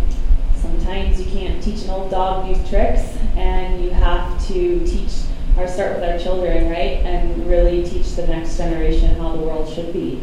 sometimes 0.61 1.19
you 1.19 1.31
can't 1.31 1.63
teach 1.63 1.83
an 1.83 1.89
old 1.89 2.11
dog 2.11 2.45
new 2.45 2.55
tricks, 2.67 3.17
and 3.35 3.83
you 3.83 3.89
have 3.91 4.45
to 4.47 4.85
teach 4.85 5.11
or 5.57 5.67
start 5.67 5.95
with 5.95 6.09
our 6.09 6.17
children, 6.17 6.69
right? 6.69 7.03
And 7.05 7.47
really 7.47 7.83
teach 7.83 8.15
the 8.15 8.25
next 8.27 8.57
generation 8.57 9.15
how 9.15 9.35
the 9.35 9.39
world 9.39 9.71
should 9.73 9.91
be. 9.91 10.21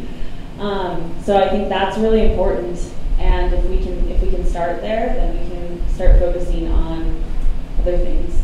Um, 0.59 1.15
so 1.23 1.37
I 1.37 1.49
think 1.49 1.69
that's 1.69 1.97
really 1.97 2.31
important. 2.31 2.79
And 3.19 3.53
if 3.53 3.63
we 3.65 3.77
can, 3.77 4.09
if 4.09 4.21
we 4.21 4.31
can 4.31 4.45
start 4.45 4.81
there, 4.81 5.07
then 5.07 5.39
we 5.39 5.49
can 5.49 5.89
start 5.89 6.19
focusing 6.19 6.67
on 6.69 7.23
other 7.79 7.97
things. 7.97 8.41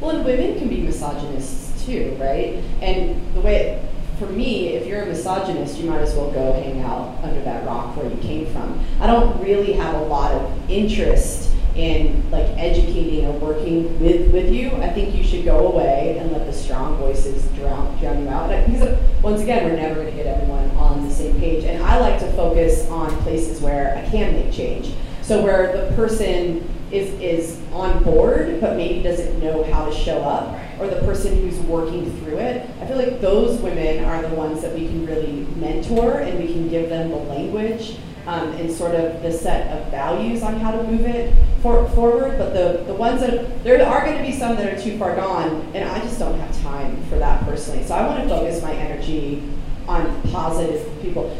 Well, 0.00 0.16
and 0.16 0.24
women 0.24 0.58
can 0.58 0.68
be 0.68 0.80
misogynists 0.80 1.84
too, 1.86 2.16
right? 2.20 2.62
And 2.80 3.20
the 3.34 3.40
way, 3.40 3.80
for 4.22 4.32
me, 4.32 4.68
if 4.68 4.86
you're 4.86 5.02
a 5.02 5.06
misogynist, 5.06 5.78
you 5.78 5.90
might 5.90 6.00
as 6.00 6.14
well 6.14 6.30
go 6.30 6.52
hang 6.52 6.80
out 6.82 7.18
under 7.22 7.40
that 7.42 7.66
rock 7.66 7.96
where 7.96 8.08
you 8.08 8.16
came 8.18 8.46
from. 8.52 8.78
I 9.00 9.06
don't 9.06 9.42
really 9.42 9.72
have 9.72 9.94
a 9.94 10.04
lot 10.04 10.32
of 10.32 10.70
interest 10.70 11.50
in 11.74 12.30
like 12.30 12.46
educating 12.58 13.26
or 13.26 13.32
working 13.32 13.98
with, 13.98 14.30
with 14.30 14.52
you. 14.52 14.70
I 14.76 14.90
think 14.90 15.14
you 15.14 15.24
should 15.24 15.44
go 15.44 15.72
away 15.72 16.18
and 16.18 16.30
let 16.30 16.46
the 16.46 16.52
strong 16.52 16.98
voices 16.98 17.44
drown, 17.56 17.98
drown 17.98 18.22
you 18.22 18.28
out. 18.28 18.50
Because 18.66 18.98
once 19.22 19.40
again, 19.40 19.64
we're 19.64 19.76
never 19.76 19.94
going 19.94 20.10
to 20.10 20.16
get 20.16 20.26
everyone 20.26 20.70
on 20.72 21.08
the 21.08 21.14
same 21.14 21.38
page. 21.40 21.64
And 21.64 21.82
I 21.82 21.98
like 21.98 22.20
to 22.20 22.30
focus 22.32 22.88
on 22.90 23.10
places 23.22 23.60
where 23.60 23.96
I 23.96 24.08
can 24.10 24.34
make 24.34 24.52
change. 24.52 24.94
So 25.22 25.42
where 25.42 25.88
the 25.88 25.96
person 25.96 26.68
is 26.92 27.08
is 27.20 27.58
on 27.72 28.02
board 28.04 28.60
but 28.60 28.76
maybe 28.76 29.02
doesn't 29.02 29.40
know 29.40 29.64
how 29.64 29.86
to 29.86 29.92
show 29.94 30.20
up, 30.22 30.54
or 30.78 30.86
the 30.88 31.00
person 31.00 31.34
who's 31.36 31.58
working 31.60 32.04
through 32.20 32.38
it. 32.38 32.68
I 32.80 32.86
feel 32.86 32.96
like 32.98 33.20
those 33.20 33.60
women 33.60 34.04
are 34.04 34.22
the 34.22 34.34
ones 34.34 34.60
that 34.62 34.74
we 34.74 34.86
can 34.86 35.06
really 35.06 35.46
mentor 35.56 36.18
and 36.20 36.38
we 36.38 36.52
can 36.52 36.68
give 36.68 36.88
them 36.88 37.10
the 37.10 37.16
language 37.16 37.96
um, 38.26 38.50
and 38.52 38.70
sort 38.70 38.94
of 38.94 39.20
the 39.22 39.32
set 39.32 39.66
of 39.76 39.90
values 39.90 40.42
on 40.42 40.60
how 40.60 40.70
to 40.70 40.82
move 40.84 41.00
it 41.06 41.34
for, 41.60 41.88
forward. 41.90 42.38
But 42.38 42.52
the, 42.52 42.84
the 42.84 42.94
ones 42.94 43.20
that 43.20 43.64
there 43.64 43.84
are 43.84 44.04
going 44.04 44.18
to 44.18 44.22
be 44.22 44.32
some 44.32 44.54
that 44.56 44.72
are 44.72 44.80
too 44.80 44.96
far 44.98 45.16
gone, 45.16 45.72
and 45.74 45.88
I 45.88 45.98
just 46.00 46.18
don't 46.20 46.38
have 46.38 46.62
time 46.62 47.02
for 47.08 47.18
that 47.18 47.44
personally. 47.44 47.82
So 47.84 47.94
I 47.94 48.06
want 48.06 48.22
to 48.22 48.28
focus 48.28 48.62
my 48.62 48.74
energy 48.74 49.42
on 49.88 50.22
positive 50.30 50.86
people. 51.02 51.36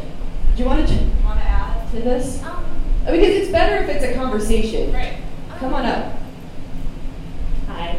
Do 0.55 0.61
you 0.63 0.67
want 0.67 0.87
to 0.87 0.93
Want 1.23 1.39
to 1.39 1.45
add? 1.45 1.89
to 1.91 2.01
this? 2.01 2.43
Um, 2.43 2.65
Because 3.05 3.17
it's 3.29 3.51
better 3.51 3.83
if 3.83 3.89
it's 3.89 4.03
a 4.03 4.13
conversation. 4.13 4.91
right. 4.93 5.22
Come 5.63 5.75
on 5.75 5.85
up. 5.85 6.13
Hi, 7.67 7.97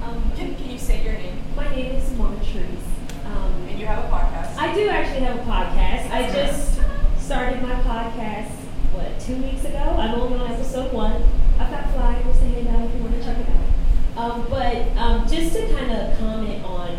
Um, 0.00 0.30
can, 0.36 0.54
can 0.54 0.70
you 0.70 0.78
say 0.78 1.02
your 1.02 1.14
name? 1.14 1.38
my 1.56 1.68
name 1.74 1.96
is 1.96 2.08
Montrese. 2.10 2.86
Um, 3.26 3.66
And 3.68 3.80
you 3.80 3.86
have 3.86 4.04
a 4.04 4.08
podcast. 4.08 4.56
I 4.56 4.72
do 4.72 4.88
actually 4.88 5.22
have 5.22 5.38
a 5.38 5.42
podcast. 5.42 6.08
I 6.12 6.30
just 6.32 6.78
started 7.18 7.62
my 7.62 7.74
podcast, 7.82 8.52
what, 8.92 9.18
two 9.18 9.34
weeks 9.42 9.64
ago? 9.64 9.96
I'm 9.98 10.14
only 10.20 10.38
on 10.38 10.52
episode 10.52 10.92
one. 10.92 11.20
I've 11.58 11.68
got 11.72 11.90
flyers 11.94 12.38
to 12.38 12.44
hand 12.44 12.68
out 12.68 12.88
if 12.88 12.94
you 12.94 13.00
want 13.02 13.16
to 13.16 13.24
check 13.24 13.38
it 13.38 13.46
out. 13.48 14.22
Um, 14.30 14.46
but 14.48 14.96
um, 14.96 15.26
just 15.26 15.52
to 15.56 15.66
kind 15.74 15.90
of 15.90 16.16
comment 16.20 16.64
on, 16.64 16.96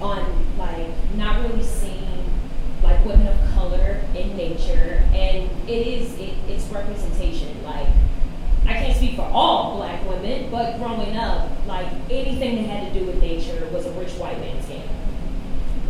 on 0.00 0.56
like 0.56 0.86
not 1.16 1.42
really 1.42 1.64
seeing 1.64 2.30
like 2.80 3.04
women 3.04 3.26
of 3.26 3.54
color 3.54 4.00
in 4.14 4.36
nature, 4.36 5.02
and 5.12 5.50
it 5.68 5.84
is 5.88 6.16
it, 6.20 6.34
it's 6.46 6.66
representation. 6.66 7.64
Like 7.64 7.88
I 8.68 8.72
can't 8.74 8.96
speak 8.96 9.16
for 9.16 9.22
all 9.22 9.76
black 9.76 10.04
women, 10.08 10.50
but 10.50 10.78
growing 10.78 11.16
up, 11.16 11.50
like 11.66 11.86
anything 12.10 12.56
that 12.56 12.68
had 12.68 12.92
to 12.92 12.98
do 12.98 13.06
with 13.06 13.20
nature 13.20 13.68
was 13.72 13.86
a 13.86 13.92
rich 13.92 14.12
white 14.12 14.38
man's 14.40 14.66
game. 14.66 14.88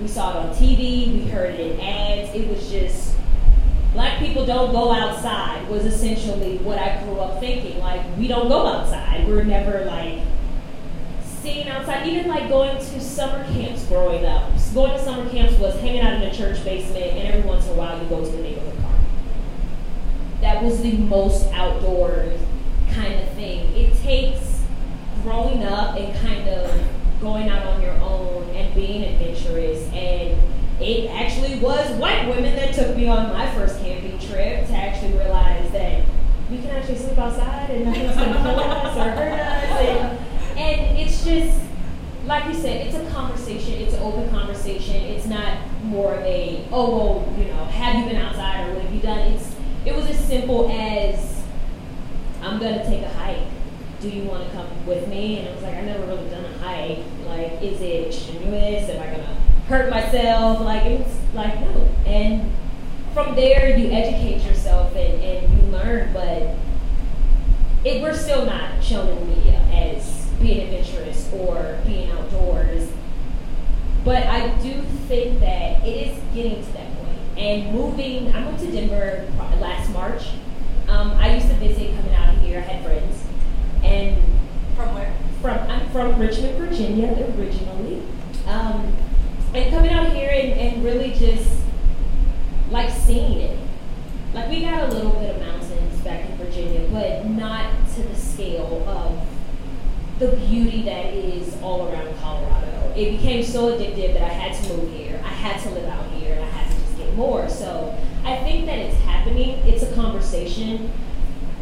We 0.01 0.09
saw 0.09 0.31
it 0.31 0.37
on 0.37 0.55
TV, 0.55 1.13
we 1.13 1.29
heard 1.31 1.55
it 1.55 1.73
in 1.73 1.81
ads. 1.81 2.35
It 2.35 2.49
was 2.49 2.71
just 2.71 3.17
black 3.97 4.19
people 4.19 4.45
don't 4.45 4.73
go 4.73 4.93
outside 4.93 5.67
was 5.71 5.87
essentially 5.87 6.59
what 6.59 6.79
I 6.79 7.03
grew 7.03 7.19
up 7.19 7.41
thinking. 7.41 7.79
Like 7.79 8.03
we 8.19 8.29
don't 8.29 8.49
go 8.49 8.67
outside. 8.67 9.27
We're 9.27 9.45
never 9.45 9.85
like 9.87 10.21
seen 11.23 11.69
outside. 11.69 12.07
Even 12.07 12.29
like 12.29 12.49
going 12.49 12.77
to 12.77 13.01
summer 13.01 13.45
camps 13.53 13.87
growing 13.87 14.25
up, 14.25 14.51
going 14.75 14.93
to 14.93 15.03
summer 15.03 15.29
camps 15.31 15.59
was 15.59 15.75
hanging 15.81 16.01
out 16.01 16.15
in 16.15 16.23
a 16.23 16.35
church 16.35 16.63
basement, 16.65 17.05
and 17.05 17.29
every 17.29 17.49
once 17.49 17.65
in 17.67 17.73
a 17.73 17.75
while 17.75 18.01
you 18.01 18.09
go 18.09 18.25
to 18.25 18.31
the 18.31 18.43
neighborhood 18.43 18.79
park. 18.83 18.97
That 20.43 20.63
was 20.63 20.83
the 20.83 20.93
most 20.93 21.51
outdoor 21.53 22.33
kind 22.93 23.15
of 23.15 23.33
thing. 23.33 23.75
It 23.75 23.97
takes 24.03 24.63
growing 25.23 25.63
up 25.65 25.97
and 25.97 26.15
kind 26.21 26.49
of 26.49 26.87
going 27.21 27.49
out 27.49 27.67
on 27.67 27.83
your 27.83 27.95
own 27.95 28.49
and 28.51 28.75
being 28.75 29.05
adventurous. 29.05 29.83
And 29.93 30.39
it 30.81 31.11
actually 31.11 31.56
was 31.67 31.91
white 31.99 32.29
women 32.29 32.55
that 32.55 32.73
took 32.73 32.97
me 32.97 33.09
on 33.09 33.33
my 33.33 33.53
first 33.55 33.81
camping 33.81 34.19
trip 34.21 34.67
to 34.67 34.73
actually 34.73 35.13
realize 35.13 35.71
that 35.73 36.05
we 36.49 36.59
can 36.59 36.71
actually 36.71 36.97
sleep 36.97 37.19
outside 37.19 37.71
and 37.71 37.85
nothing's 37.87 38.15
going 38.15 38.33
to 38.33 38.39
kill 38.39 38.61
us 38.61 38.97
or 38.97 39.11
hurt 39.11 39.33
us. 39.33 39.81
And, 39.81 40.59
and 40.59 40.99
it's 40.99 41.25
just, 41.25 41.61
like 42.25 42.45
you 42.47 42.55
said, 42.55 42.87
it's 42.87 42.97
a 42.97 43.11
conversation. 43.13 43.75
It's 43.75 43.95
an 43.95 44.03
open 44.03 44.31
conversation. 44.31 44.95
It's 44.95 45.27
not 45.27 45.59
more 45.83 46.15
of 46.15 46.25
a, 46.25 46.65
oh, 46.71 46.97
well, 46.97 47.35
you 47.37 47.47
know, 47.47 47.65
have 47.65 47.97
you 47.97 48.05
been 48.05 48.23
outside 48.23 48.69
or 48.69 48.75
what 48.75 48.83
have 48.83 48.95
you 48.95 49.01
done? 49.01 49.19
It's, 49.33 49.57
it 49.85 49.95
was 49.95 50.07
as 50.07 50.25
simple 50.25 50.71
as, 50.71 51.43
I'm 52.43 52.61
going 52.61 52.79
to 52.79 52.87
take 52.87 53.03
a 53.03 53.09
hike 53.09 53.43
do 54.01 54.11
you 54.11 54.25
want 54.25 54.47
to 54.47 54.53
come 54.53 54.87
with 54.87 55.09
me? 55.09 55.39
And 55.39 55.49
I 55.49 55.55
was 55.55 55.63
like, 55.63 55.75
I've 55.75 55.85
never 55.85 56.07
really 56.07 56.29
done 56.29 56.45
a 56.45 56.59
hike. 56.59 56.99
Like, 57.27 57.63
is 57.63 57.81
it 57.81 58.13
strenuous? 58.13 58.89
Am 58.91 59.03
I 59.03 59.07
gonna 59.07 59.37
hurt 59.69 59.91
myself? 59.91 60.61
Like, 60.61 60.85
it's 60.85 61.16
like 61.37 61.61
no. 61.61 61.89
And 62.07 62.51
from 63.15 63.35
there, 63.35 63.77
you 63.77 63.91
educate 63.91 64.43
yourself 64.45 64.95
and, 64.97 65.23
and 65.23 65.53
you 65.53 65.69
learn. 65.69 66.13
But 66.13 66.55
it, 67.85 68.03
we're 68.03 68.17
still 68.17 68.45
not 68.47 68.83
shown 68.83 69.09
in 69.09 69.21
the 69.21 69.37
media 69.37 69.61
as 69.73 70.27
being 70.41 70.63
adventurous 70.63 71.31
or 71.33 71.79
being 71.87 72.11
outdoors. 72.11 72.91
But 74.05 74.27
I 74.27 74.49
do 74.59 74.83
think 75.09 75.41
that 75.41 75.85
it 75.85 76.09
is 76.09 76.19
getting 76.35 76.65
to 76.65 76.73
that 76.73 76.95
point. 76.99 77.19
And 77.37 77.73
moving, 77.75 78.35
I 78.35 78.45
moved 78.45 78.61
to 78.61 78.71
Denver 78.71 79.27
last 79.61 79.91
March. 79.91 80.29
Um, 80.89 81.13
I 81.13 81.35
used 81.35 81.49
to 81.49 81.55
visit 81.55 81.95
coming 81.97 82.15
out 82.15 82.35
of 82.35 82.41
here. 82.43 82.59
I 82.59 82.63
had 82.63 82.85
friends 82.85 83.25
and 83.83 84.23
From 84.77 84.95
where? 84.95 85.13
from 85.41 85.59
I'm 85.71 85.89
from 85.91 86.19
Richmond, 86.19 86.59
Virginia 86.59 87.13
originally. 87.39 88.03
Um, 88.47 88.97
and 89.57 89.73
coming 89.73 89.91
out 89.91 90.13
here 90.13 90.31
and, 90.31 90.53
and 90.53 90.85
really 90.85 91.13
just 91.15 91.51
like 92.71 92.91
seeing 92.91 93.41
it. 93.41 93.59
Like 94.35 94.51
we 94.51 94.61
got 94.61 94.91
a 94.91 94.93
little 94.93 95.13
bit 95.13 95.35
of 95.35 95.41
mountains 95.41 96.01
back 96.03 96.29
in 96.29 96.37
Virginia, 96.37 96.87
but 96.91 97.25
not 97.25 97.73
to 97.95 98.03
the 98.03 98.15
scale 98.15 98.87
of 98.87 99.27
the 100.19 100.37
beauty 100.37 100.83
that 100.83 101.07
is 101.15 101.57
all 101.63 101.89
around 101.89 102.15
Colorado. 102.19 102.93
It 102.97 103.13
became 103.13 103.43
so 103.43 103.77
addictive 103.77 104.15
that 104.15 104.23
I 104.23 104.35
had 104.35 104.63
to 104.63 104.75
move 104.75 104.93
here. 104.93 105.21
I 105.25 105.29
had 105.29 105.63
to 105.63 105.71
live 105.71 105.89
out 105.89 106.11
here 106.13 106.35
and 106.35 106.45
I 106.45 106.49
had 106.49 106.71
to 106.71 106.79
just 106.79 106.99
get 106.99 107.15
more. 107.15 107.49
So 107.49 107.99
I 108.25 108.37
think 108.37 108.67
that 108.67 108.79
it's 108.79 108.97
happening. 109.05 109.59
It's 109.67 109.83
a 109.83 109.95
conversation 109.95 110.93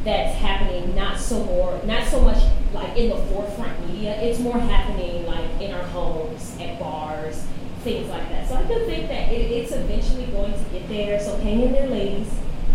that's 0.04 0.36
happening 0.38 0.94
not 0.94 1.18
so 1.18 1.42
more 1.44 1.80
not 1.86 2.06
so 2.06 2.20
much 2.20 2.36
like 2.74 2.94
in 2.94 3.08
the 3.08 3.16
forefront 3.16 3.88
media 3.88 4.20
it's 4.20 4.38
more 4.38 4.58
happening 4.58 5.24
like 5.24 5.48
in 5.62 5.72
our 5.72 5.82
homes 5.84 6.54
at 6.60 6.78
bars 6.78 7.46
things 7.84 8.08
like 8.08 8.28
that 8.30 8.48
so 8.48 8.54
i 8.56 8.62
do 8.64 8.84
think 8.86 9.08
that 9.08 9.30
it, 9.30 9.50
it's 9.50 9.72
eventually 9.72 10.26
going 10.26 10.52
to 10.52 10.64
get 10.72 10.88
there 10.88 11.20
so 11.20 11.36
hang 11.38 11.60
in 11.60 11.72
there 11.72 11.86
ladies 11.88 12.28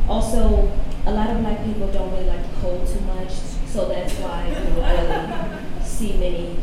also 0.08 0.72
a 1.06 1.12
lot 1.12 1.30
of 1.30 1.40
black 1.42 1.64
people 1.66 1.92
don't 1.92 2.12
really 2.12 2.26
like 2.26 2.42
the 2.44 2.62
cold 2.62 2.88
too 2.88 3.00
much 3.02 3.32
so 3.32 3.88
that's 3.90 4.14
why 4.20 4.48
you 4.48 4.54
don't 4.56 4.76
really 4.76 5.84
see 5.84 6.14
many 6.18 6.58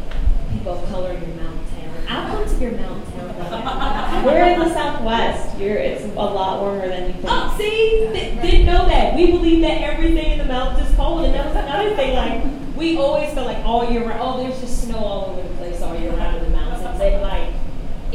people 0.53 0.73
of 0.75 0.89
color 0.89 1.11
in 1.13 1.21
your 1.23 1.37
mountain 1.43 1.67
town 1.81 2.07
i'll 2.09 2.37
come 2.37 2.49
to 2.49 2.63
your 2.63 2.73
mountain 2.73 3.13
town 3.19 4.25
We're 4.25 4.45
in 4.45 4.59
the 4.61 4.73
Southwest. 4.73 5.59
You're, 5.59 5.77
it's 5.77 6.05
a 6.05 6.09
lot 6.09 6.61
warmer 6.61 6.89
than 6.89 7.07
you 7.09 7.13
think. 7.13 7.27
Oh, 7.29 7.55
see, 7.59 8.09
Th- 8.13 8.41
didn't 8.43 8.67
know 8.67 8.87
that. 8.89 9.15
We 9.15 9.31
believe 9.31 9.61
that 9.63 9.83
everything 9.83 10.33
in 10.33 10.39
the 10.39 10.45
mountains 10.47 10.89
is 10.89 10.97
cold, 10.97 11.25
and 11.27 11.35
that 11.35 11.47
was 11.47 11.57
another 11.57 11.95
thing. 11.95 12.15
Like 12.17 12.77
we 12.77 12.97
always 12.99 13.33
felt 13.35 13.47
like 13.47 13.65
all 13.65 13.89
year 13.91 14.03
round. 14.09 14.21
Oh, 14.21 14.43
there's 14.43 14.59
just 14.61 14.85
snow 14.85 14.99
all 14.99 15.31
over 15.31 15.43
the 15.47 15.55
place 15.57 15.81
all 15.83 15.97
year 15.97 16.11
round 16.13 16.37
in 16.39 16.45
the 16.45 16.51
mountains, 16.51 17.01
and 17.01 17.23
like 17.23 17.53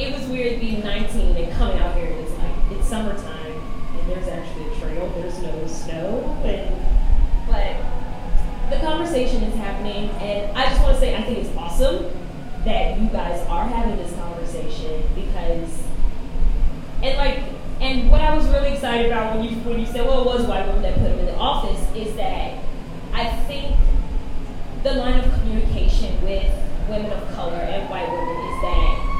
it 0.01 0.17
was 0.17 0.27
weird 0.27 0.59
being 0.59 0.81
19 0.81 1.37
and 1.37 1.53
coming 1.53 1.77
out 1.77 1.95
here. 1.95 2.07
It's 2.07 2.31
like 2.39 2.55
it's 2.71 2.87
summertime, 2.87 3.53
and 3.97 4.09
there's 4.09 4.27
actually 4.27 4.67
a 4.71 4.79
trail. 4.79 5.07
There's 5.15 5.39
no 5.41 5.67
snow, 5.67 6.41
and 6.43 6.75
but 7.47 8.71
the 8.71 8.83
conversation 8.83 9.43
is 9.43 9.53
happening, 9.55 10.09
and 10.21 10.57
I 10.57 10.69
just 10.69 10.81
want 10.81 10.95
to 10.95 10.99
say 10.99 11.15
I 11.15 11.21
think 11.21 11.39
it's 11.39 11.55
awesome 11.55 12.11
that 12.65 12.99
you 12.99 13.09
guys 13.09 13.45
are 13.47 13.67
having 13.67 13.97
this 13.97 14.13
conversation 14.15 15.03
because 15.13 15.83
and 17.03 17.17
like, 17.17 17.39
and 17.79 18.11
what 18.11 18.21
I 18.21 18.35
was 18.35 18.47
really 18.47 18.73
excited 18.73 19.07
about 19.07 19.35
when 19.35 19.45
you 19.47 19.55
when 19.57 19.79
you 19.79 19.85
said, 19.85 20.05
well, 20.05 20.21
it 20.21 20.39
was 20.39 20.47
white 20.47 20.65
women 20.65 20.81
that 20.81 20.95
put 20.95 21.11
him 21.11 21.19
in 21.19 21.25
the 21.25 21.35
office, 21.35 21.79
is 21.95 22.15
that 22.15 22.57
I 23.13 23.29
think 23.45 23.77
the 24.81 24.93
line 24.93 25.19
of 25.19 25.31
communication 25.35 26.19
with 26.23 26.51
women 26.89 27.11
of 27.11 27.35
color 27.35 27.53
and 27.53 27.87
white 27.87 28.09
women 28.09 28.35
is 28.35 28.61
that 28.61 29.10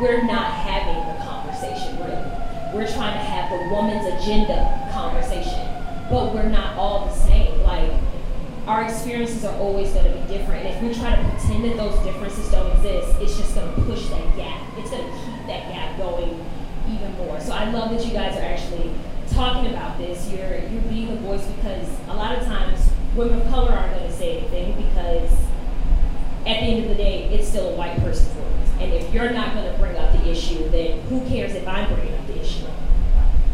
we're 0.00 0.22
not 0.22 0.50
having 0.50 0.96
the 1.12 1.24
conversation 1.24 1.96
really. 1.98 2.40
We're 2.72 2.90
trying 2.90 3.14
to 3.14 3.24
have 3.24 3.50
the 3.50 3.68
woman's 3.74 4.06
agenda 4.06 4.88
conversation, 4.92 5.68
but 6.08 6.32
we're 6.34 6.48
not 6.48 6.76
all 6.76 7.06
the 7.06 7.14
same. 7.14 7.60
Like 7.62 7.92
our 8.66 8.84
experiences 8.84 9.44
are 9.44 9.56
always 9.58 9.92
going 9.92 10.10
to 10.10 10.18
be 10.18 10.38
different, 10.38 10.64
and 10.64 10.74
if 10.74 10.82
we 10.82 10.94
try 10.94 11.16
to 11.16 11.28
pretend 11.28 11.64
that 11.64 11.76
those 11.76 11.98
differences 12.04 12.50
don't 12.50 12.70
exist, 12.76 13.16
it's 13.20 13.36
just 13.36 13.54
going 13.54 13.74
to 13.74 13.80
push 13.82 14.08
that 14.08 14.36
gap. 14.36 14.62
It's 14.78 14.90
going 14.90 15.04
to 15.04 15.10
keep 15.10 15.46
that 15.46 15.68
gap 15.68 15.98
going 15.98 16.46
even 16.88 17.12
more. 17.18 17.38
So 17.40 17.52
I 17.52 17.70
love 17.70 17.90
that 17.90 18.06
you 18.06 18.12
guys 18.12 18.36
are 18.36 18.44
actually 18.44 18.94
talking 19.32 19.70
about 19.70 19.98
this. 19.98 20.30
You're 20.30 20.58
you're 20.58 20.82
being 20.82 21.10
a 21.10 21.16
voice 21.16 21.44
because 21.56 21.88
a 22.08 22.14
lot 22.14 22.38
of 22.38 22.44
times 22.44 22.88
women 23.14 23.40
of 23.40 23.48
color 23.48 23.72
aren't 23.72 23.96
going 23.96 24.10
to 24.10 24.16
say 24.16 24.38
anything 24.38 24.76
because 24.88 25.30
at 26.46 26.60
the 26.60 26.66
end 26.66 26.82
of 26.84 26.88
the 26.88 26.94
day, 26.94 27.24
it's 27.24 27.48
still 27.48 27.68
a 27.70 27.76
white 27.76 27.98
person's 27.98 28.34
world. 28.36 28.59
And 28.80 28.92
if 28.94 29.12
you're 29.12 29.30
not 29.30 29.54
going 29.54 29.70
to 29.70 29.78
bring 29.78 29.96
up 29.96 30.12
the 30.12 30.28
issue, 30.30 30.68
then 30.70 31.00
who 31.02 31.20
cares 31.28 31.54
if 31.54 31.66
I'm 31.68 31.92
bringing 31.94 32.14
up 32.14 32.26
the 32.26 32.40
issue? 32.40 32.64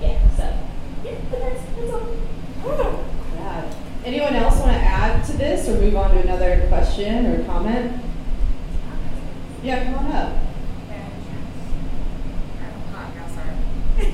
Yeah. 0.01 0.19
So 0.37 0.57
yeah, 1.05 1.15
but 1.31 1.41
that's 1.41 1.63
that's 1.77 1.91
all. 1.93 3.05
Yeah. 3.35 3.75
Anyone 4.05 4.35
else 4.35 4.57
want 4.59 4.71
to 4.73 4.79
add 4.79 5.25
to 5.27 5.33
this 5.37 5.69
or 5.69 5.75
move 5.81 5.97
on 5.97 6.13
to 6.15 6.21
another 6.21 6.65
question 6.69 7.27
or 7.27 7.45
comment? 7.45 8.01
Yeah, 9.63 9.85
come 9.85 10.07
on 10.07 10.13
up. 10.13 10.33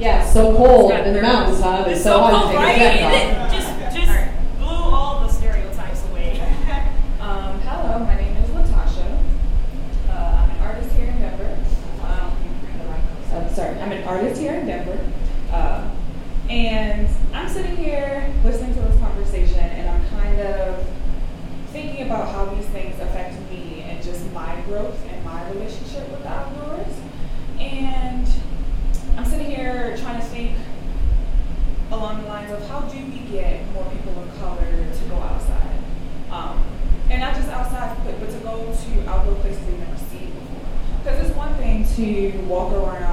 Yeah, 0.00 0.22
it's 0.24 0.32
so 0.32 0.56
cold 0.56 0.92
in 0.92 1.12
the 1.12 1.20
mountains, 1.20 1.60
huh? 1.60 1.84
It's 1.86 2.02
so 2.02 2.20
hard 2.20 2.32
to 2.32 2.40
cold, 2.40 2.52
take 2.52 2.58
right? 2.58 2.76
a 2.76 2.78
jacket 2.78 3.36
off. 3.36 3.52
It 3.52 3.54
just 3.54 3.96
just 3.96 4.56
blew 4.56 4.66
all 4.68 5.20
the 5.20 5.28
stereotypes 5.30 6.02
away. 6.08 6.40
Um, 7.20 7.60
hello, 7.60 7.98
my 7.98 8.16
name 8.16 8.34
is 8.38 8.48
Latasha. 8.48 9.18
Uh, 10.08 10.12
I'm 10.40 10.50
an 10.52 10.56
artist 10.62 10.90
here 10.96 11.04
in 11.08 11.18
Denver. 11.20 11.58
Um, 12.00 12.32
uh, 13.30 13.48
artist 14.10 14.40
here 14.40 14.54
in 14.54 14.66
Denver. 14.66 14.98
Uh, 15.52 15.88
and 16.48 17.08
I'm 17.32 17.48
sitting 17.48 17.76
here 17.76 18.34
listening 18.42 18.74
to 18.74 18.80
this 18.80 18.98
conversation, 18.98 19.60
and 19.60 19.88
I'm 19.88 20.04
kind 20.08 20.40
of 20.40 20.84
thinking 21.68 22.06
about 22.06 22.28
how 22.34 22.46
these 22.46 22.66
things 22.66 22.98
affect 23.00 23.38
me 23.48 23.82
and 23.86 24.02
just 24.02 24.28
my 24.32 24.60
growth 24.62 24.98
and 25.08 25.24
my 25.24 25.48
relationship 25.52 26.08
with 26.10 26.24
the 26.24 26.28
outdoors. 26.28 26.92
And 27.60 28.26
I'm 29.16 29.24
sitting 29.24 29.48
here 29.48 29.96
trying 29.98 30.20
to 30.20 30.26
think 30.26 30.56
along 31.92 32.22
the 32.22 32.28
lines 32.28 32.50
of 32.50 32.68
how 32.68 32.80
do 32.80 32.98
we 32.98 33.18
get 33.30 33.64
more 33.72 33.84
people 33.92 34.20
of 34.20 34.38
color 34.40 34.58
to 34.92 35.04
go 35.08 35.16
outside? 35.16 35.78
Um, 36.32 36.64
and 37.10 37.20
not 37.20 37.36
just 37.36 37.48
outside, 37.48 37.96
but, 38.04 38.18
but 38.18 38.28
to 38.30 38.38
go 38.38 38.74
to 38.74 39.08
outdoor 39.08 39.36
places 39.36 39.64
they've 39.66 39.78
never 39.78 39.96
seen 39.96 40.32
before. 40.32 40.98
Because 40.98 41.28
it's 41.28 41.36
one 41.36 41.54
thing 41.54 41.86
to 41.94 42.38
walk 42.46 42.72
around 42.72 43.09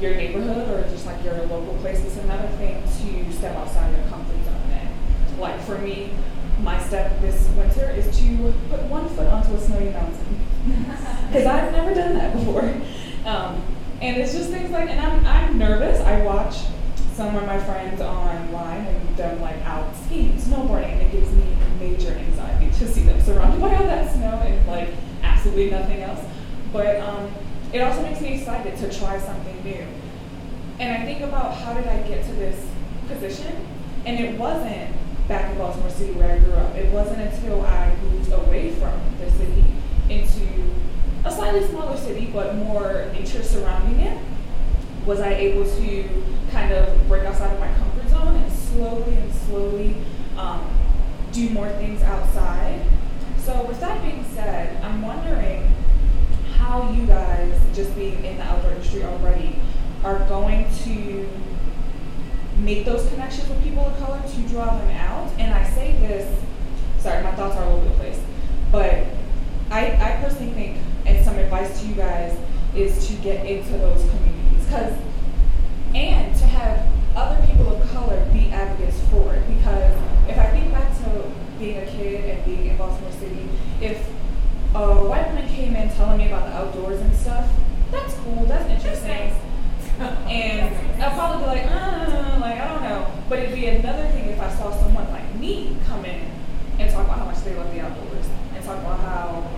your 0.00 0.14
neighborhood 0.14 0.68
or 0.68 0.88
just 0.90 1.06
like 1.06 1.22
your 1.24 1.34
local 1.46 1.76
place. 1.80 2.00
It's 2.00 2.16
another 2.16 2.48
thing 2.56 2.82
to 2.82 3.32
step 3.32 3.56
outside 3.56 3.94
your 3.96 4.06
comfort 4.08 4.44
zone. 4.44 4.60
Like 5.40 5.58
for 5.62 5.78
me, 5.78 6.10
my 6.62 6.78
step 6.82 7.18
this 7.22 7.48
winter 7.56 7.90
is 7.90 8.14
to 8.18 8.52
put 8.68 8.82
one 8.84 9.08
foot 9.08 9.26
onto 9.26 9.54
a 9.54 9.60
snowy 9.60 9.88
mountain 9.88 10.46
because 11.28 11.46
I've 11.46 11.72
never 11.72 11.94
done 11.94 12.14
that 12.14 12.34
before. 12.34 12.70
Um, 13.24 13.62
and 14.02 14.18
it's 14.18 14.32
just 14.32 14.50
things 14.50 14.70
like, 14.70 14.90
and 14.90 15.00
I'm, 15.00 15.26
I'm 15.26 15.58
nervous. 15.58 16.00
I 16.00 16.20
watch 16.22 16.56
some 17.14 17.34
of 17.36 17.46
my 17.46 17.58
friends 17.58 18.02
online 18.02 18.84
and 18.86 19.16
them 19.16 19.40
like 19.40 19.56
out 19.64 19.94
skiing, 20.04 20.36
snowboarding, 20.36 20.92
and 20.92 21.02
it 21.02 21.12
gives 21.12 21.32
me 21.32 21.44
major 21.78 22.10
anxiety 22.10 22.66
to 22.78 22.88
see 22.88 23.02
them 23.02 23.20
surrounded 23.22 23.60
by 23.60 23.74
all 23.74 23.84
that 23.84 24.12
snow 24.12 24.42
and 24.44 24.66
like 24.66 24.90
absolutely 25.22 25.70
nothing 25.70 26.02
else. 26.02 26.20
But 26.70 27.00
um, 27.00 27.32
it 27.72 27.80
also 27.80 28.02
makes 28.02 28.20
me 28.20 28.34
excited 28.38 28.76
to 28.78 28.98
try 28.98 29.18
something 29.18 29.62
new. 29.62 29.84
And 30.78 30.96
I 30.96 31.04
think 31.04 31.20
about 31.20 31.54
how 31.54 31.74
did 31.74 31.86
I 31.86 32.02
get 32.02 32.24
to 32.24 32.32
this 32.32 32.66
position? 33.06 33.66
And 34.06 34.18
it 34.18 34.38
wasn't 34.38 34.94
back 35.28 35.52
in 35.52 35.58
Baltimore 35.58 35.90
City 35.90 36.12
where 36.12 36.34
I 36.34 36.38
grew 36.38 36.54
up. 36.54 36.74
It 36.74 36.90
wasn't 36.90 37.20
until 37.20 37.64
I 37.64 37.94
moved 38.02 38.32
away 38.32 38.70
from 38.72 38.98
the 39.20 39.30
city 39.32 39.64
into 40.08 40.70
a 41.24 41.30
slightly 41.30 41.66
smaller 41.68 41.96
city, 41.96 42.30
but 42.32 42.56
more 42.56 43.10
nature 43.12 43.42
surrounding 43.42 44.00
it, 44.00 44.18
was 45.06 45.20
I 45.20 45.34
able 45.34 45.64
to 45.64 46.08
kind 46.50 46.72
of 46.72 47.06
break 47.08 47.24
outside 47.24 47.52
of 47.52 47.60
my 47.60 47.72
comfort 47.74 48.08
zone 48.08 48.36
and 48.36 48.52
slowly 48.52 49.16
and 49.16 49.32
slowly 49.32 49.96
um, 50.36 50.66
do 51.32 51.50
more 51.50 51.68
things 51.70 52.02
outside. 52.02 52.80
So, 53.38 53.62
with 53.64 53.80
that 53.80 54.02
being 54.02 54.24
said, 54.34 54.82
I'm 54.82 55.02
wondering 55.02 55.70
how 56.70 56.88
you 56.92 57.04
guys, 57.04 57.60
just 57.74 57.92
being 57.96 58.24
in 58.24 58.36
the 58.36 58.42
outdoor 58.44 58.70
industry 58.70 59.02
already, 59.02 59.56
are 60.04 60.20
going 60.28 60.64
to 60.84 61.28
make 62.58 62.84
those 62.84 63.08
connections 63.08 63.48
with 63.48 63.60
people 63.64 63.84
of 63.84 63.98
color 63.98 64.22
to 64.22 64.40
draw 64.42 64.78
them 64.78 64.90
out. 64.90 65.28
And 65.36 65.52
I 65.52 65.68
say 65.70 65.94
this, 65.94 66.40
sorry, 67.00 67.24
my 67.24 67.32
thoughts 67.32 67.56
are 67.56 67.64
all 67.64 67.78
over 67.78 67.88
the 67.88 67.94
place, 67.96 68.20
but 68.70 69.04
I, 69.72 69.96
I 69.96 70.22
personally 70.22 70.52
think, 70.52 70.78
and 71.06 71.24
some 71.24 71.34
advice 71.38 71.80
to 71.80 71.88
you 71.88 71.94
guys, 71.94 72.38
is 72.76 73.08
to 73.08 73.14
get 73.14 73.44
into 73.44 73.72
those 73.72 74.08
communities. 74.08 74.68
Cause, 74.70 74.96
and 75.92 76.36
to 76.36 76.44
have 76.44 76.86
other 77.16 77.44
people 77.48 77.66
of 77.66 77.90
color 77.90 78.24
be 78.32 78.48
advocates 78.50 79.00
for 79.10 79.34
it. 79.34 79.42
Because 79.48 79.92
if 80.28 80.38
I 80.38 80.46
think 80.50 80.70
back 80.70 80.96
to 80.98 81.32
being 81.58 81.78
a 81.78 81.86
kid 81.86 82.26
and 82.26 82.44
being 82.44 82.66
in 82.68 82.76
Baltimore 82.76 83.10
City, 83.10 83.48
if 83.80 84.08
a 84.74 85.04
white 85.04 85.26
woman 85.28 85.48
came 85.48 85.74
in 85.74 85.88
telling 85.90 86.18
me 86.18 86.26
about 86.28 86.46
the 86.46 86.52
outdoors 86.54 87.00
and 87.00 87.14
stuff, 87.14 87.50
that's 87.90 88.14
cool, 88.14 88.44
that's 88.44 88.68
interesting. 88.70 89.34
And 90.00 91.02
I'll 91.02 91.10
probably 91.10 91.42
be 91.42 91.46
like, 91.46 91.66
uh, 91.70 92.38
like, 92.40 92.58
I 92.58 92.68
don't 92.68 92.82
know. 92.82 93.10
But 93.28 93.40
it'd 93.40 93.54
be 93.54 93.66
another 93.66 94.08
thing 94.08 94.28
if 94.28 94.40
I 94.40 94.50
saw 94.54 94.70
someone 94.70 95.10
like 95.10 95.34
me 95.34 95.76
come 95.86 96.04
in 96.04 96.20
and 96.78 96.90
talk 96.90 97.04
about 97.04 97.18
how 97.18 97.24
much 97.26 97.42
they 97.44 97.54
love 97.54 97.72
the 97.74 97.80
outdoors 97.80 98.26
and 98.54 98.64
talk 98.64 98.78
about 98.78 99.00
how 99.00 99.50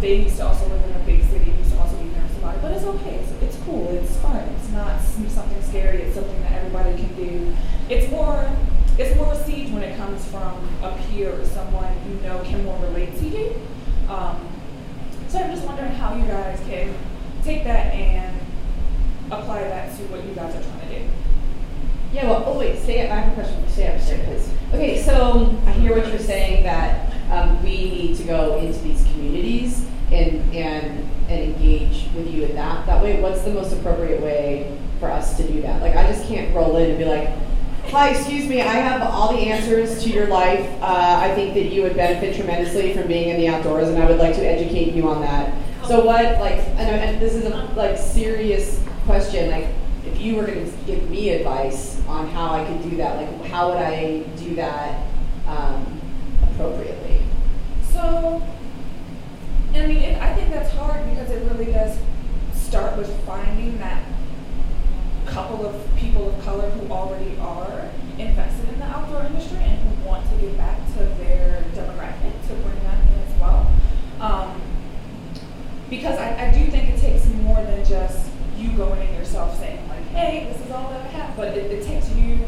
they 0.00 0.22
used 0.22 0.36
to 0.38 0.46
also 0.46 0.68
live 0.68 0.82
in 0.84 0.96
a 0.96 1.04
big 1.04 1.22
city, 1.30 1.50
used 1.50 1.72
to 1.72 1.78
also 1.78 1.96
be 1.98 2.08
nervous 2.08 2.36
about 2.38 2.56
it. 2.56 2.62
But 2.62 2.72
it's 2.72 2.84
okay, 2.84 3.14
it's, 3.16 3.30
it's 3.42 3.64
cool, 3.64 3.88
it's 3.90 4.16
fun, 4.16 4.36
it's 4.36 4.70
not 4.70 5.00
something 5.00 5.62
scary, 5.62 6.02
it's 6.02 6.14
something 6.16 6.40
that 6.40 6.52
everybody 6.52 6.96
can 6.96 7.14
do. 7.14 7.54
It's 7.88 8.10
more, 8.10 8.50
it's 8.98 9.14
more 9.16 9.30
received 9.30 9.72
when 9.74 9.82
it 9.82 9.96
comes 9.96 10.24
from 10.24 10.68
a 10.82 10.96
peer 11.06 11.38
or 11.38 11.44
someone 11.44 11.94
you 12.08 12.26
know 12.26 12.42
can 12.44 12.64
more 12.64 12.78
relate 12.78 13.16
to 13.18 13.28
you. 13.28 13.54
Um, 14.08 14.53
so 15.34 15.40
I'm 15.40 15.50
just 15.50 15.66
wondering 15.66 15.90
how 15.90 16.14
you 16.14 16.26
guys 16.26 16.60
can 16.60 16.94
take 17.42 17.64
that 17.64 17.92
and 17.92 18.40
apply 19.32 19.64
that 19.64 19.90
to 19.96 20.02
what 20.04 20.24
you 20.24 20.32
guys 20.32 20.54
are 20.54 20.62
trying 20.62 20.88
to 20.88 21.00
do. 21.00 21.06
Yeah, 22.12 22.30
well, 22.30 22.44
oh 22.46 22.56
wait, 22.56 22.78
stay 22.78 23.04
up, 23.04 23.10
I 23.10 23.16
have 23.16 23.32
a 23.32 23.34
question, 23.34 23.68
stay 23.68 23.88
up, 23.88 24.00
please. 24.00 24.48
Okay, 24.72 25.02
so 25.02 25.60
I 25.66 25.72
hear 25.72 25.96
what 25.96 26.06
you're 26.06 26.20
saying, 26.20 26.62
that 26.62 27.12
um, 27.32 27.60
we 27.64 27.70
need 27.70 28.16
to 28.18 28.22
go 28.22 28.58
into 28.58 28.78
these 28.78 29.02
communities 29.06 29.84
and, 30.12 30.54
and, 30.54 31.10
and 31.28 31.54
engage 31.56 32.08
with 32.14 32.32
you 32.32 32.44
in 32.44 32.54
that, 32.54 32.86
that 32.86 33.02
way, 33.02 33.20
what's 33.20 33.42
the 33.42 33.50
most 33.50 33.72
appropriate 33.72 34.22
way 34.22 34.78
for 35.00 35.10
us 35.10 35.36
to 35.38 35.42
do 35.42 35.60
that? 35.62 35.82
Like, 35.82 35.96
I 35.96 36.06
just 36.06 36.28
can't 36.28 36.54
roll 36.54 36.76
in 36.76 36.90
and 36.90 36.98
be 36.98 37.06
like, 37.06 37.28
hi, 37.94 38.08
excuse 38.08 38.48
me, 38.48 38.60
I 38.60 38.72
have 38.72 39.02
all 39.02 39.32
the 39.32 39.38
answers 39.38 40.02
to 40.02 40.10
your 40.10 40.26
life, 40.26 40.68
uh, 40.82 41.20
I 41.22 41.32
think 41.36 41.54
that 41.54 41.66
you 41.72 41.82
would 41.82 41.94
benefit 41.94 42.34
tremendously 42.34 42.92
from 42.92 43.06
being 43.06 43.28
in 43.28 43.36
the 43.36 43.46
outdoors, 43.46 43.88
and 43.88 44.02
I 44.02 44.06
would 44.06 44.18
like 44.18 44.34
to 44.34 44.44
educate 44.44 44.94
you 44.94 45.08
on 45.08 45.20
that. 45.20 45.54
So 45.86 46.04
what, 46.04 46.24
like, 46.40 46.58
and, 46.76 47.22
this 47.22 47.34
is 47.34 47.44
a, 47.44 47.50
like, 47.76 47.96
serious 47.96 48.82
question, 49.04 49.48
like, 49.48 49.68
if 50.04 50.20
you 50.20 50.34
were 50.34 50.44
going 50.44 50.68
to 50.68 50.76
give 50.86 51.08
me 51.08 51.28
advice 51.30 52.02
on 52.08 52.26
how 52.30 52.52
I 52.54 52.64
could 52.64 52.82
do 52.90 52.96
that, 52.96 53.16
like 53.16 53.46
how 53.48 53.68
would 53.68 53.78
I 53.78 54.24
do 54.38 54.56
that 54.56 55.06
um, 55.46 56.00
appropriately? 56.42 57.22
So, 57.92 58.42
I 59.72 59.86
mean, 59.86 59.98
it, 59.98 60.20
I 60.20 60.34
think 60.34 60.50
that's 60.50 60.72
hard 60.72 61.08
because 61.10 61.30
it 61.30 61.48
really 61.48 61.70
does 61.70 61.96
start 62.54 62.98
with 62.98 63.08
finding 63.24 63.78
that 63.78 64.02
couple 65.26 65.66
of 65.66 65.96
people 65.96 66.30
of 66.30 66.44
color 66.44 66.70
who 66.70 66.92
already 66.92 67.36
are 67.38 67.83
invested 68.18 68.68
in 68.68 68.78
the 68.78 68.86
outdoor 68.86 69.24
industry 69.24 69.58
and 69.58 69.78
who 69.78 70.08
want 70.08 70.28
to 70.30 70.36
give 70.36 70.56
back 70.56 70.78
to 70.94 71.04
their 71.22 71.62
demographic 71.74 72.32
to 72.48 72.54
bring 72.54 72.78
that 72.84 73.00
in 73.02 73.18
as 73.26 73.40
well. 73.40 73.70
Um, 74.20 74.60
because 75.90 76.18
I, 76.18 76.48
I 76.48 76.50
do 76.50 76.70
think 76.70 76.90
it 76.90 77.00
takes 77.00 77.26
more 77.26 77.56
than 77.56 77.84
just 77.84 78.30
you 78.56 78.72
going 78.72 79.06
in 79.06 79.14
yourself 79.14 79.58
saying 79.58 79.86
like, 79.88 80.06
hey, 80.08 80.50
this 80.52 80.64
is 80.64 80.70
all 80.72 80.90
that 80.90 81.00
I 81.00 81.08
have. 81.08 81.36
But 81.36 81.56
it, 81.56 81.70
it 81.70 81.84
takes 81.84 82.10
you 82.14 82.38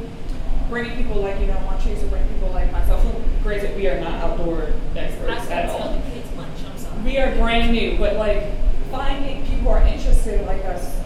bringing 0.69 0.97
people 0.97 1.21
like, 1.21 1.39
you 1.41 1.47
know, 1.47 1.59
Montrese 1.61 2.03
or 2.03 2.09
bring 2.09 2.27
people 2.29 2.51
like 2.51 2.71
myself 2.73 3.03
who, 3.03 3.13
granted, 3.43 3.77
we 3.77 3.87
are 3.87 4.01
not 4.01 4.15
outdoor 4.15 4.73
experts 4.97 5.51
at 5.51 5.69
all. 5.71 6.01
We 7.05 7.19
are 7.19 7.35
brand 7.37 7.73
new, 7.73 7.99
but 7.99 8.17
like 8.17 8.45
finding 8.91 9.45
people 9.47 9.59
who 9.59 9.69
are 9.69 9.87
interested 9.87 10.45
like 10.47 10.65
us, 10.65 10.99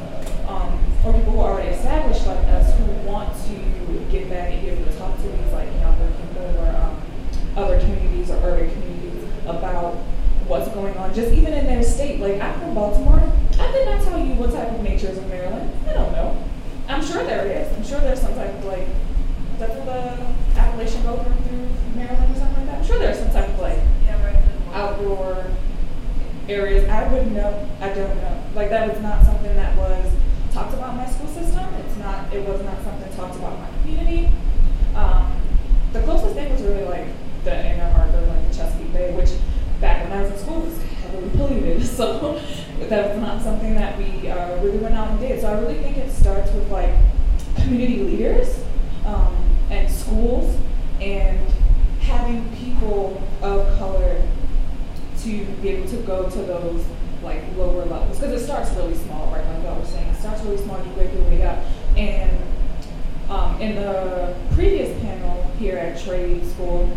um, 0.48 0.78
or 1.05 1.12
people 1.12 1.32
who 1.32 1.40
are 1.40 1.53
already 1.53 1.70
established 1.70 2.26
like 2.26 2.44
us 2.48 2.76
who 2.78 2.84
want 3.09 3.32
to 3.46 3.55
give 4.11 4.28
back 4.28 4.51
and 4.51 4.62
be 4.62 4.68
able 4.68 4.84
to 4.84 4.98
talk 4.98 5.16
to 5.16 5.22
these 5.22 5.53
like 5.53 5.68
younger 5.80 6.11
people 6.20 6.44
or 6.59 6.68
um, 6.76 7.01
other 7.57 7.78
communities 7.80 8.30
or 8.30 8.36
urban 8.44 8.70
communities 8.70 9.24
about 9.46 9.94
what's 10.46 10.68
going 10.72 10.96
on, 10.96 11.14
just 11.14 11.32
even 11.32 11.55
in 11.55 11.66
their 11.66 11.82
state. 11.82 12.20
Like 12.20 12.40
I'm 12.40 12.59
from 12.61 12.74
Baltimore. 12.74 13.22
I 13.59 13.72
did 13.72 13.86
not 13.86 14.03
tell 14.03 14.18
you 14.18 14.34
what 14.34 14.53
type 14.53 14.68
of 14.72 14.82
nature 14.82 15.09
is 15.09 15.18
in 15.18 15.28
Maryland. 15.28 15.70
I 15.88 15.92
don't 15.94 16.12
know. 16.12 16.44
I'm 16.88 17.05
sure 17.05 17.24
there 17.24 17.46
is. 17.46 17.72
I'm 17.76 17.84
sure 17.84 18.01
there's 18.01 18.20
some 18.20 18.34
type 18.34 18.53
of 18.55 18.64
like 18.64 18.86
that's 19.59 19.74
what 19.74 19.86
the 19.86 20.59
Appalachian 20.59 21.03
go 21.03 21.22
through 21.22 21.68
Maryland 21.94 22.34
or 22.34 22.38
something 22.38 22.57
like 22.57 22.66
that. 22.66 22.78
I'm 22.78 22.84
sure 22.84 22.98
there's 22.98 23.18
some 23.18 23.30
type 23.30 23.48
of 23.48 23.61
like 23.61 23.78
outdoor 24.72 25.44
areas. 26.48 26.88
I 26.88 27.12
wouldn't 27.12 27.32
know. 27.32 27.68
I 27.80 27.88
don't 27.88 28.16
know. 28.16 28.42
Like 28.55 28.70
that 28.70 28.88
was 28.88 29.01
not 29.01 29.24
something 29.24 29.55
that 29.57 29.76
was 29.76 30.12
talked 30.53 30.74
about 30.74 30.96
my 30.96 31.07
school 31.07 31.28
system. 31.28 31.66
It's 31.74 31.96
not. 31.96 32.32
It 32.32 32.46
was 32.46 32.62
not 32.62 32.82
something 32.82 33.12
talked 33.16 33.36
about 33.36 33.55
in 33.55 33.61
my 33.61 33.70
community. 33.82 34.30
Um, 34.94 35.36
the 35.92 36.03
closest 36.03 36.34
thing 36.34 36.53
was 36.53 36.62
really 36.62 36.84
like 36.84 37.07
the 37.44 37.72
Inner 37.72 37.90
Harbor, 37.90 38.20
like 38.22 38.48
the 38.48 38.57
Chesapeake 38.57 38.92
Bay, 38.92 39.14
which 39.14 39.30
back 39.80 40.05
when 40.05 40.12
I 40.12 40.22
was 40.22 40.32
in 40.32 40.38
school 40.38 40.61
was 40.61 40.82
heavily 40.82 41.30
polluted. 41.36 41.86
So 41.86 42.40
that 42.88 43.11
was 43.11 43.18
not 43.18 43.42
something 43.42 43.74
that 43.74 43.96
we 43.98 44.28
uh, 44.28 44.62
really 44.62 44.78
went 44.78 44.94
out 44.94 45.11
and 45.11 45.20
did. 45.20 45.40
So 45.40 45.48
I 45.48 45.61
really 45.61 45.80
think 45.80 45.96
it 45.96 46.11
starts 46.11 46.51
with 46.53 46.70
like 46.70 46.94
community 47.57 48.03
leaders 48.03 48.62
um, 49.05 49.36
and 49.70 49.90
schools 49.90 50.57
and 51.01 51.38
having 52.01 52.48
people 52.57 53.22
of 53.42 53.78
color 53.78 54.22
to 55.22 55.44
be 55.62 55.68
able 55.68 55.88
to 55.88 55.96
go 55.98 56.28
to 56.28 56.38
those 56.38 56.84
like 57.22 57.42
lower 57.56 57.84
levels 57.84 58.18
because 58.18 58.40
it 58.40 58.44
starts 58.44 58.70
really 58.72 58.94
small, 58.94 59.30
right? 59.32 59.44
Like 59.44 59.66
I 59.66 59.78
was 59.78 59.88
saying, 59.88 60.08
it 60.08 60.16
starts 60.16 60.42
really 60.42 60.58
small. 60.58 60.78
You 60.84 60.92
break 60.92 61.12
your 61.12 61.24
way 61.24 61.42
up, 61.44 61.58
and 61.96 62.36
um, 63.28 63.60
in 63.60 63.76
the 63.76 64.34
previous 64.54 64.98
panel 65.02 65.42
here 65.58 65.76
at 65.76 66.00
trade 66.00 66.44
school, 66.46 66.90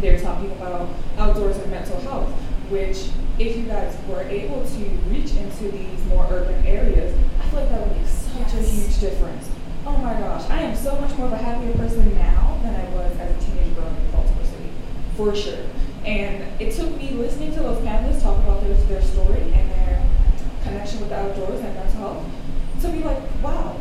they 0.00 0.12
were 0.12 0.20
talking 0.20 0.50
about 0.52 0.88
outdoors 1.18 1.56
and 1.56 1.70
mental 1.70 2.00
health, 2.02 2.30
which 2.70 3.08
if 3.38 3.56
you 3.56 3.64
guys 3.64 3.96
were 4.08 4.22
able 4.22 4.64
to 4.64 4.84
reach 5.08 5.34
into 5.34 5.70
these 5.72 6.04
more 6.06 6.26
urban 6.30 6.64
areas, 6.66 7.16
I 7.40 7.48
feel 7.48 7.60
like 7.60 7.70
that 7.70 7.86
would 7.86 7.96
make 7.96 8.06
such 8.06 8.54
a 8.54 8.62
huge 8.62 9.00
difference. 9.00 9.50
Oh 9.86 9.96
my 9.98 10.14
gosh, 10.14 10.48
I 10.48 10.62
am 10.62 10.76
so 10.76 10.98
much 11.00 11.16
more 11.18 11.26
of 11.26 11.32
a 11.32 11.36
happier 11.36 11.72
person 11.74 12.14
now 12.14 12.58
than 12.62 12.74
I 12.74 12.88
was 12.90 13.16
as 13.18 13.30
a 13.30 13.46
teenager 13.46 13.74
growing 13.74 13.92
up 13.92 13.98
in 13.98 14.10
Baltimore 14.12 14.44
City, 14.44 14.70
for 15.16 15.34
sure. 15.34 15.64
And 16.04 16.60
it 16.60 16.74
took 16.74 16.96
me 16.98 17.10
listening 17.12 17.54
to 17.54 17.60
those 17.60 17.78
panelists 17.78 18.22
talk 18.22 18.36
about 18.42 18.62
their, 18.62 18.74
their 18.74 19.02
story 19.02 19.40
and 19.40 19.70
their 19.70 20.06
connection 20.62 21.00
with 21.00 21.08
the 21.08 21.16
outdoors 21.16 21.60
and 21.60 21.74
mental 21.74 21.98
health 21.98 22.26
to 22.82 22.88
be 22.88 23.02
like, 23.02 23.22
wow, 23.42 23.80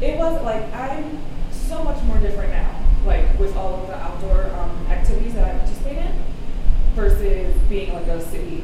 it 0.00 0.16
wasn't 0.16 0.44
like 0.44 0.72
I'm 0.72 1.18
so 1.50 1.82
much 1.82 2.00
more 2.04 2.18
different 2.18 2.52
now, 2.52 2.80
like 3.04 3.38
with 3.38 3.56
all 3.56 3.82
of 3.82 3.88
the 3.88 3.96
outdoor 3.96 4.46
um, 4.54 4.86
activities 4.88 5.34
that 5.34 5.52
I 5.52 5.58
participate 5.58 5.98
in 5.98 6.12
versus 6.94 7.56
being 7.68 7.92
like 7.92 8.06
a 8.06 8.20
city 8.20 8.62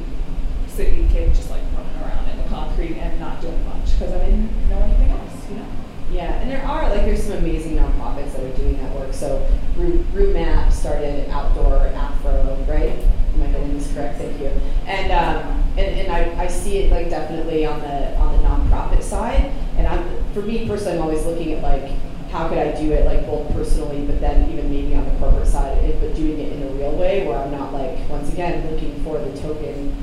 city 0.67 1.05
kid 1.11 1.33
just 1.35 1.49
like 1.49 1.61
running 1.75 2.01
around 2.01 2.29
in 2.29 2.37
the 2.37 2.47
concrete 2.47 2.95
and 2.95 3.19
not 3.19 3.41
doing 3.41 3.65
much 3.65 3.91
because 3.91 4.13
I 4.13 4.25
didn't 4.25 4.69
know 4.69 4.79
anything 4.79 5.09
else, 5.09 5.49
you 5.49 5.57
know. 5.57 5.80
Yeah, 6.11 6.33
and 6.41 6.51
there 6.51 6.63
are 6.63 6.89
like 6.89 7.05
there's 7.05 7.23
some 7.23 7.37
amazing 7.37 7.77
nonprofits 7.77 8.33
that 8.33 8.43
are 8.43 8.57
doing 8.57 8.77
that 8.77 8.93
work. 8.95 9.13
So 9.13 9.47
Rue, 9.77 10.05
Rue 10.13 10.33
Mapp 10.33 10.71
started 10.71 11.29
outdoor 11.29 11.87
Afro, 11.87 12.57
right? 12.67 12.99
Am 13.33 13.41
I 13.41 13.45
getting 13.47 13.77
this 13.77 13.93
correct? 13.93 14.17
Thank 14.17 14.39
you. 14.39 14.51
And 14.85 15.11
um, 15.11 15.63
and, 15.77 15.99
and 16.01 16.11
I, 16.11 16.43
I 16.43 16.47
see 16.47 16.79
it 16.79 16.91
like 16.91 17.09
definitely 17.09 17.65
on 17.65 17.79
the 17.79 18.15
on 18.17 18.35
the 18.35 18.47
nonprofit 18.47 19.01
side. 19.01 19.51
And 19.77 19.87
I'm 19.87 20.33
for 20.33 20.41
me 20.41 20.67
personally, 20.67 20.97
I'm 20.97 21.03
always 21.03 21.25
looking 21.25 21.53
at 21.53 21.63
like 21.63 21.91
how 22.29 22.49
could 22.49 22.57
I 22.57 22.71
do 22.71 22.91
it 22.91 23.05
like 23.05 23.25
both 23.25 23.49
personally, 23.53 24.05
but 24.05 24.19
then 24.19 24.49
even 24.51 24.69
maybe 24.69 24.93
on 24.95 25.05
the 25.05 25.17
corporate 25.17 25.47
side, 25.47 25.97
but 26.01 26.13
doing 26.13 26.39
it 26.39 26.51
in 26.51 26.63
a 26.63 26.67
real 26.73 26.91
way 26.91 27.25
where 27.25 27.37
I'm 27.37 27.51
not 27.51 27.71
like 27.73 27.97
once 28.09 28.31
again 28.33 28.69
looking 28.69 29.01
for 29.03 29.17
the 29.17 29.37
token 29.41 29.95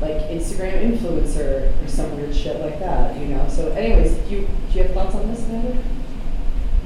like 0.00 0.16
Instagram 0.30 0.92
influencer 0.92 1.72
or 1.84 1.88
some 1.88 2.16
weird 2.16 2.34
shit 2.34 2.60
like 2.60 2.78
that, 2.78 3.16
you 3.16 3.26
know. 3.26 3.46
So, 3.48 3.72
anyways, 3.72 4.12
do 4.28 4.34
you 4.34 4.48
do 4.72 4.78
you 4.78 4.82
have 4.84 4.92
thoughts 4.92 5.14
on 5.14 5.28
this, 5.28 5.44
Amanda? 5.44 5.82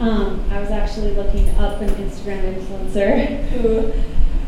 Um, 0.00 0.44
I 0.50 0.60
was 0.60 0.70
actually 0.70 1.12
looking 1.14 1.48
up 1.50 1.80
an 1.80 1.90
Instagram 1.90 2.54
influencer 2.54 3.42
who 3.50 3.92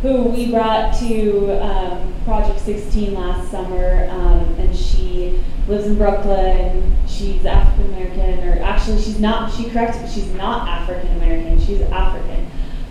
who 0.05 0.25
we 0.25 0.51
brought 0.51 0.95
to 0.99 1.63
um, 1.63 2.15
Project 2.25 2.61
16 2.61 3.15
last 3.15 3.51
summer, 3.51 4.07
um, 4.11 4.41
and 4.59 4.77
she 4.77 5.43
lives 5.67 5.87
in 5.87 5.97
Brooklyn. 5.97 6.95
She's 7.07 7.47
African 7.47 7.87
American, 7.95 8.49
or 8.49 8.63
actually, 8.63 9.01
she's 9.01 9.19
not. 9.19 9.51
She 9.53 9.71
corrected 9.71 10.03
me. 10.03 10.09
She's 10.09 10.31
not 10.35 10.69
African 10.69 11.17
American. 11.17 11.59
She's 11.59 11.81
African, 11.83 12.51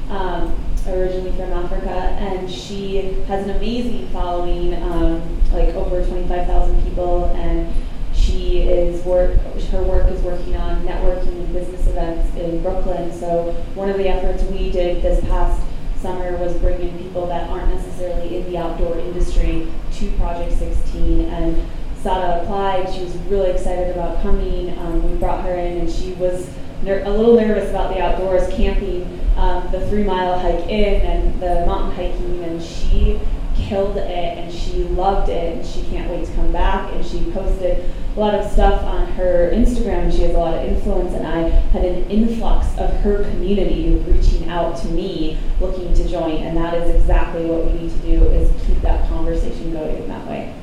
um, 0.09 0.55
originally 0.87 1.31
from 1.33 1.53
Africa, 1.53 1.89
and 1.89 2.49
she 2.49 2.97
has 3.27 3.43
an 3.43 3.51
amazing 3.57 4.07
following, 4.09 4.73
um, 4.81 5.41
like 5.53 5.69
over 5.75 6.05
25,000 6.05 6.83
people, 6.83 7.25
and 7.35 7.73
she 8.13 8.61
is 8.61 9.03
work. 9.05 9.37
Her 9.71 9.83
work 9.83 10.09
is 10.11 10.21
working 10.21 10.55
on 10.55 10.85
networking 10.85 11.27
and 11.27 11.53
business 11.53 11.87
events 11.87 12.35
in 12.37 12.61
Brooklyn. 12.61 13.11
So 13.13 13.51
one 13.75 13.89
of 13.89 13.97
the 13.97 14.07
efforts 14.07 14.43
we 14.43 14.71
did 14.71 15.01
this 15.01 15.23
past 15.25 15.61
summer 15.99 16.35
was 16.37 16.53
bringing 16.57 16.97
people 16.97 17.27
that 17.27 17.49
aren't 17.49 17.73
necessarily 17.73 18.37
in 18.37 18.51
the 18.51 18.57
outdoor 18.57 18.97
industry 18.99 19.71
to 19.93 20.11
Project 20.11 20.51
16 20.57 21.21
and 21.29 21.65
Sada 22.01 22.41
applied. 22.43 22.93
She 22.93 23.03
was 23.03 23.15
really 23.29 23.51
excited 23.51 23.95
about 23.95 24.21
coming. 24.21 24.77
Um, 24.79 25.09
we 25.09 25.17
brought 25.17 25.45
her 25.45 25.55
in 25.55 25.79
and 25.79 25.89
she 25.89 26.11
was 26.13 26.49
ner- 26.83 27.03
a 27.05 27.09
little 27.09 27.35
nervous 27.35 27.69
about 27.69 27.93
the 27.93 28.01
outdoors, 28.01 28.47
camping, 28.53 29.19
um, 29.37 29.71
the 29.71 29.87
three 29.87 30.03
mile 30.03 30.37
hike 30.37 30.67
in 30.67 31.01
and 31.01 31.41
the 31.41 31.65
mountain 31.65 31.91
hiking, 31.95 32.43
and 32.43 32.61
she 32.61 33.19
killed 33.67 33.97
it 33.97 34.37
and 34.37 34.53
she 34.53 34.83
loved 34.83 35.29
it 35.29 35.57
and 35.57 35.65
she 35.65 35.81
can't 35.83 36.09
wait 36.09 36.25
to 36.25 36.33
come 36.33 36.51
back 36.51 36.91
and 36.93 37.05
she 37.05 37.31
posted 37.31 37.89
a 38.15 38.19
lot 38.19 38.35
of 38.35 38.49
stuff 38.51 38.83
on 38.83 39.07
her 39.13 39.49
Instagram. 39.51 40.03
and 40.03 40.13
She 40.13 40.21
has 40.21 40.35
a 40.35 40.37
lot 40.37 40.53
of 40.53 40.65
influence, 40.65 41.13
and 41.13 41.25
I 41.25 41.49
had 41.49 41.83
an 41.83 42.09
influx 42.11 42.67
of 42.77 42.91
her 43.01 43.23
community 43.31 43.95
reaching 44.07 44.49
out 44.49 44.77
to 44.77 44.87
me, 44.87 45.39
looking 45.59 45.93
to 45.93 46.07
join, 46.07 46.37
and 46.43 46.55
that 46.57 46.75
is 46.75 46.95
exactly 46.95 47.45
what 47.45 47.65
we 47.65 47.79
need 47.79 47.91
to 47.91 47.97
do: 47.97 48.23
is 48.25 48.51
keep 48.67 48.81
that 48.81 49.09
conversation 49.09 49.73
going 49.73 49.95
in 49.95 50.07
that 50.07 50.27
way. 50.27 50.53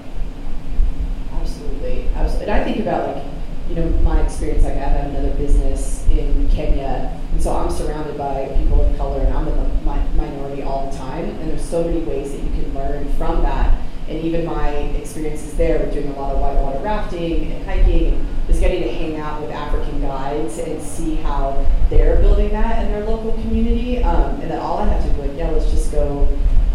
Absolutely, 1.33 2.07
absolutely. 2.15 2.53
And 2.53 2.61
I 2.61 2.65
think 2.65 2.79
about 2.79 3.17
like, 3.17 3.25
you 3.71 3.77
know, 3.77 3.89
my 4.03 4.21
experience. 4.23 4.65
Like 4.65 4.75
I 4.75 4.79
have 4.81 5.01
had 5.01 5.11
another 5.11 5.33
business 5.37 6.05
in 6.09 6.49
Kenya, 6.49 7.17
and 7.33 7.41
so 7.41 7.55
I'm 7.55 7.71
surrounded 7.71 8.19
by 8.19 8.49
people 8.59 8.85
of 8.85 8.97
color, 8.97 9.21
and 9.21 9.33
I'm 9.33 9.45
the 9.45 9.53
mi- 9.53 10.17
minority 10.17 10.63
all 10.63 10.91
the 10.91 10.97
time. 10.97 11.25
And 11.25 11.51
there's 11.51 11.65
so 11.65 11.85
many 11.85 12.01
ways 12.01 12.33
that 12.33 12.43
you 12.43 12.51
can 12.51 12.75
learn 12.75 13.09
from 13.13 13.43
that. 13.43 13.81
And 14.09 14.19
even 14.25 14.45
my 14.45 14.71
experiences 14.71 15.55
there 15.55 15.79
with 15.79 15.95
doing 15.95 16.09
a 16.09 16.19
lot 16.19 16.35
of 16.35 16.41
whitewater 16.41 16.81
rafting 16.81 17.53
and 17.53 17.65
hiking, 17.65 18.27
just 18.49 18.59
getting 18.59 18.83
to 18.83 18.93
hang 18.93 19.17
out 19.19 19.41
with 19.41 19.53
African 19.53 20.01
guides 20.01 20.59
and 20.59 20.83
see 20.83 21.15
how 21.15 21.65
they're 21.91 22.21
building 22.21 22.51
that 22.51 22.85
in 22.85 22.91
their 22.91 23.05
local 23.05 23.33
community. 23.41 24.03
Um, 24.03 24.41
and 24.41 24.51
then 24.51 24.59
all 24.59 24.79
I 24.79 24.89
have 24.89 25.05
to 25.05 25.13
do, 25.13 25.23
like, 25.23 25.39
yeah, 25.39 25.51
let's 25.51 25.71
just 25.71 25.93
go, 25.93 26.27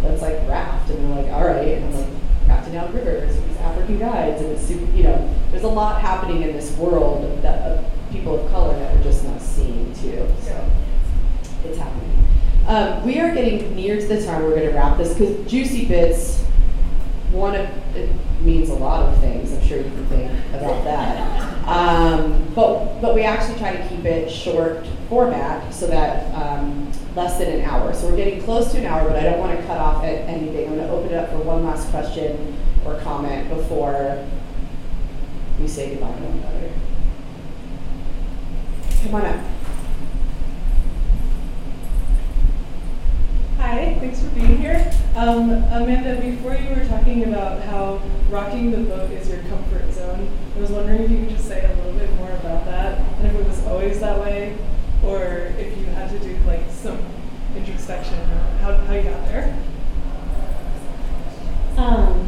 let's 0.02 0.22
like 0.22 0.48
raft. 0.48 0.90
And 0.90 1.04
they're 1.04 1.24
like, 1.24 1.34
all 1.34 1.46
right. 1.46 1.68
And 1.68 1.84
I'm 1.94 1.94
like, 1.94 2.22
rafting 2.48 2.74
down 2.74 2.94
rivers 2.94 3.36
with 3.36 3.48
these 3.48 3.58
African 3.58 4.00
guides, 4.00 4.42
and 4.42 4.52
it's 4.52 4.62
super, 4.62 4.86
you 4.96 5.04
know, 5.04 5.15
a 5.66 5.68
lot 5.68 6.02
happening 6.02 6.44
in 6.44 6.54
this 6.54 6.72
world 6.78 7.42
that 7.42 7.62
of 7.64 7.86
people 8.12 8.40
of 8.40 8.52
color 8.52 8.78
that 8.78 8.96
we're 8.96 9.04
just 9.04 9.24
not 9.26 9.42
seeing 9.42 9.94
too. 9.96 10.26
So 10.42 10.72
it's 11.66 11.78
happening. 11.78 12.28
Um, 12.68 13.04
we 13.06 13.20
are 13.20 13.34
getting 13.34 13.76
near 13.76 14.00
to 14.00 14.08
the 14.08 14.26
time 14.26 14.44
we're 14.44 14.52
going 14.52 14.70
to 14.70 14.74
wrap 14.74 14.98
this 14.98 15.14
because 15.14 15.50
juicy 15.50 15.86
bits. 15.86 16.42
One 17.32 17.56
of 17.56 17.68
it 17.96 18.10
means 18.42 18.70
a 18.70 18.76
lot 18.76 19.10
of 19.10 19.20
things. 19.20 19.52
I'm 19.52 19.62
sure 19.68 19.78
you 19.78 19.84
can 19.84 20.06
think 20.06 20.32
about 20.54 20.84
that. 20.86 21.68
Um, 21.68 22.52
but 22.56 23.02
but 23.02 23.16
we 23.16 23.24
actually 23.24 23.58
try 23.60 23.76
to 23.76 23.88
keep 23.90 24.06
it 24.06 24.32
short 24.32 24.86
format 25.10 25.74
so 25.74 25.88
that 25.88 26.34
um, 26.34 26.92
less 27.16 27.38
than 27.40 27.60
an 27.60 27.66
hour. 27.66 27.94
So 27.94 28.08
we're 28.10 28.16
getting 28.16 28.42
close 28.42 28.72
to 28.72 28.78
an 28.78 28.86
hour, 28.86 29.08
but 29.10 29.18
I 29.18 29.24
don't 29.24 29.40
want 29.40 29.60
to 29.60 29.66
cut 29.66 29.80
off 29.80 30.04
at 30.04 30.30
anything. 30.30 30.70
I'm 30.70 30.76
going 30.76 30.88
to 30.88 30.94
open 30.94 31.12
it 31.12 31.16
up 31.16 31.30
for 31.32 31.40
one 31.40 31.66
last 31.66 31.90
question 31.90 32.56
or 32.86 33.00
comment 33.02 33.50
before 33.50 34.26
we 35.60 35.68
say 35.68 35.92
goodbye 35.92 36.08
to 36.08 36.24
one 36.24 36.38
another. 36.40 36.72
Come 39.04 39.16
on 39.16 39.26
up. 39.26 39.46
Hi, 43.58 43.98
thanks 44.00 44.22
for 44.22 44.30
being 44.30 44.58
here. 44.58 44.92
Um, 45.16 45.50
Amanda, 45.50 46.20
before 46.22 46.56
you 46.56 46.70
were 46.76 46.86
talking 46.86 47.24
about 47.24 47.62
how 47.62 48.02
rocking 48.30 48.72
the 48.72 48.80
boat 48.80 49.12
is 49.12 49.30
your 49.30 49.40
comfort 49.44 49.92
zone, 49.94 50.28
I 50.56 50.60
was 50.60 50.72
wondering 50.72 51.04
if 51.04 51.12
you 51.12 51.20
could 51.20 51.30
just 51.30 51.48
say 51.48 51.64
a 51.64 51.76
little 51.76 51.94
bit 51.94 52.12
more 52.16 52.32
about 52.32 52.66
that, 52.66 53.00
and 53.00 53.28
if 53.28 53.34
it 53.34 53.48
was 53.48 53.66
always 53.66 54.00
that 54.02 54.20
way, 54.20 54.58
or 55.04 55.54
if 55.58 55.78
you 55.78 55.86
had 55.86 56.10
to 56.10 56.20
do 56.20 56.36
like 56.46 56.70
some 56.70 57.00
introspection, 57.56 58.20
or 58.20 58.40
how, 58.60 58.76
how 58.76 58.94
you 58.94 59.04
got 59.04 59.26
there. 59.28 59.58
Um, 61.78 62.25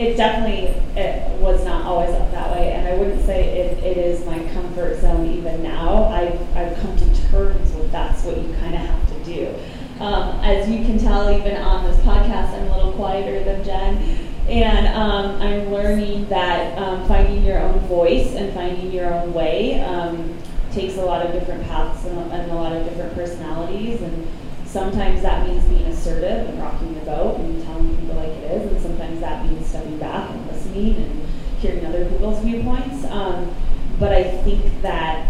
it 0.00 0.16
definitely 0.16 0.68
it 0.96 1.40
was 1.40 1.62
not 1.64 1.84
always 1.84 2.10
up 2.10 2.30
that 2.30 2.50
way, 2.52 2.72
and 2.72 2.88
I 2.88 2.94
wouldn't 2.94 3.24
say 3.26 3.58
it, 3.58 3.84
it 3.84 3.98
is 3.98 4.24
my 4.24 4.38
comfort 4.54 4.98
zone 5.00 5.26
even 5.30 5.62
now. 5.62 6.04
I've, 6.04 6.56
I've 6.56 6.78
come 6.80 6.96
to 6.96 7.28
terms 7.28 7.70
with 7.74 7.92
that's 7.92 8.24
what 8.24 8.38
you 8.38 8.54
kind 8.54 8.74
of 8.74 8.80
have 8.80 9.08
to 9.08 9.24
do. 9.24 9.54
Um, 10.02 10.40
as 10.42 10.68
you 10.70 10.86
can 10.86 10.98
tell, 10.98 11.30
even 11.30 11.56
on 11.58 11.84
this 11.84 11.98
podcast, 11.98 12.54
I'm 12.54 12.68
a 12.68 12.76
little 12.76 12.92
quieter 12.92 13.44
than 13.44 13.62
Jen. 13.62 14.26
And 14.48 14.88
um, 14.88 15.40
I'm 15.42 15.70
learning 15.70 16.28
that 16.30 16.76
um, 16.78 17.06
finding 17.06 17.44
your 17.44 17.58
own 17.58 17.78
voice 17.80 18.34
and 18.34 18.52
finding 18.54 18.90
your 18.90 19.12
own 19.12 19.34
way 19.34 19.80
um, 19.82 20.36
takes 20.72 20.96
a 20.96 21.02
lot 21.02 21.24
of 21.24 21.32
different 21.32 21.62
paths 21.64 22.06
and, 22.06 22.18
and 22.32 22.50
a 22.50 22.54
lot 22.54 22.72
of 22.72 22.84
different 22.84 23.14
personalities. 23.14 24.00
And 24.00 24.26
sometimes 24.70 25.22
that 25.22 25.46
means 25.46 25.64
being 25.64 25.86
assertive 25.86 26.48
and 26.48 26.58
rocking 26.60 26.94
the 26.94 27.00
boat 27.00 27.40
and 27.40 27.62
telling 27.64 27.96
people 27.96 28.14
like 28.14 28.28
it 28.28 28.50
is. 28.52 28.72
And 28.72 28.80
sometimes 28.80 29.20
that 29.20 29.44
means 29.44 29.66
stepping 29.66 29.98
back 29.98 30.30
and 30.30 30.46
listening 30.46 30.96
and 30.96 31.26
hearing 31.58 31.84
other 31.84 32.04
people's 32.08 32.40
viewpoints. 32.44 33.04
Um, 33.06 33.52
but 33.98 34.12
I 34.12 34.24
think 34.42 34.82
that 34.82 35.26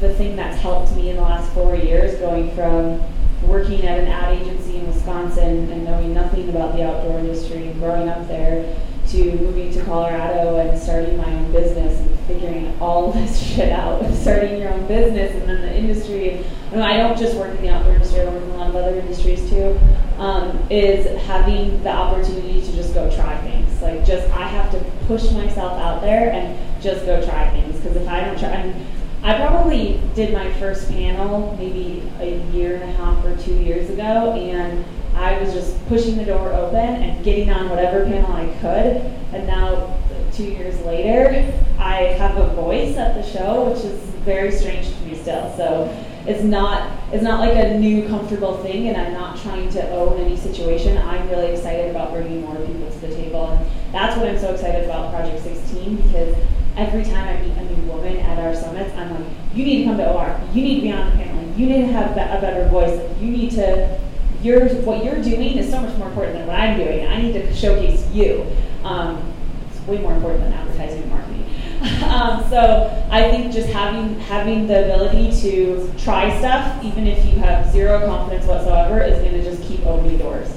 the 0.00 0.12
thing 0.14 0.36
that's 0.36 0.60
helped 0.60 0.94
me 0.96 1.10
in 1.10 1.16
the 1.16 1.22
last 1.22 1.50
four 1.52 1.76
years, 1.76 2.18
going 2.18 2.50
from 2.54 3.00
working 3.42 3.86
at 3.86 4.00
an 4.00 4.08
ad 4.08 4.40
agency 4.40 4.76
in 4.76 4.86
Wisconsin 4.88 5.70
and 5.70 5.84
knowing 5.84 6.12
nothing 6.12 6.48
about 6.48 6.74
the 6.74 6.84
outdoor 6.84 7.20
industry 7.20 7.68
and 7.68 7.78
growing 7.78 8.08
up 8.08 8.26
there 8.26 8.76
to 9.08 9.36
moving 9.36 9.72
to 9.72 9.84
Colorado 9.84 10.56
and 10.56 10.78
starting 10.78 11.16
my 11.16 11.32
own 11.32 11.52
business 11.52 11.98
and 12.00 12.18
figuring 12.20 12.76
all 12.80 13.12
this 13.12 13.40
shit 13.40 13.70
out 13.70 14.02
starting 14.26 14.60
your 14.60 14.72
own 14.72 14.84
business 14.88 15.32
and 15.36 15.48
then 15.48 15.60
the 15.62 15.76
industry. 15.76 16.44
And 16.72 16.82
I 16.82 16.96
don't 16.96 17.16
just 17.16 17.36
work 17.36 17.54
in 17.56 17.62
the 17.62 17.68
outdoor 17.68 17.94
industry, 17.94 18.22
I 18.22 18.24
work 18.24 18.42
in 18.42 18.50
a 18.50 18.56
lot 18.56 18.68
of 18.70 18.74
other 18.74 18.98
industries 18.98 19.48
too. 19.48 19.78
Um, 20.18 20.66
is 20.70 21.06
having 21.26 21.80
the 21.82 21.90
opportunity 21.90 22.60
to 22.60 22.72
just 22.72 22.92
go 22.92 23.08
try 23.14 23.36
things. 23.42 23.80
Like 23.80 24.04
just 24.04 24.28
I 24.30 24.48
have 24.48 24.72
to 24.72 24.80
push 25.06 25.30
myself 25.30 25.78
out 25.80 26.00
there 26.00 26.32
and 26.32 26.58
just 26.82 27.06
go 27.06 27.24
try 27.24 27.48
things 27.50 27.76
because 27.76 27.96
if 27.96 28.08
I 28.08 28.22
don't 28.22 28.38
try, 28.38 28.48
and 28.48 28.86
I 29.22 29.36
probably 29.36 30.00
did 30.14 30.32
my 30.32 30.52
first 30.54 30.88
panel 30.88 31.54
maybe 31.58 32.02
a 32.18 32.38
year 32.50 32.76
and 32.76 32.82
a 32.84 32.92
half 32.94 33.24
or 33.24 33.36
two 33.36 33.54
years 33.54 33.90
ago, 33.90 34.32
and 34.32 34.84
I 35.16 35.38
was 35.40 35.52
just 35.52 35.84
pushing 35.88 36.16
the 36.16 36.24
door 36.24 36.52
open 36.52 36.76
and 36.76 37.24
getting 37.24 37.50
on 37.50 37.68
whatever 37.70 38.04
panel 38.04 38.32
I 38.32 38.46
could. 38.60 38.96
And 39.32 39.46
now, 39.46 39.98
two 40.32 40.44
years 40.44 40.78
later, 40.82 41.52
I 41.78 42.14
have 42.18 42.36
a 42.36 42.54
voice 42.54 42.96
at 42.96 43.14
the 43.14 43.22
show, 43.22 43.70
which 43.70 43.84
is 43.84 43.98
very 44.24 44.52
strange 44.52 44.88
to 44.88 45.00
me 45.02 45.16
still. 45.16 45.54
So 45.56 45.88
it's 46.26 46.42
not 46.42 46.90
it's 47.12 47.22
not 47.22 47.40
like 47.40 47.56
a 47.56 47.78
new 47.78 48.06
comfortable 48.08 48.58
thing, 48.62 48.88
and 48.88 48.96
I'm 48.96 49.12
not 49.12 49.40
trying 49.40 49.70
to 49.70 49.90
own 49.90 50.20
any 50.20 50.36
situation. 50.36 50.98
I'm 50.98 51.28
really 51.28 51.52
excited 51.52 51.90
about 51.90 52.12
bringing 52.12 52.42
more 52.42 52.56
people 52.56 52.90
to 52.90 52.98
the 52.98 53.14
table, 53.14 53.50
and 53.50 53.66
that's 53.92 54.16
what 54.16 54.28
I'm 54.28 54.38
so 54.38 54.52
excited 54.52 54.84
about 54.84 55.12
Project 55.12 55.42
16 55.42 55.96
because 55.96 56.36
every 56.76 57.04
time 57.04 57.28
I 57.28 57.40
meet 57.40 57.56
a 57.56 57.64
new 57.64 57.90
woman 57.90 58.16
at 58.18 58.38
our 58.38 58.54
summits, 58.54 58.94
I'm 58.96 59.14
like, 59.14 59.32
you 59.54 59.64
need 59.64 59.78
to 59.78 59.84
come 59.84 59.96
to 59.98 60.12
OR. 60.12 60.40
You 60.52 60.62
need 60.62 60.74
to 60.76 60.80
be 60.82 60.92
on 60.92 61.10
the 61.10 61.16
panel. 61.16 61.58
You 61.58 61.66
need 61.66 61.86
to 61.86 61.92
have 61.92 62.10
a 62.12 62.40
better 62.40 62.68
voice. 62.68 63.00
You 63.20 63.30
need 63.30 63.52
to, 63.52 63.98
your, 64.42 64.68
what 64.82 65.04
you're 65.04 65.22
doing 65.22 65.58
is 65.58 65.70
so 65.70 65.80
much 65.80 65.96
more 65.98 66.08
important 66.08 66.38
than 66.38 66.46
what 66.46 66.58
I'm 66.58 66.78
doing. 66.78 67.06
I 67.06 67.20
need 67.20 67.32
to 67.32 67.54
showcase 67.54 68.06
you. 68.12 68.46
Um, 68.84 69.32
it's 69.70 69.80
way 69.86 69.98
more 69.98 70.14
important 70.14 70.44
than 70.44 70.52
advertising 70.52 71.02
and 71.02 71.10
marketing. 71.10 71.36
um, 72.04 72.48
so 72.48 73.06
I 73.10 73.30
think 73.30 73.52
just 73.52 73.68
having 73.68 74.18
having 74.20 74.66
the 74.66 74.84
ability 74.84 75.30
to 75.42 75.92
try 75.98 76.36
stuff, 76.38 76.82
even 76.84 77.06
if 77.06 77.24
you 77.26 77.38
have 77.40 77.70
zero 77.70 78.06
confidence 78.06 78.46
whatsoever, 78.46 79.02
is 79.02 79.18
going 79.18 79.32
to 79.32 79.42
just 79.42 79.62
keep 79.62 79.84
opening 79.84 80.18
doors. 80.18 80.56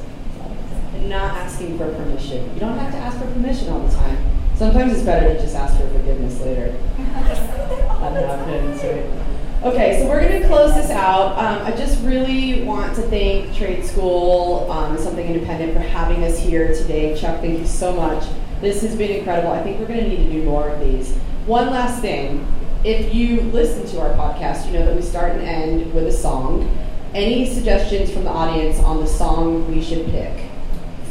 And 0.93 1.09
not 1.09 1.35
asking 1.37 1.77
for 1.77 1.93
permission. 1.93 2.53
You 2.53 2.59
don't 2.59 2.77
have 2.77 2.91
to 2.91 2.97
ask 2.97 3.17
for 3.19 3.25
permission 3.31 3.69
all 3.69 3.81
the 3.81 3.93
time. 3.95 4.17
Sometimes 4.55 4.93
it's 4.93 5.03
better 5.03 5.33
to 5.33 5.39
just 5.39 5.55
ask 5.55 5.79
for 5.79 5.87
forgiveness 5.89 6.39
later. 6.41 6.77
that 6.97 8.47
happens, 8.47 8.83
right? 8.83 9.38
Okay, 9.61 9.99
so 9.99 10.07
we're 10.07 10.21
going 10.21 10.41
to 10.41 10.47
close 10.47 10.73
this 10.73 10.89
out. 10.89 11.37
Um, 11.37 11.67
I 11.67 11.75
just 11.75 12.01
really 12.01 12.63
want 12.63 12.95
to 12.95 13.01
thank 13.01 13.53
Trade 13.53 13.85
School, 13.85 14.71
um, 14.71 14.97
Something 14.97 15.27
Independent, 15.27 15.73
for 15.73 15.79
having 15.79 16.23
us 16.23 16.39
here 16.39 16.73
today. 16.73 17.13
Chuck, 17.19 17.41
thank 17.41 17.59
you 17.59 17.65
so 17.65 17.91
much. 17.93 18.23
This 18.61 18.81
has 18.83 18.95
been 18.95 19.11
incredible. 19.11 19.51
I 19.51 19.61
think 19.61 19.77
we're 19.79 19.87
going 19.87 19.99
to 19.99 20.07
need 20.07 20.23
to 20.27 20.31
do 20.31 20.43
more 20.43 20.69
of 20.69 20.79
these. 20.79 21.13
One 21.45 21.71
last 21.71 21.99
thing. 21.99 22.47
If 22.85 23.13
you 23.13 23.41
listen 23.41 23.85
to 23.87 23.99
our 23.99 24.11
podcast, 24.11 24.65
you 24.65 24.71
know 24.79 24.85
that 24.85 24.95
we 24.95 25.01
start 25.01 25.33
and 25.33 25.41
end 25.41 25.93
with 25.93 26.07
a 26.07 26.13
song. 26.13 26.69
any 27.13 27.45
suggestions 27.45 28.11
from 28.11 28.23
the 28.23 28.29
audience 28.29 28.79
on 28.79 28.99
the 28.99 29.07
song 29.07 29.69
we 29.69 29.81
should 29.81 30.05
pick 30.07 30.43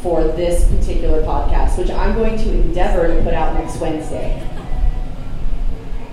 for 0.01 0.23
this 0.23 0.65
particular 0.71 1.21
podcast, 1.23 1.77
which 1.77 1.91
I'm 1.91 2.15
going 2.15 2.37
to 2.37 2.51
endeavor 2.51 3.07
to 3.13 3.21
put 3.21 3.33
out 3.33 3.53
next 3.53 3.79
Wednesday. 3.79 4.41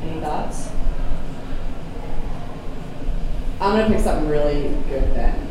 Any 0.02 0.20
thoughts? 0.20 0.65
I'm 3.58 3.78
gonna 3.78 3.94
pick 3.94 4.04
something 4.04 4.28
really 4.28 4.68
good 4.88 5.14
then. 5.14 5.48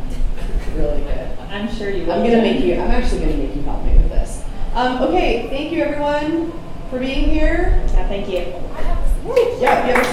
Really 0.76 1.02
good. 1.02 1.40
I'm 1.50 1.74
sure 1.74 1.90
you 1.90 2.06
will. 2.06 2.14
I'm 2.14 2.24
gonna 2.24 2.42
make 2.42 2.64
you. 2.64 2.76
I'm 2.76 2.92
actually 2.92 3.22
gonna 3.22 3.38
make 3.38 3.56
you 3.56 3.64
help 3.64 3.84
me 3.84 3.94
with 3.94 4.10
this. 4.10 4.44
Um, 4.74 5.02
okay, 5.04 5.48
thank 5.50 5.72
you 5.72 5.82
everyone 5.82 6.52
for 6.90 7.00
being 7.00 7.30
here. 7.30 7.82
Yeah, 7.94 8.08
thank 8.08 8.30
you. 8.30 8.54
Yeah, 9.60 9.88
have 9.88 10.06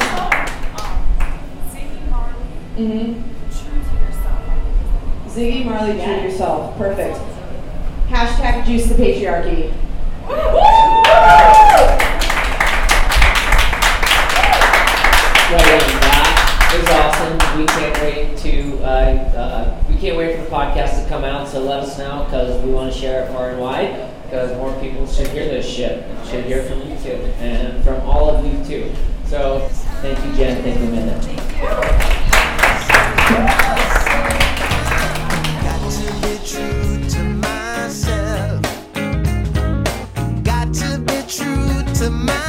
Ziggy 1.71 2.11
Marley, 2.11 2.45
mm-hmm. 2.79 3.13
true 3.51 3.83
to 3.83 3.93
yourself. 4.07 4.41
Ziggy 5.27 5.65
Marley, 5.67 5.93
true 5.93 6.17
to 6.17 6.23
yourself. 6.23 6.79
Perfect. 6.79 7.19
Hashtag 8.09 8.65
juice 8.65 8.87
the 8.87 8.95
patriarchy. 8.95 9.73
To, 18.43 18.79
uh, 18.83 18.87
uh, 19.37 19.85
we 19.89 19.97
can't 19.97 20.17
wait 20.17 20.37
for 20.37 20.43
the 20.43 20.51
podcast 20.51 21.03
to 21.03 21.09
come 21.09 21.23
out, 21.23 21.49
so 21.49 21.61
let 21.61 21.81
us 21.81 21.97
know, 21.97 22.25
because 22.25 22.61
we 22.65 22.73
want 22.73 22.93
to 22.93 22.99
share 22.99 23.25
it 23.25 23.33
far 23.33 23.51
and 23.51 23.61
wide, 23.61 24.11
because 24.25 24.57
more 24.57 24.73
people 24.81 25.07
should 25.07 25.29
hear 25.29 25.45
this 25.45 25.65
shit, 25.65 26.05
should 26.27 26.45
hear 26.45 26.65
from 26.65 26.81
you 26.81 26.97
too, 26.99 27.17
and 27.39 27.83
from 27.85 28.01
all 28.03 28.31
of 28.31 28.45
you 28.45 28.65
too. 28.65 28.93
So, 29.27 29.69
thank 30.03 30.19
you, 30.25 30.33
Jen, 30.35 30.63
thank 30.63 30.81
you, 30.81 30.87
Amanda. 30.89 31.21
Got 40.45 40.75
to 40.75 40.99
be 40.99 41.23
true 41.29 41.85
to 41.95 42.11
myself. 42.11 42.42